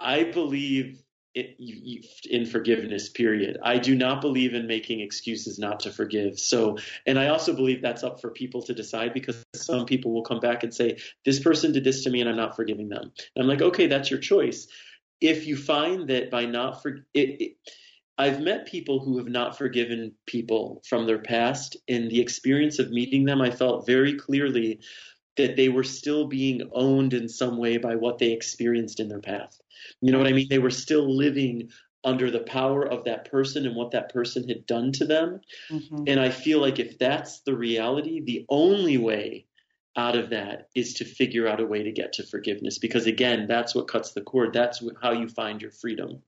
I 0.00 0.24
believe 0.24 0.86
it, 0.86 0.94
you, 0.94 0.94
you, 0.94 1.03
in 1.34 2.46
forgiveness, 2.46 3.08
period. 3.08 3.58
I 3.62 3.78
do 3.78 3.96
not 3.96 4.20
believe 4.20 4.54
in 4.54 4.66
making 4.66 5.00
excuses 5.00 5.58
not 5.58 5.80
to 5.80 5.90
forgive. 5.90 6.38
So, 6.38 6.78
and 7.06 7.18
I 7.18 7.28
also 7.28 7.54
believe 7.54 7.82
that's 7.82 8.04
up 8.04 8.20
for 8.20 8.30
people 8.30 8.62
to 8.62 8.74
decide 8.74 9.12
because 9.12 9.44
some 9.54 9.84
people 9.84 10.12
will 10.12 10.22
come 10.22 10.38
back 10.38 10.62
and 10.62 10.72
say, 10.72 10.98
this 11.24 11.40
person 11.40 11.72
did 11.72 11.82
this 11.82 12.04
to 12.04 12.10
me 12.10 12.20
and 12.20 12.30
I'm 12.30 12.36
not 12.36 12.54
forgiving 12.54 12.88
them. 12.88 13.12
And 13.34 13.42
I'm 13.42 13.48
like, 13.48 13.62
okay, 13.62 13.88
that's 13.88 14.10
your 14.10 14.20
choice. 14.20 14.68
If 15.20 15.46
you 15.46 15.56
find 15.56 16.08
that 16.08 16.30
by 16.30 16.44
not 16.44 16.82
for 16.82 17.04
it, 17.14 17.40
it 17.40 17.56
I've 18.16 18.40
met 18.40 18.66
people 18.66 19.00
who 19.00 19.18
have 19.18 19.26
not 19.26 19.58
forgiven 19.58 20.12
people 20.26 20.82
from 20.88 21.06
their 21.06 21.18
past. 21.18 21.76
In 21.88 22.08
the 22.08 22.20
experience 22.20 22.78
of 22.78 22.90
meeting 22.90 23.24
them, 23.24 23.40
I 23.40 23.50
felt 23.50 23.86
very 23.86 24.14
clearly 24.14 24.78
that 25.36 25.56
they 25.56 25.68
were 25.68 25.84
still 25.84 26.26
being 26.26 26.70
owned 26.72 27.12
in 27.12 27.28
some 27.28 27.58
way 27.58 27.76
by 27.76 27.96
what 27.96 28.18
they 28.18 28.32
experienced 28.32 29.00
in 29.00 29.08
their 29.08 29.20
past. 29.20 29.62
You 30.00 30.12
know 30.12 30.18
what 30.18 30.28
I 30.28 30.32
mean? 30.32 30.48
They 30.48 30.58
were 30.58 30.70
still 30.70 31.14
living 31.14 31.70
under 32.04 32.30
the 32.30 32.40
power 32.40 32.86
of 32.86 33.04
that 33.04 33.30
person 33.30 33.66
and 33.66 33.74
what 33.74 33.92
that 33.92 34.12
person 34.12 34.46
had 34.48 34.66
done 34.66 34.92
to 34.92 35.06
them. 35.06 35.40
Mhm. 35.70 36.04
And 36.06 36.20
I 36.20 36.30
feel 36.30 36.60
like 36.60 36.78
if 36.78 36.98
that's 36.98 37.40
the 37.40 37.56
reality, 37.56 38.20
the 38.20 38.44
only 38.48 38.98
way 38.98 39.46
out 39.96 40.16
of 40.16 40.30
that 40.30 40.68
is 40.74 40.94
to 40.94 41.04
figure 41.04 41.48
out 41.48 41.60
a 41.60 41.66
way 41.66 41.82
to 41.82 41.92
get 41.92 42.12
to 42.14 42.22
forgiveness 42.24 42.78
because 42.78 43.06
again, 43.06 43.46
that's 43.46 43.74
what 43.74 43.88
cuts 43.88 44.12
the 44.12 44.20
cord. 44.20 44.52
That's 44.52 44.82
how 45.00 45.12
you 45.12 45.28
find 45.28 45.62
your 45.62 45.70
freedom. 45.70 46.22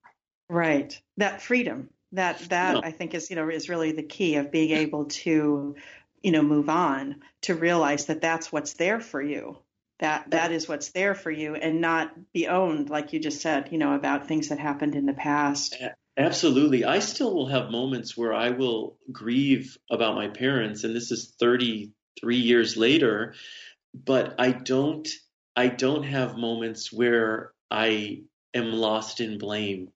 Right. 0.49 0.99
That 1.17 1.43
freedom. 1.43 1.91
That 2.13 2.39
that 2.49 2.77
Yeah. 2.77 2.81
I 2.85 2.93
think 2.93 3.15
is 3.15 3.29
you 3.31 3.37
know 3.37 3.49
is 3.49 3.69
really 3.69 3.93
the 3.93 4.05
key 4.05 4.37
of 4.37 4.51
being 4.51 4.71
able 4.71 5.07
to 5.07 5.75
you 6.23 6.33
know 6.33 6.43
move 6.43 6.69
on 6.69 7.17
to 7.43 7.55
realize 7.55 8.07
that 8.07 8.21
that's 8.21 8.53
what's 8.53 8.75
there 8.75 9.01
for 9.01 9.23
you. 9.23 9.59
That 9.99 10.31
that 10.31 10.53
is 10.53 10.69
what's 10.69 10.91
there 10.91 11.15
for 11.15 11.31
you 11.31 11.55
and 11.55 11.81
not 11.81 12.13
be 12.33 12.49
owned 12.49 12.91
like 12.91 13.13
you 13.13 13.21
just 13.21 13.41
said, 13.41 13.69
you 13.73 13.79
know, 13.79 13.95
about 13.95 14.29
things 14.29 14.49
that 14.49 14.59
happened 14.59 14.95
in 14.95 15.07
the 15.07 15.15
past. 15.15 15.77
Absolutely. 16.19 16.85
I 16.85 16.99
still 16.99 17.35
will 17.35 17.49
have 17.49 17.71
moments 17.71 18.17
where 18.17 18.33
I 18.33 18.51
will 18.51 18.99
grieve 19.13 19.77
about 19.91 20.15
my 20.15 20.29
parents, 20.29 20.85
and 20.85 20.95
this 20.95 21.11
is 21.11 21.35
33 21.39 22.37
years 22.37 22.77
later, 22.77 23.35
but 23.95 24.35
I 24.39 24.53
don't 24.53 25.09
I 25.55 25.69
don't 25.69 26.05
have 26.05 26.37
moments 26.37 26.93
where 26.93 27.53
I 27.71 28.25
am 28.53 28.73
lost 28.73 29.21
in 29.21 29.39
blame. 29.39 29.91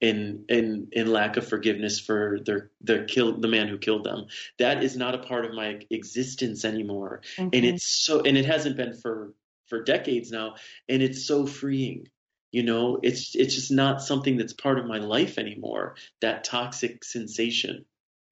In 0.00 0.44
in 0.48 0.88
in 0.92 1.06
lack 1.12 1.36
of 1.36 1.48
forgiveness 1.48 1.98
for 2.00 2.38
their 2.44 2.70
their 2.80 3.04
kill 3.04 3.38
the 3.40 3.48
man 3.48 3.68
who 3.68 3.78
killed 3.78 4.04
them. 4.04 4.26
That 4.58 4.82
is 4.84 4.96
not 4.96 5.14
a 5.14 5.18
part 5.18 5.44
of 5.46 5.54
my 5.54 5.80
existence 5.90 6.64
anymore, 6.64 7.22
Mm-hmm. 7.38 7.50
and 7.52 7.64
it's 7.64 7.84
so 7.86 8.20
and 8.22 8.36
it 8.36 8.46
hasn't 8.46 8.76
been 8.76 8.94
for 8.94 9.34
for 9.68 9.82
decades 9.82 10.30
now, 10.30 10.54
and 10.88 11.02
it's 11.02 11.26
so 11.26 11.46
freeing. 11.46 12.08
You 12.52 12.62
know, 12.62 12.98
it's 13.02 13.34
it's 13.34 13.54
just 13.54 13.70
not 13.70 14.02
something 14.02 14.36
that's 14.36 14.52
part 14.52 14.78
of 14.78 14.86
my 14.86 14.98
life 14.98 15.38
anymore. 15.38 15.96
That 16.20 16.44
toxic 16.44 17.04
sensation. 17.04 17.84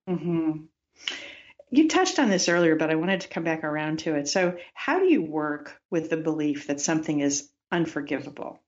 hmm 0.07 0.67
You 1.71 1.89
touched 1.89 2.19
on 2.19 2.31
this 2.31 2.49
earlier, 2.49 2.75
but 2.77 2.91
I 2.91 2.95
wanted 2.95 3.21
to 3.23 3.29
come 3.29 3.45
back 3.45 3.65
around 3.65 3.99
to 4.01 4.15
it. 4.15 4.29
So, 4.29 4.57
how 4.73 4.99
do 4.99 5.07
you 5.12 5.21
work 5.23 5.79
with 5.91 6.09
the 6.09 6.17
belief 6.17 6.69
that 6.69 6.81
something 6.81 7.21
is 7.21 7.51
unforgivable? 7.71 8.64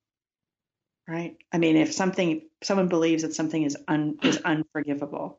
Right? 1.08 1.36
I 1.52 1.58
mean, 1.58 1.76
if 1.76 1.92
something, 1.92 2.42
someone 2.62 2.88
believes 2.88 3.22
that 3.22 3.34
something 3.34 3.62
is 3.62 3.76
un, 3.86 4.18
is 4.22 4.38
unforgivable. 4.38 5.38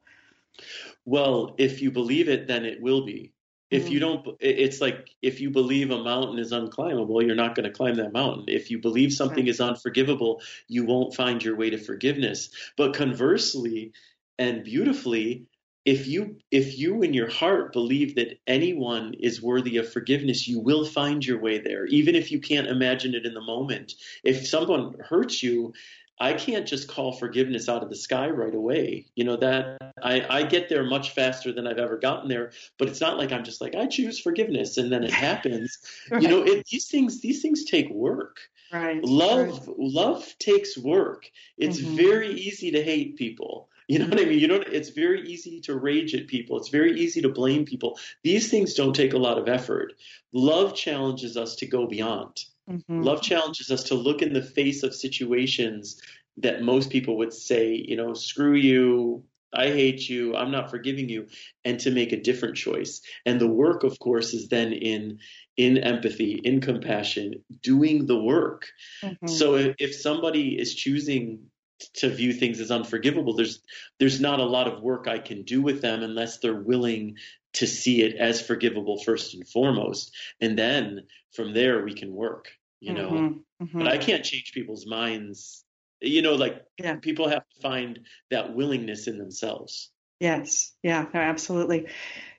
Well, 1.05 1.55
if 1.57 1.81
you 1.81 1.91
believe 1.91 2.29
it, 2.29 2.47
then 2.47 2.65
it 2.65 2.81
will 2.81 3.05
be. 3.05 3.33
If 3.69 3.89
you 3.89 3.99
hmm. 3.99 4.05
don't, 4.05 4.37
it's 4.39 4.79
like 4.79 5.09
if 5.21 5.41
you 5.41 5.49
believe 5.49 5.91
a 5.91 6.01
mountain 6.01 6.39
is 6.39 6.53
unclimbable, 6.53 7.25
you're 7.25 7.35
not 7.35 7.53
going 7.53 7.65
to 7.65 7.75
climb 7.75 7.95
that 7.95 8.13
mountain. 8.13 8.45
If 8.47 8.71
you 8.71 8.79
believe 8.79 9.11
something 9.11 9.45
is 9.47 9.59
unforgivable, 9.59 10.41
you 10.69 10.85
won't 10.85 11.15
find 11.15 11.43
your 11.43 11.57
way 11.57 11.69
to 11.71 11.77
forgiveness. 11.77 12.49
But 12.77 12.93
conversely, 12.93 13.91
and 14.39 14.63
beautifully, 14.63 15.47
if 15.87 16.05
you 16.05 16.35
if 16.51 16.77
you 16.77 17.01
in 17.01 17.13
your 17.13 17.29
heart 17.29 17.71
believe 17.71 18.15
that 18.15 18.37
anyone 18.45 19.13
is 19.21 19.41
worthy 19.41 19.77
of 19.77 19.89
forgiveness, 19.89 20.45
you 20.45 20.59
will 20.59 20.83
find 20.83 21.25
your 21.25 21.39
way 21.39 21.59
there, 21.59 21.85
even 21.85 22.13
if 22.13 22.29
you 22.29 22.41
can't 22.41 22.67
imagine 22.67 23.15
it 23.15 23.25
in 23.25 23.33
the 23.33 23.41
moment. 23.41 23.93
If 24.21 24.45
someone 24.45 24.95
hurts 24.99 25.41
you, 25.41 25.71
I 26.19 26.33
can't 26.33 26.67
just 26.67 26.89
call 26.89 27.13
forgiveness 27.13 27.69
out 27.69 27.83
of 27.83 27.89
the 27.89 27.95
sky 27.95 28.27
right 28.27 28.53
away. 28.53 29.05
You 29.15 29.23
know 29.23 29.37
that 29.37 29.77
I, 30.03 30.25
I 30.29 30.43
get 30.43 30.67
there 30.67 30.83
much 30.83 31.11
faster 31.11 31.53
than 31.53 31.65
I've 31.65 31.77
ever 31.77 31.97
gotten 31.97 32.27
there, 32.27 32.51
but 32.77 32.89
it's 32.89 32.99
not 32.99 33.17
like 33.17 33.31
I'm 33.31 33.45
just 33.45 33.61
like 33.61 33.73
I 33.73 33.85
choose 33.85 34.19
forgiveness 34.19 34.75
and 34.75 34.91
then 34.91 35.05
it 35.05 35.11
happens. 35.29 35.77
You 36.19 36.27
know, 36.27 36.43
it, 36.43 36.65
these 36.69 36.89
things 36.89 37.21
these 37.21 37.41
things 37.41 37.63
take 37.63 37.89
work. 37.91 38.39
Right. 38.73 39.01
Love 39.01 39.69
love 39.77 40.35
takes 40.37 40.77
work. 40.77 41.31
It's 41.57 41.79
Mhm. 41.79 41.95
very 41.95 42.33
easy 42.33 42.71
to 42.71 42.83
hate 42.83 43.15
people. 43.15 43.69
You 43.89 43.99
know 43.99 44.07
what 44.07 44.19
I 44.19 44.25
mean? 44.25 44.39
You 44.39 44.47
don't 44.47 44.67
it's 44.67 44.89
very 44.89 45.21
easy 45.29 45.61
to 45.61 45.75
rage 45.77 46.13
at 46.13 46.27
people. 46.27 46.57
It's 46.57 46.67
very 46.69 46.99
easy 46.99 47.21
to 47.21 47.29
blame 47.29 47.63
people. 47.63 47.97
These 48.21 48.51
things 48.51 48.73
don't 48.73 48.93
take 48.93 49.13
a 49.13 49.17
lot 49.17 49.37
of 49.37 49.47
effort. 49.47 49.93
Love 50.33 50.75
challenges 50.75 51.37
us 51.37 51.55
to 51.57 51.67
go 51.67 51.87
beyond. 51.87 52.35
Mhm. 52.69 53.03
Love 53.03 53.21
challenges 53.21 53.71
us 53.71 53.83
to 53.85 53.95
look 53.95 54.21
in 54.21 54.33
the 54.33 54.41
face 54.41 54.83
of 54.83 54.93
situations 54.93 56.01
that 56.37 56.61
most 56.63 56.89
people 56.89 57.17
would 57.17 57.31
say, 57.33 57.73
you 57.87 57.95
know, 57.95 58.13
screw 58.13 58.55
you, 58.55 59.23
I 59.53 59.67
hate 59.67 60.09
you, 60.09 60.35
I'm 60.35 60.51
not 60.51 60.69
forgiving 60.69 61.07
you, 61.07 61.27
and 61.63 61.79
to 61.79 61.89
make 61.91 62.11
a 62.11 62.21
different 62.21 62.57
choice. 62.57 63.01
And 63.25 63.39
the 63.39 63.47
work, 63.47 63.83
of 63.83 63.97
course, 63.99 64.33
is 64.33 64.49
then 64.49 64.73
in 64.73 65.19
in 65.55 65.77
empathy, 65.77 66.33
in 66.43 66.59
compassion, 66.61 67.43
doing 67.63 68.05
the 68.05 68.21
work. 68.21 68.67
Mhm. 69.03 69.29
So 69.29 69.55
if, 69.55 69.75
if 69.79 69.95
somebody 69.95 70.59
is 70.59 70.75
choosing 70.75 71.49
to 71.95 72.09
view 72.09 72.33
things 72.33 72.59
as 72.59 72.71
unforgivable, 72.71 73.33
there's 73.35 73.61
there's 73.99 74.19
not 74.21 74.39
a 74.39 74.45
lot 74.45 74.67
of 74.67 74.81
work 74.81 75.07
I 75.07 75.19
can 75.19 75.43
do 75.43 75.61
with 75.61 75.81
them 75.81 76.03
unless 76.03 76.39
they're 76.39 76.61
willing 76.61 77.17
to 77.53 77.67
see 77.67 78.01
it 78.03 78.15
as 78.17 78.41
forgivable 78.45 79.01
first 79.03 79.33
and 79.33 79.47
foremost, 79.47 80.15
and 80.41 80.57
then 80.57 81.07
from 81.33 81.53
there 81.53 81.83
we 81.83 81.93
can 81.93 82.13
work. 82.13 82.51
You 82.79 82.93
know, 82.93 83.11
Mhm. 83.11 83.43
Mhm. 83.61 83.79
but 83.79 83.87
I 83.87 83.97
can't 83.97 84.23
change 84.23 84.51
people's 84.53 84.85
minds. 84.85 85.65
You 86.01 86.21
know, 86.21 86.35
like 86.35 86.63
Yeah. 86.79 86.95
people 86.97 87.27
have 87.27 87.47
to 87.55 87.61
find 87.61 88.05
that 88.29 88.53
willingness 88.55 89.07
in 89.07 89.17
themselves. 89.17 89.91
Yes. 90.19 90.73
Yeah. 90.81 91.05
No, 91.13 91.19
absolutely. 91.19 91.87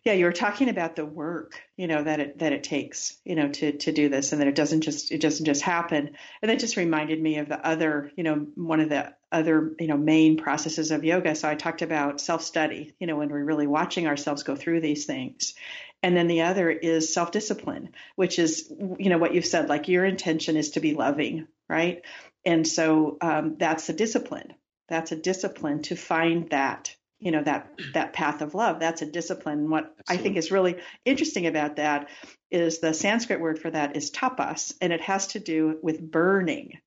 Yeah, 0.04 0.14
you 0.14 0.24
were 0.24 0.32
talking 0.32 0.68
about 0.68 0.96
the 0.96 1.04
work, 1.04 1.60
you 1.76 1.86
know, 1.86 2.02
that 2.02 2.18
it 2.18 2.38
that 2.38 2.52
it 2.52 2.64
takes, 2.64 3.16
you 3.24 3.36
know, 3.36 3.48
to 3.50 3.72
to 3.78 3.92
do 3.92 4.08
this, 4.08 4.32
and 4.32 4.40
that 4.40 4.48
it 4.48 4.54
doesn't 4.54 4.80
just 4.80 5.12
it 5.12 5.20
doesn't 5.20 5.44
just 5.44 5.62
happen. 5.62 6.16
And 6.42 6.50
that 6.50 6.58
just 6.58 6.76
reminded 6.76 7.20
me 7.20 7.38
of 7.38 7.48
the 7.48 7.64
other, 7.64 8.10
you 8.16 8.24
know, 8.24 8.46
one 8.56 8.80
of 8.80 8.88
the 8.88 9.14
other, 9.30 9.74
you 9.78 9.86
know, 9.86 9.96
main 9.96 10.38
processes 10.38 10.90
of 10.90 11.04
yoga. 11.04 11.34
So 11.34 11.48
I 11.48 11.54
talked 11.54 11.82
about 11.82 12.20
self 12.20 12.42
study, 12.42 12.94
you 12.98 13.06
know, 13.06 13.16
when 13.16 13.28
we're 13.28 13.44
really 13.44 13.66
watching 13.66 14.06
ourselves 14.06 14.42
go 14.42 14.56
through 14.56 14.80
these 14.80 15.04
things. 15.04 15.54
And 16.02 16.16
then 16.16 16.26
the 16.28 16.42
other 16.42 16.70
is 16.70 17.12
self 17.12 17.30
discipline, 17.30 17.90
which 18.16 18.38
is, 18.38 18.72
you 18.98 19.10
know, 19.10 19.18
what 19.18 19.34
you've 19.34 19.46
said, 19.46 19.68
like 19.68 19.88
your 19.88 20.04
intention 20.04 20.56
is 20.56 20.70
to 20.70 20.80
be 20.80 20.94
loving, 20.94 21.46
right? 21.68 22.02
And 22.44 22.66
so 22.66 23.18
um, 23.20 23.56
that's 23.58 23.88
a 23.88 23.92
discipline. 23.92 24.54
That's 24.88 25.12
a 25.12 25.16
discipline 25.16 25.82
to 25.82 25.96
find 25.96 26.48
that 26.50 26.94
you 27.20 27.30
know 27.32 27.42
that 27.42 27.70
that 27.94 28.12
path 28.12 28.42
of 28.42 28.54
love. 28.54 28.78
That's 28.80 29.02
a 29.02 29.06
discipline. 29.06 29.58
And 29.60 29.70
what 29.70 29.94
i 30.08 30.16
think 30.16 30.36
is 30.36 30.50
really 30.50 30.76
interesting 31.04 31.46
about 31.46 31.76
that 31.76 32.08
is 32.50 32.78
the 32.78 32.94
sanskrit 32.94 33.40
word 33.40 33.58
for 33.58 33.70
that 33.70 33.96
is 33.96 34.10
tapas 34.10 34.72
and 34.80 34.92
it 34.92 35.00
has 35.02 35.28
to 35.28 35.40
do 35.40 35.78
with 35.82 36.00
burning. 36.00 36.78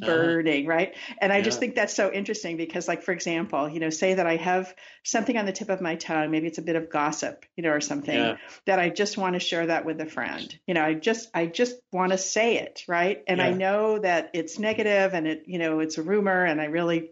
Uh-huh. 0.00 0.06
Burning 0.06 0.66
right? 0.66 0.94
And 1.20 1.32
i 1.32 1.40
just 1.42 1.58
think 1.58 1.74
that's 1.74 1.94
so 1.94 2.12
interesting 2.12 2.56
because 2.56 2.86
like 2.86 3.02
for 3.02 3.10
example 3.10 3.68
you 3.68 3.80
know 3.80 3.90
say 3.90 4.14
that 4.14 4.26
i 4.26 4.36
have 4.36 4.72
something 5.04 5.36
on 5.36 5.46
the 5.46 5.52
tip 5.52 5.68
of 5.68 5.80
my 5.80 5.96
tongue 5.96 6.30
maybe 6.30 6.46
it's 6.46 6.58
a 6.58 6.62
bit 6.62 6.76
of 6.76 6.90
gossip 6.90 7.44
you 7.56 7.64
know 7.64 7.70
or 7.70 7.80
something 7.80 8.14
Yeah. 8.14 8.36
that 8.66 8.78
i 8.78 8.88
just 8.88 9.18
want 9.18 9.34
to 9.34 9.40
share 9.40 9.66
that 9.66 9.84
with 9.84 10.00
a 10.00 10.06
friend. 10.06 10.56
You 10.68 10.74
know 10.74 10.84
i 10.84 10.94
just 10.94 11.28
i 11.34 11.46
just 11.46 11.74
want 11.92 12.12
to 12.12 12.18
say 12.18 12.58
it 12.58 12.84
right? 12.86 13.20
And 13.26 13.42
i 13.42 13.50
know 13.50 13.98
that 13.98 14.30
it's 14.32 14.60
negative 14.60 15.12
and 15.12 15.26
it 15.26 15.42
you 15.46 15.58
know 15.58 15.80
it's 15.80 15.98
a 15.98 16.02
rumor 16.02 16.44
and 16.44 16.60
i 16.60 16.66
really 16.66 17.10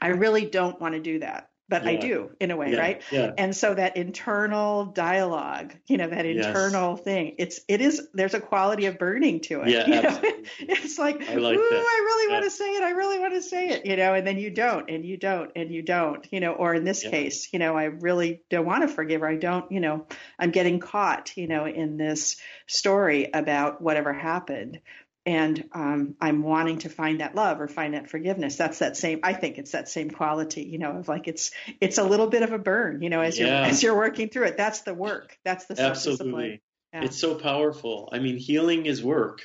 I 0.00 0.08
really 0.08 0.46
don't 0.46 0.80
want 0.80 0.94
to 0.94 1.00
do 1.00 1.18
that, 1.20 1.48
but 1.72 1.86
I 1.86 1.96
do 1.96 2.30
in 2.38 2.50
a 2.50 2.56
way, 2.56 2.72
Yeah, 2.72 2.78
right? 2.78 3.02
yeah. 3.10 3.32
And 3.38 3.56
so 3.56 3.72
that 3.74 3.96
internal 3.96 4.84
dialogue, 4.84 5.74
you 5.86 5.96
know, 5.96 6.08
that 6.08 6.26
Yes. 6.26 6.44
internal 6.46 6.96
thing, 6.96 7.36
it's 7.38 7.60
it 7.66 7.80
is 7.80 8.08
there's 8.12 8.34
a 8.34 8.40
quality 8.40 8.84
of 8.86 8.98
burning 8.98 9.40
to 9.48 9.62
it. 9.62 9.68
Yeah, 9.70 9.86
you 9.86 10.02
know? 10.02 10.20
It's 10.60 10.98
like, 10.98 11.26
I 11.28 11.34
like 11.36 11.56
ooh, 11.56 11.70
that. 11.70 11.84
I 11.96 12.00
really 12.04 12.28
Yeah. 12.28 12.34
want 12.34 12.44
to 12.44 12.50
say 12.50 12.70
it. 12.76 12.82
I 12.82 12.90
really 12.90 13.18
want 13.18 13.34
to 13.34 13.42
say 13.42 13.68
it, 13.70 13.86
you 13.86 13.96
know, 13.96 14.12
and 14.14 14.26
then 14.26 14.38
you 14.38 14.50
don't, 14.50 14.90
and 14.90 15.04
you 15.04 15.16
don't, 15.16 15.50
and 15.56 15.70
you 15.72 15.82
don't, 15.82 16.26
you 16.30 16.40
know, 16.40 16.52
or 16.52 16.74
in 16.74 16.84
this 16.84 17.04
Yeah. 17.04 17.10
case, 17.10 17.48
you 17.52 17.58
know, 17.58 17.74
I 17.76 17.84
really 17.84 18.42
don't 18.50 18.66
want 18.66 18.82
to 18.82 18.88
forgive, 18.88 19.22
or 19.22 19.28
I 19.28 19.36
don't, 19.36 19.70
you 19.72 19.80
know, 19.80 20.06
I'm 20.38 20.50
getting 20.50 20.78
caught, 20.78 21.36
you 21.36 21.48
know, 21.48 21.64
in 21.66 21.96
this 21.96 22.36
story 22.66 23.30
about 23.32 23.80
whatever 23.80 24.12
happened. 24.12 24.80
And 25.24 25.68
um, 25.72 26.16
I'm 26.20 26.42
wanting 26.42 26.78
to 26.78 26.88
find 26.88 27.20
that 27.20 27.36
love 27.36 27.60
or 27.60 27.68
find 27.68 27.94
that 27.94 28.10
forgiveness. 28.10 28.56
That's 28.56 28.80
that 28.80 28.96
same. 28.96 29.20
I 29.22 29.34
think 29.34 29.58
it's 29.58 29.70
that 29.70 29.88
same 29.88 30.10
quality, 30.10 30.62
you 30.64 30.78
know, 30.78 30.98
of 30.98 31.08
like 31.08 31.28
it's 31.28 31.52
it's 31.80 31.98
a 31.98 32.02
little 32.02 32.26
bit 32.26 32.42
of 32.42 32.52
a 32.52 32.58
burn, 32.58 33.02
you 33.02 33.08
know, 33.08 33.20
as 33.20 33.38
Yeah. 33.38 33.46
you're 33.46 33.70
as 33.70 33.82
you're 33.82 33.96
working 33.96 34.28
through 34.28 34.46
it. 34.46 34.56
That's 34.56 34.80
the 34.80 34.94
work. 34.94 35.38
That's 35.44 35.66
the. 35.66 35.80
Absolutely. 35.80 36.60
Yeah. 36.92 37.04
It's 37.04 37.18
so 37.18 37.36
powerful. 37.36 38.08
I 38.12 38.18
mean, 38.18 38.36
healing 38.36 38.86
is 38.86 39.02
work, 39.02 39.42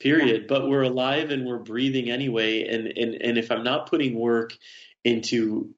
period. 0.00 0.48
But 0.48 0.68
we're 0.68 0.82
alive 0.82 1.30
and 1.30 1.46
we're 1.46 1.58
breathing 1.58 2.10
anyway. 2.10 2.66
And, 2.66 2.88
and, 2.88 3.14
and 3.22 3.38
if 3.38 3.50
I'm 3.50 3.64
not 3.64 3.88
putting 3.88 4.18
work 4.18 4.52
into 5.04 5.74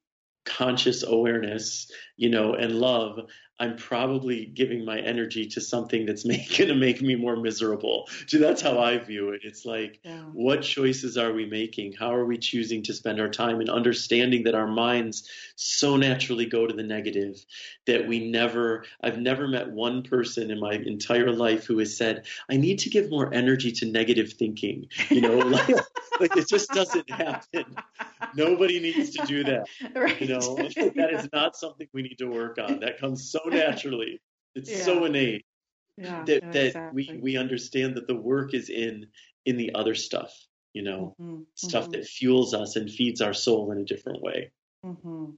conscious 0.47 1.03
awareness, 1.03 1.91
you 2.17 2.31
know, 2.31 2.55
and 2.55 2.81
love, 2.81 3.21
I'm 3.59 3.77
probably 3.77 4.45
giving 4.45 4.85
my 4.85 4.99
energy 4.99 5.47
to 5.49 5.61
something 5.61 6.05
that's 6.05 6.25
going 6.25 6.69
to 6.69 6.75
make 6.75 7.01
me 7.01 7.15
more 7.15 7.37
miserable. 7.37 8.09
So 8.27 8.39
that's 8.39 8.61
how 8.61 8.79
I 8.79 8.99
view 8.99 9.31
it. 9.31 9.41
It's 9.45 9.65
like, 9.65 10.01
what 10.33 10.63
choices 10.63 11.17
are 11.17 11.33
we 11.33 11.47
making? 11.47 11.95
How 11.95 12.15
are 12.15 12.27
we 12.27 12.37
choosing 12.39 12.83
to 12.85 12.93
spend 12.93 13.21
our 13.21 13.31
time 13.31 13.61
and 13.61 13.71
understanding 13.71 14.45
that 14.45 14.55
our 14.55 14.67
minds 14.67 15.29
so 15.57 15.97
naturally 15.97 16.47
go 16.47 16.67
to 16.67 16.75
the 16.75 16.83
negative 16.83 17.45
that 17.87 18.07
we 18.07 18.31
never, 18.31 18.85
I've 19.03 19.19
never 19.19 19.49
met 19.49 19.71
one 19.71 20.03
person 20.03 20.51
in 20.51 20.61
my 20.61 20.73
entire 20.73 21.33
life 21.33 21.65
who 21.65 21.79
has 21.79 21.97
said, 21.97 22.27
I 22.51 22.59
need 22.59 22.81
to 22.81 22.91
give 22.91 23.11
more 23.11 23.33
energy 23.33 23.73
to 23.73 23.87
negative 23.87 24.35
thinking. 24.35 24.89
You 25.09 25.23
know, 25.23 25.39
like, 25.39 25.75
like 26.19 26.37
it 26.37 26.49
just 26.49 26.73
doesn't 26.73 27.11
happen. 27.11 27.79
Nobody 28.33 28.81
needs 28.81 29.11
to 29.11 29.23
do 29.23 29.45
that. 29.45 29.69
Right. 29.95 30.21
You 30.21 30.29
know, 30.29 30.69
that 30.97 31.13
is 31.13 31.29
not 31.33 31.57
something 31.57 31.89
we 31.93 32.03
need 32.03 32.19
to 32.19 32.27
work 32.29 32.59
on. 32.59 32.81
That 32.81 32.99
comes 32.99 33.31
so 33.31 33.41
naturally. 33.47 34.21
It's 34.55 34.83
so 34.83 35.05
innate 35.05 35.45
Yeah, 35.97 36.27
that 36.27 36.43
no, 36.43 36.53
that 36.53 36.77
exactly. 36.77 36.91
we 36.91 37.19
we 37.23 37.37
understand 37.37 37.97
that 37.97 38.07
the 38.07 38.17
work 38.17 38.55
is 38.55 38.71
in 38.71 39.09
in 39.47 39.57
the 39.57 39.75
other 39.75 39.95
stuff. 39.95 40.33
You 40.75 40.83
know, 40.83 41.17
Mhm, 41.19 41.47
stuff 41.55 41.91
mhm. 41.91 41.93
that 41.93 42.07
fuels 42.07 42.55
us 42.55 42.77
and 42.77 42.91
feeds 42.91 43.21
our 43.23 43.35
soul 43.35 43.73
in 43.73 43.79
a 43.79 43.85
different 43.85 44.23
way. 44.23 44.53
hmm 44.83 45.37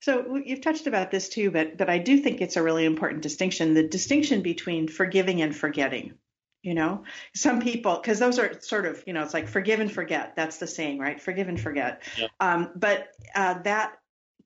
So 0.00 0.36
you've 0.36 0.60
touched 0.60 0.86
about 0.86 1.10
this 1.10 1.28
too, 1.30 1.50
but 1.50 1.76
but 1.78 1.88
I 1.88 1.96
do 1.98 2.18
think 2.18 2.40
it's 2.42 2.56
a 2.56 2.62
really 2.62 2.84
important 2.84 3.22
distinction: 3.22 3.72
the 3.74 3.88
distinction 3.88 4.42
between 4.42 4.88
forgiving 4.88 5.40
and 5.40 5.56
forgetting. 5.56 6.18
You 6.62 6.74
know, 6.74 7.04
some 7.34 7.60
people 7.60 7.96
because 7.96 8.18
those 8.18 8.38
are 8.38 8.60
sort 8.60 8.84
of 8.86 9.02
you 9.06 9.12
know 9.12 9.22
it's 9.22 9.34
like 9.34 9.48
forgive 9.48 9.80
and 9.80 9.90
forget. 9.90 10.34
That's 10.36 10.58
the 10.58 10.66
saying, 10.66 10.98
right? 10.98 11.20
Forgive 11.20 11.48
and 11.48 11.60
forget. 11.60 12.02
Yeah. 12.18 12.28
Um, 12.38 12.70
but 12.76 13.08
uh, 13.34 13.62
that 13.62 13.94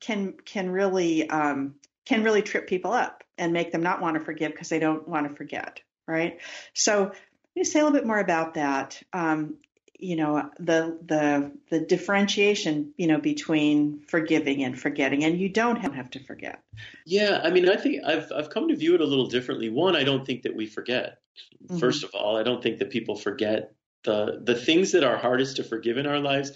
can 0.00 0.34
can 0.44 0.70
really 0.70 1.28
um, 1.28 1.74
can 2.04 2.22
really 2.22 2.42
trip 2.42 2.68
people 2.68 2.92
up 2.92 3.24
and 3.38 3.52
make 3.52 3.72
them 3.72 3.82
not 3.82 4.00
want 4.00 4.16
to 4.18 4.24
forgive 4.24 4.52
because 4.52 4.68
they 4.68 4.78
don't 4.78 5.08
want 5.08 5.28
to 5.28 5.34
forget, 5.34 5.80
right? 6.06 6.38
So, 6.72 7.06
can 7.06 7.14
you 7.54 7.64
say 7.64 7.80
a 7.80 7.84
little 7.84 7.98
bit 7.98 8.06
more 8.06 8.20
about 8.20 8.54
that? 8.54 9.02
Um, 9.12 9.56
you 9.98 10.16
know 10.16 10.50
the 10.58 10.98
the 11.06 11.52
the 11.70 11.80
differentiation 11.80 12.92
you 12.96 13.06
know 13.06 13.18
between 13.18 14.00
forgiving 14.08 14.62
and 14.64 14.78
forgetting 14.78 15.24
and 15.24 15.38
you 15.38 15.48
don't 15.48 15.76
have 15.76 16.10
to 16.10 16.18
forget. 16.20 16.62
Yeah 17.06 17.40
i 17.42 17.50
mean 17.50 17.68
i 17.68 17.76
think 17.76 18.04
i've 18.04 18.30
i've 18.34 18.50
come 18.50 18.68
to 18.68 18.76
view 18.76 18.94
it 18.94 19.00
a 19.00 19.06
little 19.06 19.28
differently. 19.28 19.70
One 19.70 19.96
i 19.96 20.04
don't 20.04 20.26
think 20.26 20.42
that 20.42 20.54
we 20.54 20.66
forget 20.66 21.18
mm-hmm. 21.64 21.78
first 21.78 22.04
of 22.04 22.14
all. 22.14 22.36
I 22.36 22.42
don't 22.42 22.62
think 22.62 22.78
that 22.78 22.90
people 22.90 23.16
forget 23.16 23.72
the 24.04 24.40
the 24.42 24.54
things 24.54 24.92
that 24.92 25.04
are 25.04 25.16
hardest 25.16 25.56
to 25.56 25.64
forgive 25.64 25.98
in 25.98 26.06
our 26.06 26.20
lives. 26.20 26.52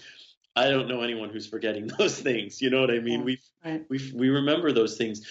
I 0.56 0.70
don't 0.70 0.88
know 0.88 1.02
anyone 1.02 1.30
who's 1.30 1.46
forgetting 1.46 1.86
those 1.98 2.18
things 2.18 2.60
you 2.60 2.70
know 2.70 2.80
what 2.80 2.90
i 2.90 2.98
mean? 2.98 3.20
Yeah, 3.20 3.24
we 3.24 3.40
right. 3.64 3.84
we 3.88 4.12
we 4.14 4.28
remember 4.28 4.72
those 4.72 4.96
things 4.96 5.26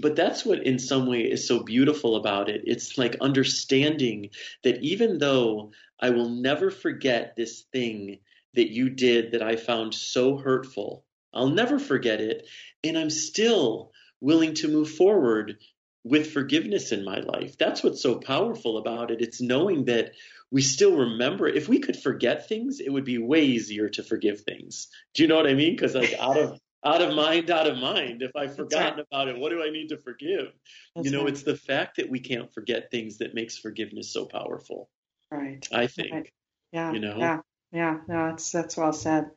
but 0.00 0.16
that's 0.16 0.44
what 0.44 0.66
in 0.66 0.78
some 0.78 1.06
way 1.06 1.20
is 1.22 1.46
so 1.46 1.62
beautiful 1.62 2.16
about 2.16 2.48
it. 2.48 2.62
It's 2.66 2.98
like 2.98 3.16
understanding 3.20 4.30
that 4.64 4.82
even 4.82 5.18
though 5.18 5.72
i 6.00 6.10
will 6.10 6.28
never 6.28 6.70
forget 6.70 7.34
this 7.36 7.62
thing 7.72 8.18
that 8.54 8.70
you 8.70 8.88
did 8.88 9.32
that 9.32 9.42
i 9.42 9.56
found 9.56 9.94
so 9.94 10.36
hurtful 10.36 11.04
i'll 11.34 11.48
never 11.48 11.78
forget 11.78 12.20
it 12.20 12.46
and 12.84 12.96
i'm 12.96 13.10
still 13.10 13.90
willing 14.20 14.54
to 14.54 14.68
move 14.68 14.90
forward 14.90 15.58
with 16.04 16.32
forgiveness 16.32 16.92
in 16.92 17.04
my 17.04 17.20
life. 17.20 17.58
That's 17.58 17.82
what's 17.82 18.02
so 18.02 18.16
powerful 18.16 18.78
about 18.78 19.10
it. 19.10 19.20
It's 19.20 19.40
knowing 19.40 19.86
that 19.86 20.12
we 20.50 20.62
still 20.62 20.96
remember 20.96 21.46
if 21.46 21.68
we 21.68 21.80
could 21.80 21.96
forget 21.96 22.48
things 22.48 22.80
it 22.80 22.90
would 22.90 23.04
be 23.04 23.18
way 23.18 23.44
easier 23.44 23.88
to 23.90 24.02
forgive 24.02 24.40
things. 24.40 24.88
Do 25.14 25.22
you 25.22 25.28
know 25.28 25.36
what 25.36 25.46
i 25.46 25.54
mean? 25.54 25.74
Because 25.74 25.94
like 25.94 26.14
out 26.18 26.38
of 26.38 26.58
out 26.84 27.02
of 27.02 27.14
mind, 27.14 27.50
out 27.50 27.66
of 27.66 27.78
mind. 27.78 28.22
If 28.22 28.32
I've 28.36 28.56
forgotten 28.56 28.98
right. 28.98 29.06
about 29.10 29.28
it, 29.28 29.38
what 29.38 29.50
do 29.50 29.62
I 29.62 29.70
need 29.70 29.88
to 29.88 29.96
forgive? 29.96 30.52
That's 30.94 31.06
you 31.06 31.12
know, 31.12 31.20
right. 31.20 31.28
it's 31.28 31.42
the 31.42 31.56
fact 31.56 31.96
that 31.96 32.08
we 32.08 32.20
can't 32.20 32.52
forget 32.52 32.90
things 32.90 33.18
that 33.18 33.34
makes 33.34 33.58
forgiveness 33.58 34.12
so 34.12 34.26
powerful. 34.26 34.88
Right. 35.30 35.66
I 35.72 35.86
think. 35.86 36.12
Right. 36.12 36.32
Yeah. 36.72 36.92
You 36.92 37.00
know. 37.00 37.16
Yeah. 37.18 37.40
Yeah, 37.70 37.98
no, 38.08 38.30
that's 38.30 38.50
that's 38.50 38.78
well 38.78 38.94
said. 38.94 39.30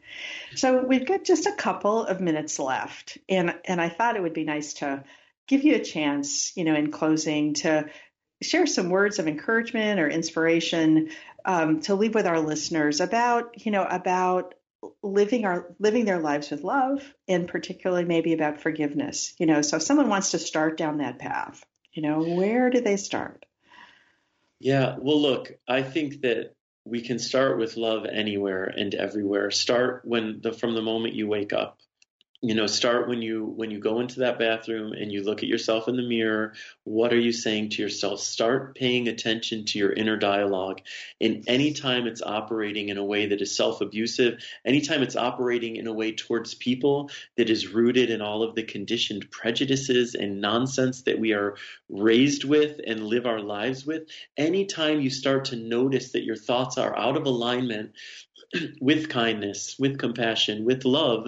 So 0.56 0.86
we've 0.86 1.06
got 1.06 1.26
just 1.26 1.48
a 1.48 1.52
couple 1.52 2.06
of 2.06 2.22
minutes 2.22 2.60
left, 2.60 3.18
and 3.28 3.54
and 3.66 3.82
I 3.82 3.90
thought 3.90 4.16
it 4.16 4.22
would 4.22 4.34
be 4.34 4.46
nice 4.46 4.76
to 4.76 5.04
give 5.50 5.66
you 5.66 5.76
a 5.76 5.84
chance, 5.84 6.56
you 6.56 6.64
know, 6.64 6.74
in 6.74 6.92
closing, 6.92 7.56
to 7.56 7.90
share 8.42 8.66
some 8.66 8.90
words 8.90 9.20
of 9.20 9.28
encouragement 9.28 10.00
or 10.00 10.10
inspiration 10.10 11.10
um, 11.44 11.82
to 11.82 11.96
leave 11.96 12.16
with 12.16 12.26
our 12.26 12.40
listeners 12.40 13.02
about, 13.02 13.66
you 13.66 13.72
know, 13.72 13.84
about 13.84 14.56
living 15.04 15.46
our 15.46 15.74
living 15.80 16.06
their 16.06 16.20
lives 16.20 16.50
with 16.50 16.64
love 16.64 17.04
and 17.28 17.48
particularly 17.48 18.06
maybe 18.06 18.34
about 18.34 18.62
forgiveness 18.62 19.34
you 19.38 19.46
know? 19.46 19.62
So 19.62 19.78
if 19.78 19.84
someone 19.84 20.10
wants 20.10 20.32
to 20.32 20.40
start 20.40 20.78
down 20.78 20.98
that 20.98 21.20
path 21.20 21.64
you 21.94 22.02
know 22.02 22.22
where 22.24 22.70
do 22.70 22.82
they 22.82 22.98
start? 22.98 23.46
Yeah 24.60 24.98
well 25.00 25.22
look 25.22 25.52
i 25.68 25.84
think 25.84 26.22
that 26.22 26.56
we 26.86 27.02
can 27.02 27.20
start 27.20 27.60
with 27.60 27.78
love 27.78 28.06
anywhere 28.06 28.64
and 28.64 28.94
everywhere. 28.96 29.52
Start 29.52 30.02
when 30.04 30.40
the 30.42 30.52
from 30.52 30.74
the 30.74 30.82
moment 30.82 31.16
you 31.16 31.28
wake 31.28 31.54
up 31.54 31.80
you 32.42 32.56
know 32.56 32.68
start 32.68 33.08
when 33.08 33.22
you 33.22 33.46
when 33.46 33.72
you 33.72 33.80
go 33.80 34.00
into 34.00 34.22
that 34.22 34.40
bathroom 34.40 34.94
and 34.94 35.12
you 35.12 35.24
look 35.24 35.44
at 35.44 35.50
yourself 35.50 35.88
in 35.88 35.96
the 35.96 36.04
mirror 36.04 36.54
what 36.84 37.14
are 37.14 37.20
you 37.20 37.32
saying 37.32 37.70
to 37.70 37.82
yourself? 37.82 38.20
Start 38.20 38.76
paying 38.76 39.08
attention 39.08 39.66
to 39.66 39.80
your 39.80 39.94
inner 39.94 40.18
dialogue. 40.18 40.82
And 41.20 41.44
anytime 41.48 42.08
it's 42.08 42.24
operating 42.24 42.90
in 42.90 42.98
a 42.98 43.06
way 43.06 43.28
that 43.28 43.42
is 43.42 43.56
self-abusive 43.56 44.44
anytime 44.66 45.04
it's 45.04 45.16
operating 45.16 45.76
in 45.76 45.88
a 45.88 45.94
way 45.94 46.14
towards 46.14 46.56
people 46.56 47.12
that 47.38 47.50
is 47.50 47.68
rooted 47.68 48.10
in 48.10 48.22
all 48.22 48.44
of 48.44 48.56
the 48.56 48.64
conditioned 48.64 49.30
prejudices 49.30 50.16
and 50.16 50.42
nonsense 50.42 51.04
that 51.04 51.20
we 51.20 51.34
are 51.34 51.56
raised 51.90 52.44
with 52.44 52.80
and 52.86 53.06
live 53.06 53.26
our 53.26 53.42
lives 53.42 53.86
with 53.86 54.04
anytime 54.38 55.02
you 55.02 55.10
start 55.10 55.46
to 55.46 55.56
notice 55.56 56.12
that 56.14 56.24
your 56.24 56.36
thoughts 56.36 56.78
are 56.78 56.98
out 56.98 57.18
of 57.18 57.26
alignment 57.26 57.92
with 58.82 59.10
kindness 59.10 59.76
with 59.78 59.98
compassion 60.00 60.66
with 60.66 60.86
love 60.86 61.28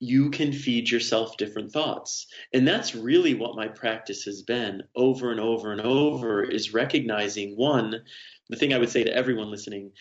you 0.00 0.30
can 0.30 0.52
feed 0.52 0.90
yourself 0.90 1.36
different 1.36 1.72
thoughts. 1.72 2.26
And 2.52 2.66
that's 2.66 2.94
really 2.94 3.34
what 3.34 3.56
my 3.56 3.68
practice 3.68 4.24
has 4.24 4.42
been 4.42 4.84
over 4.94 5.30
and 5.30 5.40
over 5.40 5.72
and 5.72 5.80
over 5.80 6.42
is 6.42 6.72
recognizing 6.72 7.56
one, 7.56 8.02
the 8.48 8.56
thing 8.56 8.72
I 8.72 8.78
would 8.78 8.90
say 8.90 9.04
to 9.04 9.14
everyone 9.14 9.50
listening, 9.50 9.92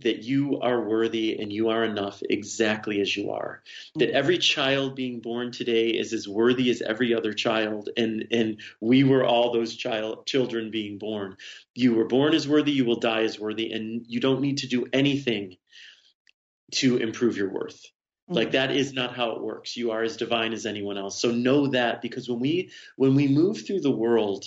that 0.00 0.24
you 0.24 0.58
are 0.60 0.88
worthy 0.88 1.38
and 1.38 1.52
you 1.52 1.68
are 1.68 1.84
enough 1.84 2.20
exactly 2.28 3.00
as 3.00 3.16
you 3.16 3.30
are. 3.30 3.62
That 3.94 4.10
every 4.10 4.38
child 4.38 4.96
being 4.96 5.20
born 5.20 5.52
today 5.52 5.90
is 5.90 6.12
as 6.12 6.26
worthy 6.26 6.70
as 6.70 6.82
every 6.82 7.14
other 7.14 7.32
child 7.32 7.90
and 7.96 8.26
and 8.32 8.60
we 8.80 9.04
were 9.04 9.24
all 9.24 9.52
those 9.52 9.76
child 9.76 10.26
children 10.26 10.72
being 10.72 10.98
born. 10.98 11.36
You 11.74 11.94
were 11.94 12.06
born 12.06 12.34
as 12.34 12.48
worthy, 12.48 12.72
you 12.72 12.84
will 12.84 12.98
die 12.98 13.22
as 13.22 13.38
worthy 13.38 13.72
and 13.72 14.04
you 14.08 14.18
don't 14.18 14.40
need 14.40 14.58
to 14.58 14.66
do 14.66 14.86
anything 14.92 15.58
to 16.72 16.96
improve 16.96 17.36
your 17.36 17.52
worth. 17.52 17.80
Like 18.28 18.48
mm-hmm. 18.48 18.52
that 18.52 18.70
is 18.70 18.92
not 18.92 19.14
how 19.14 19.32
it 19.32 19.42
works. 19.42 19.76
You 19.76 19.90
are 19.90 20.02
as 20.02 20.16
divine 20.16 20.52
as 20.52 20.66
anyone 20.66 20.96
else. 20.96 21.20
So 21.20 21.30
know 21.30 21.66
that 21.68 22.00
because 22.00 22.28
when 22.28 22.40
we 22.40 22.70
when 22.96 23.14
we 23.14 23.28
move 23.28 23.66
through 23.66 23.80
the 23.80 23.90
world 23.90 24.46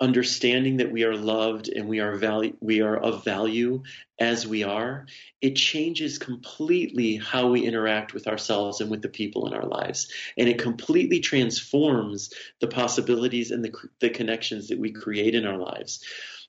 understanding 0.00 0.78
that 0.78 0.90
we 0.90 1.04
are 1.04 1.14
loved 1.14 1.68
and 1.68 1.88
we 1.88 2.00
are 2.00 2.16
value 2.16 2.56
we 2.60 2.80
are 2.80 2.96
of 2.96 3.24
value 3.24 3.82
as 4.18 4.46
we 4.46 4.62
are, 4.62 5.06
it 5.40 5.56
changes 5.56 6.18
completely 6.18 7.16
how 7.16 7.48
we 7.48 7.66
interact 7.66 8.14
with 8.14 8.26
ourselves 8.28 8.80
and 8.80 8.90
with 8.90 9.02
the 9.02 9.08
people 9.08 9.46
in 9.46 9.54
our 9.54 9.66
lives. 9.66 10.12
And 10.38 10.48
it 10.48 10.58
completely 10.58 11.18
transforms 11.20 12.32
the 12.60 12.68
possibilities 12.68 13.50
and 13.50 13.64
the 13.64 13.72
the 14.00 14.10
connections 14.10 14.68
that 14.68 14.78
we 14.78 14.92
create 14.92 15.34
in 15.34 15.46
our 15.46 15.58
lives. 15.58 16.04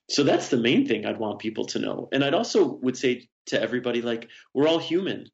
So 0.08 0.22
that's 0.22 0.48
the 0.48 0.56
main 0.56 0.86
thing 0.86 1.04
I'd 1.04 1.18
want 1.18 1.38
people 1.38 1.64
to 1.66 1.78
know. 1.78 2.08
And 2.12 2.24
I'd 2.24 2.34
also 2.34 2.64
would 2.64 2.96
say 2.96 3.28
to 3.46 3.60
everybody 3.60 4.02
like 4.02 4.28
we're 4.52 4.68
all 4.68 4.78
human 4.78 5.30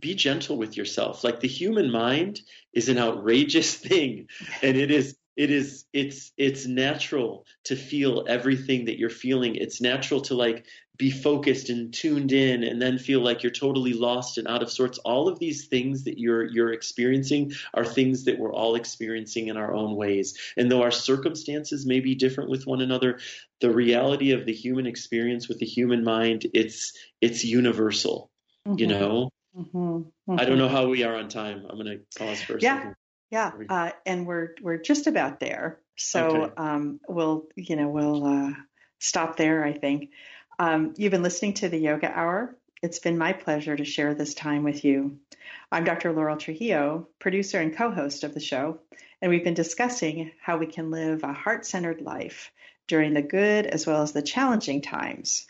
be 0.00 0.14
gentle 0.14 0.56
with 0.56 0.76
yourself. 0.76 1.24
Like 1.24 1.40
the 1.40 1.48
human 1.48 1.90
mind 1.90 2.40
is 2.72 2.88
an 2.88 2.98
outrageous 2.98 3.74
thing 3.88 4.28
and 4.62 4.76
it 4.76 4.90
is 4.90 5.16
it 5.36 5.50
is 5.50 5.84
it's 5.92 6.32
it's 6.38 6.66
natural 6.66 7.44
to 7.64 7.76
feel 7.76 8.24
everything 8.26 8.86
that 8.86 8.98
you're 8.98 9.10
feeling. 9.10 9.54
It's 9.54 9.82
natural 9.82 10.22
to 10.22 10.34
like 10.34 10.64
be 10.96 11.10
focused 11.10 11.68
and 11.68 11.92
tuned 11.92 12.32
in 12.32 12.64
and 12.64 12.80
then 12.80 12.98
feel 12.98 13.20
like 13.20 13.42
you're 13.42 13.52
totally 13.52 13.92
lost 13.92 14.38
and 14.38 14.48
out 14.48 14.62
of 14.62 14.72
sorts. 14.72 14.96
All 14.98 15.28
of 15.28 15.38
these 15.38 15.66
things 15.66 16.04
that 16.04 16.18
you're 16.18 16.44
you're 16.44 16.72
experiencing 16.72 17.52
are 17.74 17.84
things 17.84 18.24
that 18.24 18.38
we're 18.38 18.52
all 18.52 18.76
experiencing 18.76 19.48
in 19.48 19.58
our 19.58 19.74
own 19.74 19.94
ways. 19.94 20.38
And 20.56 20.70
though 20.70 20.82
our 20.82 20.90
circumstances 20.90 21.84
may 21.84 22.00
be 22.00 22.14
different 22.14 22.48
with 22.48 22.66
one 22.66 22.80
another, 22.80 23.18
the 23.60 23.70
reality 23.70 24.32
of 24.32 24.46
the 24.46 24.54
human 24.54 24.86
experience 24.86 25.48
with 25.48 25.58
the 25.58 25.66
human 25.66 26.02
mind, 26.02 26.46
it's 26.54 26.94
it's 27.20 27.44
universal. 27.44 28.30
Mm-hmm. 28.66 28.78
You 28.78 28.86
know? 28.86 29.30
Mm-hmm, 29.56 29.78
mm-hmm. 29.78 30.38
I 30.38 30.44
don't 30.44 30.58
know 30.58 30.68
how 30.68 30.88
we 30.88 31.02
are 31.04 31.16
on 31.16 31.28
time. 31.28 31.66
I'm 31.68 31.76
going 31.76 31.86
to 31.86 32.18
pause 32.18 32.42
for 32.42 32.56
a 32.56 32.60
yeah, 32.60 32.76
second. 32.76 32.96
Yeah, 33.30 33.52
uh, 33.68 33.90
and 34.04 34.26
we're 34.26 34.50
we're 34.60 34.78
just 34.78 35.06
about 35.06 35.40
there. 35.40 35.80
So 35.96 36.26
okay. 36.26 36.52
um, 36.56 37.00
we'll 37.08 37.46
you 37.56 37.76
know 37.76 37.88
we'll 37.88 38.24
uh, 38.24 38.52
stop 38.98 39.36
there. 39.36 39.64
I 39.64 39.72
think 39.72 40.10
um, 40.58 40.94
you've 40.96 41.10
been 41.10 41.22
listening 41.22 41.54
to 41.54 41.68
the 41.68 41.78
Yoga 41.78 42.10
Hour. 42.10 42.56
It's 42.82 42.98
been 42.98 43.16
my 43.16 43.32
pleasure 43.32 43.74
to 43.74 43.84
share 43.84 44.14
this 44.14 44.34
time 44.34 44.62
with 44.62 44.84
you. 44.84 45.18
I'm 45.72 45.84
Dr. 45.84 46.12
Laurel 46.12 46.36
Trujillo, 46.36 47.08
producer 47.18 47.58
and 47.58 47.74
co-host 47.74 48.22
of 48.24 48.34
the 48.34 48.40
show, 48.40 48.80
and 49.22 49.30
we've 49.30 49.44
been 49.44 49.54
discussing 49.54 50.32
how 50.40 50.58
we 50.58 50.66
can 50.66 50.90
live 50.90 51.24
a 51.24 51.32
heart-centered 51.32 52.02
life 52.02 52.52
during 52.86 53.14
the 53.14 53.22
good 53.22 53.66
as 53.66 53.86
well 53.86 54.02
as 54.02 54.12
the 54.12 54.22
challenging 54.22 54.82
times 54.82 55.46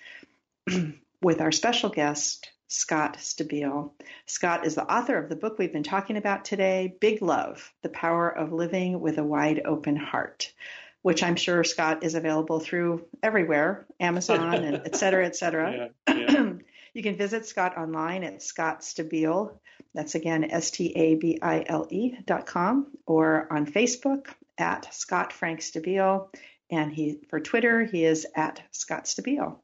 with 1.23 1.41
our 1.41 1.53
special 1.53 1.91
guest 1.91 2.51
Scott 2.69 3.19
Stabile. 3.19 3.93
Scott 4.27 4.67
is 4.67 4.75
the 4.75 4.93
author 4.93 5.17
of 5.17 5.29
the 5.29 5.37
book 5.37 5.59
we've 5.59 5.73
been 5.73 5.83
talking 5.83 6.17
about 6.17 6.45
today, 6.45 6.97
Big 7.01 7.23
Love 7.23 7.73
The 7.83 7.89
Power 7.89 8.29
of 8.29 8.53
Living 8.53 9.01
with 9.01 9.19
a 9.19 9.25
Wide 9.25 9.63
Open 9.65 9.97
Heart, 9.97 10.53
which 11.03 11.23
I'm 11.23 11.37
sure 11.37 11.63
Scott 11.63 12.03
is 12.03 12.15
available 12.15 12.59
through 12.59 13.07
everywhere, 13.23 13.87
Amazon 14.01 14.55
and 14.55 14.83
et 14.85 14.97
cetera, 14.97 15.27
et 15.27 15.37
cetera. 15.37 15.91
Yeah, 16.09 16.15
yeah. 16.29 16.53
you 16.93 17.03
can 17.03 17.17
visit 17.17 17.47
Scott 17.47 17.79
online 17.79 18.25
at 18.25 18.43
Scott 18.43 18.81
Stabile. 18.81 19.53
That's 19.95 20.15
again 20.15 20.51
S 20.51 20.71
T 20.73 20.93
A 20.97 21.15
B 21.15 21.39
I 21.41 21.65
L 21.67 21.87
E 21.91 22.17
dot 22.27 22.47
com 22.47 22.89
or 23.07 23.47
on 23.53 23.67
Facebook 23.67 24.27
at 24.59 24.93
Scott 24.93 25.33
Frank 25.33 25.61
Stabile. 25.61 26.29
And 26.71 26.93
he 26.93 27.21
for 27.29 27.39
Twitter, 27.39 27.85
he 27.85 28.05
is 28.05 28.27
at 28.35 28.61
Scott 28.73 29.05
Stabile. 29.05 29.59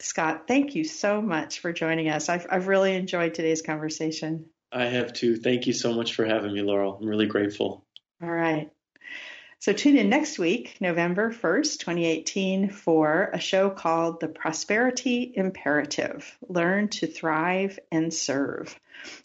Scott, 0.00 0.46
thank 0.46 0.74
you 0.74 0.84
so 0.84 1.22
much 1.22 1.60
for 1.60 1.72
joining 1.72 2.08
us. 2.08 2.28
I've, 2.28 2.46
I've 2.50 2.68
really 2.68 2.94
enjoyed 2.94 3.34
today's 3.34 3.62
conversation. 3.62 4.46
I 4.70 4.84
have 4.84 5.12
too. 5.12 5.36
Thank 5.36 5.66
you 5.66 5.72
so 5.72 5.94
much 5.94 6.14
for 6.14 6.24
having 6.26 6.52
me, 6.52 6.60
Laurel. 6.60 6.98
I'm 7.00 7.08
really 7.08 7.26
grateful. 7.26 7.84
All 8.22 8.30
right. 8.30 8.70
So 9.58 9.72
tune 9.72 9.96
in 9.96 10.10
next 10.10 10.38
week, 10.38 10.76
November 10.80 11.32
1st, 11.32 11.78
2018, 11.78 12.68
for 12.68 13.30
a 13.32 13.40
show 13.40 13.70
called 13.70 14.20
The 14.20 14.28
Prosperity 14.28 15.32
Imperative 15.34 16.36
Learn 16.46 16.88
to 16.88 17.06
Thrive 17.06 17.78
and 17.90 18.12
Serve. 18.12 18.78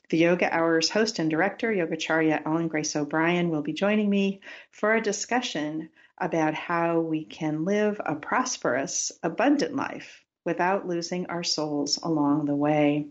The 0.10 0.18
Yoga 0.18 0.54
Hours 0.54 0.90
host 0.90 1.20
and 1.20 1.30
director, 1.30 1.72
Yogacharya 1.72 2.44
Ellen 2.46 2.70
Grace 2.70 2.96
O'Brien, 2.96 3.50
will 3.50 3.62
be 3.62 3.74
joining 3.74 4.10
me 4.10 4.40
for 4.72 4.96
a 4.96 5.02
discussion 5.02 5.90
about 6.18 6.54
how 6.54 7.02
we 7.02 7.26
can 7.26 7.66
live 7.66 8.00
a 8.04 8.16
prosperous, 8.16 9.12
abundant 9.22 9.76
life 9.76 10.24
without 10.46 10.88
losing 10.88 11.28
our 11.28 11.44
souls 11.44 12.00
along 12.02 12.46
the 12.46 12.56
way. 12.56 13.08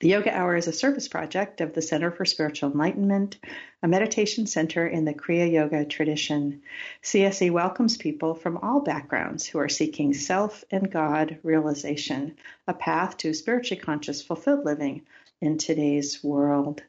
The 0.00 0.10
Yoga 0.10 0.32
Hour 0.32 0.54
is 0.54 0.68
a 0.68 0.72
service 0.72 1.08
project 1.08 1.60
of 1.60 1.72
the 1.72 1.82
Center 1.82 2.12
for 2.12 2.24
Spiritual 2.24 2.70
Enlightenment, 2.70 3.36
a 3.82 3.88
meditation 3.88 4.46
center 4.46 4.86
in 4.86 5.04
the 5.04 5.12
Kriya 5.12 5.50
Yoga 5.50 5.84
tradition. 5.84 6.62
CSE 7.02 7.50
welcomes 7.50 7.96
people 7.96 8.34
from 8.34 8.58
all 8.58 8.80
backgrounds 8.80 9.44
who 9.44 9.58
are 9.58 9.68
seeking 9.68 10.14
self 10.14 10.62
and 10.70 10.88
God 10.88 11.40
realization, 11.42 12.36
a 12.68 12.74
path 12.74 13.16
to 13.18 13.34
spiritually 13.34 13.82
conscious, 13.82 14.22
fulfilled 14.22 14.64
living 14.64 15.02
in 15.40 15.58
today's 15.58 16.22
world. 16.22 16.80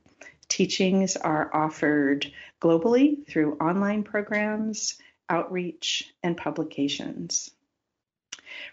Teachings 0.57 1.15
are 1.15 1.55
offered 1.55 2.33
globally 2.59 3.23
through 3.27 3.57
online 3.57 4.01
programs, 4.01 4.97
outreach, 5.29 6.11
and 6.23 6.35
publications. 6.35 7.51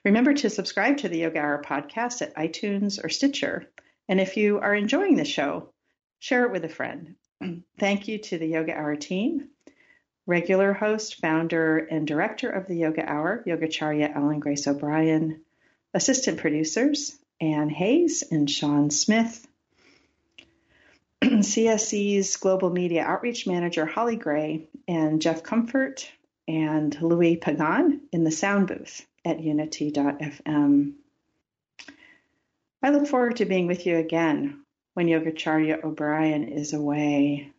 Remember 0.03 0.32
to 0.32 0.49
subscribe 0.49 0.97
to 0.97 1.11
the 1.11 1.18
Yoga 1.18 1.41
Hour 1.41 1.62
podcast 1.62 2.22
at 2.22 2.37
iTunes 2.37 3.05
or 3.05 3.11
Stitcher. 3.11 3.68
And 4.09 4.18
if 4.18 4.39
you 4.39 4.61
are 4.61 4.74
enjoying 4.74 5.16
the 5.16 5.26
show, 5.26 5.74
share 6.20 6.47
it 6.47 6.53
with 6.53 6.64
a 6.64 6.70
friend. 6.70 7.16
Thank 7.78 8.09
you 8.09 8.16
to 8.16 8.39
the 8.39 8.47
Yoga 8.47 8.74
Hour 8.74 8.97
team, 8.97 9.51
regular 10.24 10.72
host, 10.72 11.20
founder, 11.20 11.76
and 11.76 12.07
director 12.07 12.49
of 12.49 12.66
the 12.66 12.76
Yoga 12.76 13.07
Hour, 13.07 13.45
Yogacharya 13.47 14.16
Ellen 14.16 14.41
Grace 14.41 14.66
O'Brien, 14.66 15.43
assistant 15.93 16.39
producers, 16.39 17.14
Ann 17.43 17.68
Hayes 17.68 18.24
and 18.30 18.51
Sean 18.51 18.91
Smith, 18.91 19.47
CSE's 21.43 22.37
Global 22.37 22.68
Media 22.68 23.03
Outreach 23.03 23.47
Manager 23.47 23.87
Holly 23.87 24.16
Gray 24.16 24.68
and 24.87 25.22
Jeff 25.22 25.43
Comfort 25.43 26.11
and 26.47 27.01
Louis 27.01 27.37
Pagan 27.37 28.03
in 28.12 28.25
the 28.25 28.31
sound 28.31 28.68
booth 28.68 29.07
at 29.25 29.41
unity.fm. 29.41 30.93
I 32.83 32.91
look 32.91 33.07
forward 33.07 33.37
to 33.37 33.47
being 33.47 33.66
with 33.66 33.87
you 33.87 33.97
again 33.97 34.64
when 34.93 35.07
Yogacharya 35.07 35.83
O'Brien 35.83 36.45
is 36.45 36.75
away. 36.75 37.51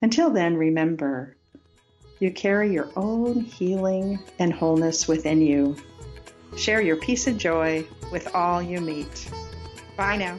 Until 0.00 0.30
then, 0.30 0.56
remember, 0.56 1.36
you 2.20 2.30
carry 2.32 2.72
your 2.72 2.90
own 2.96 3.40
healing 3.40 4.18
and 4.38 4.50
wholeness 4.50 5.06
within 5.06 5.42
you. 5.42 5.76
Share 6.56 6.80
your 6.80 6.96
peace 6.96 7.26
and 7.26 7.38
joy 7.38 7.84
with 8.10 8.34
all 8.34 8.62
you 8.62 8.80
meet. 8.80 9.30
Bye 9.94 10.16
now. 10.16 10.38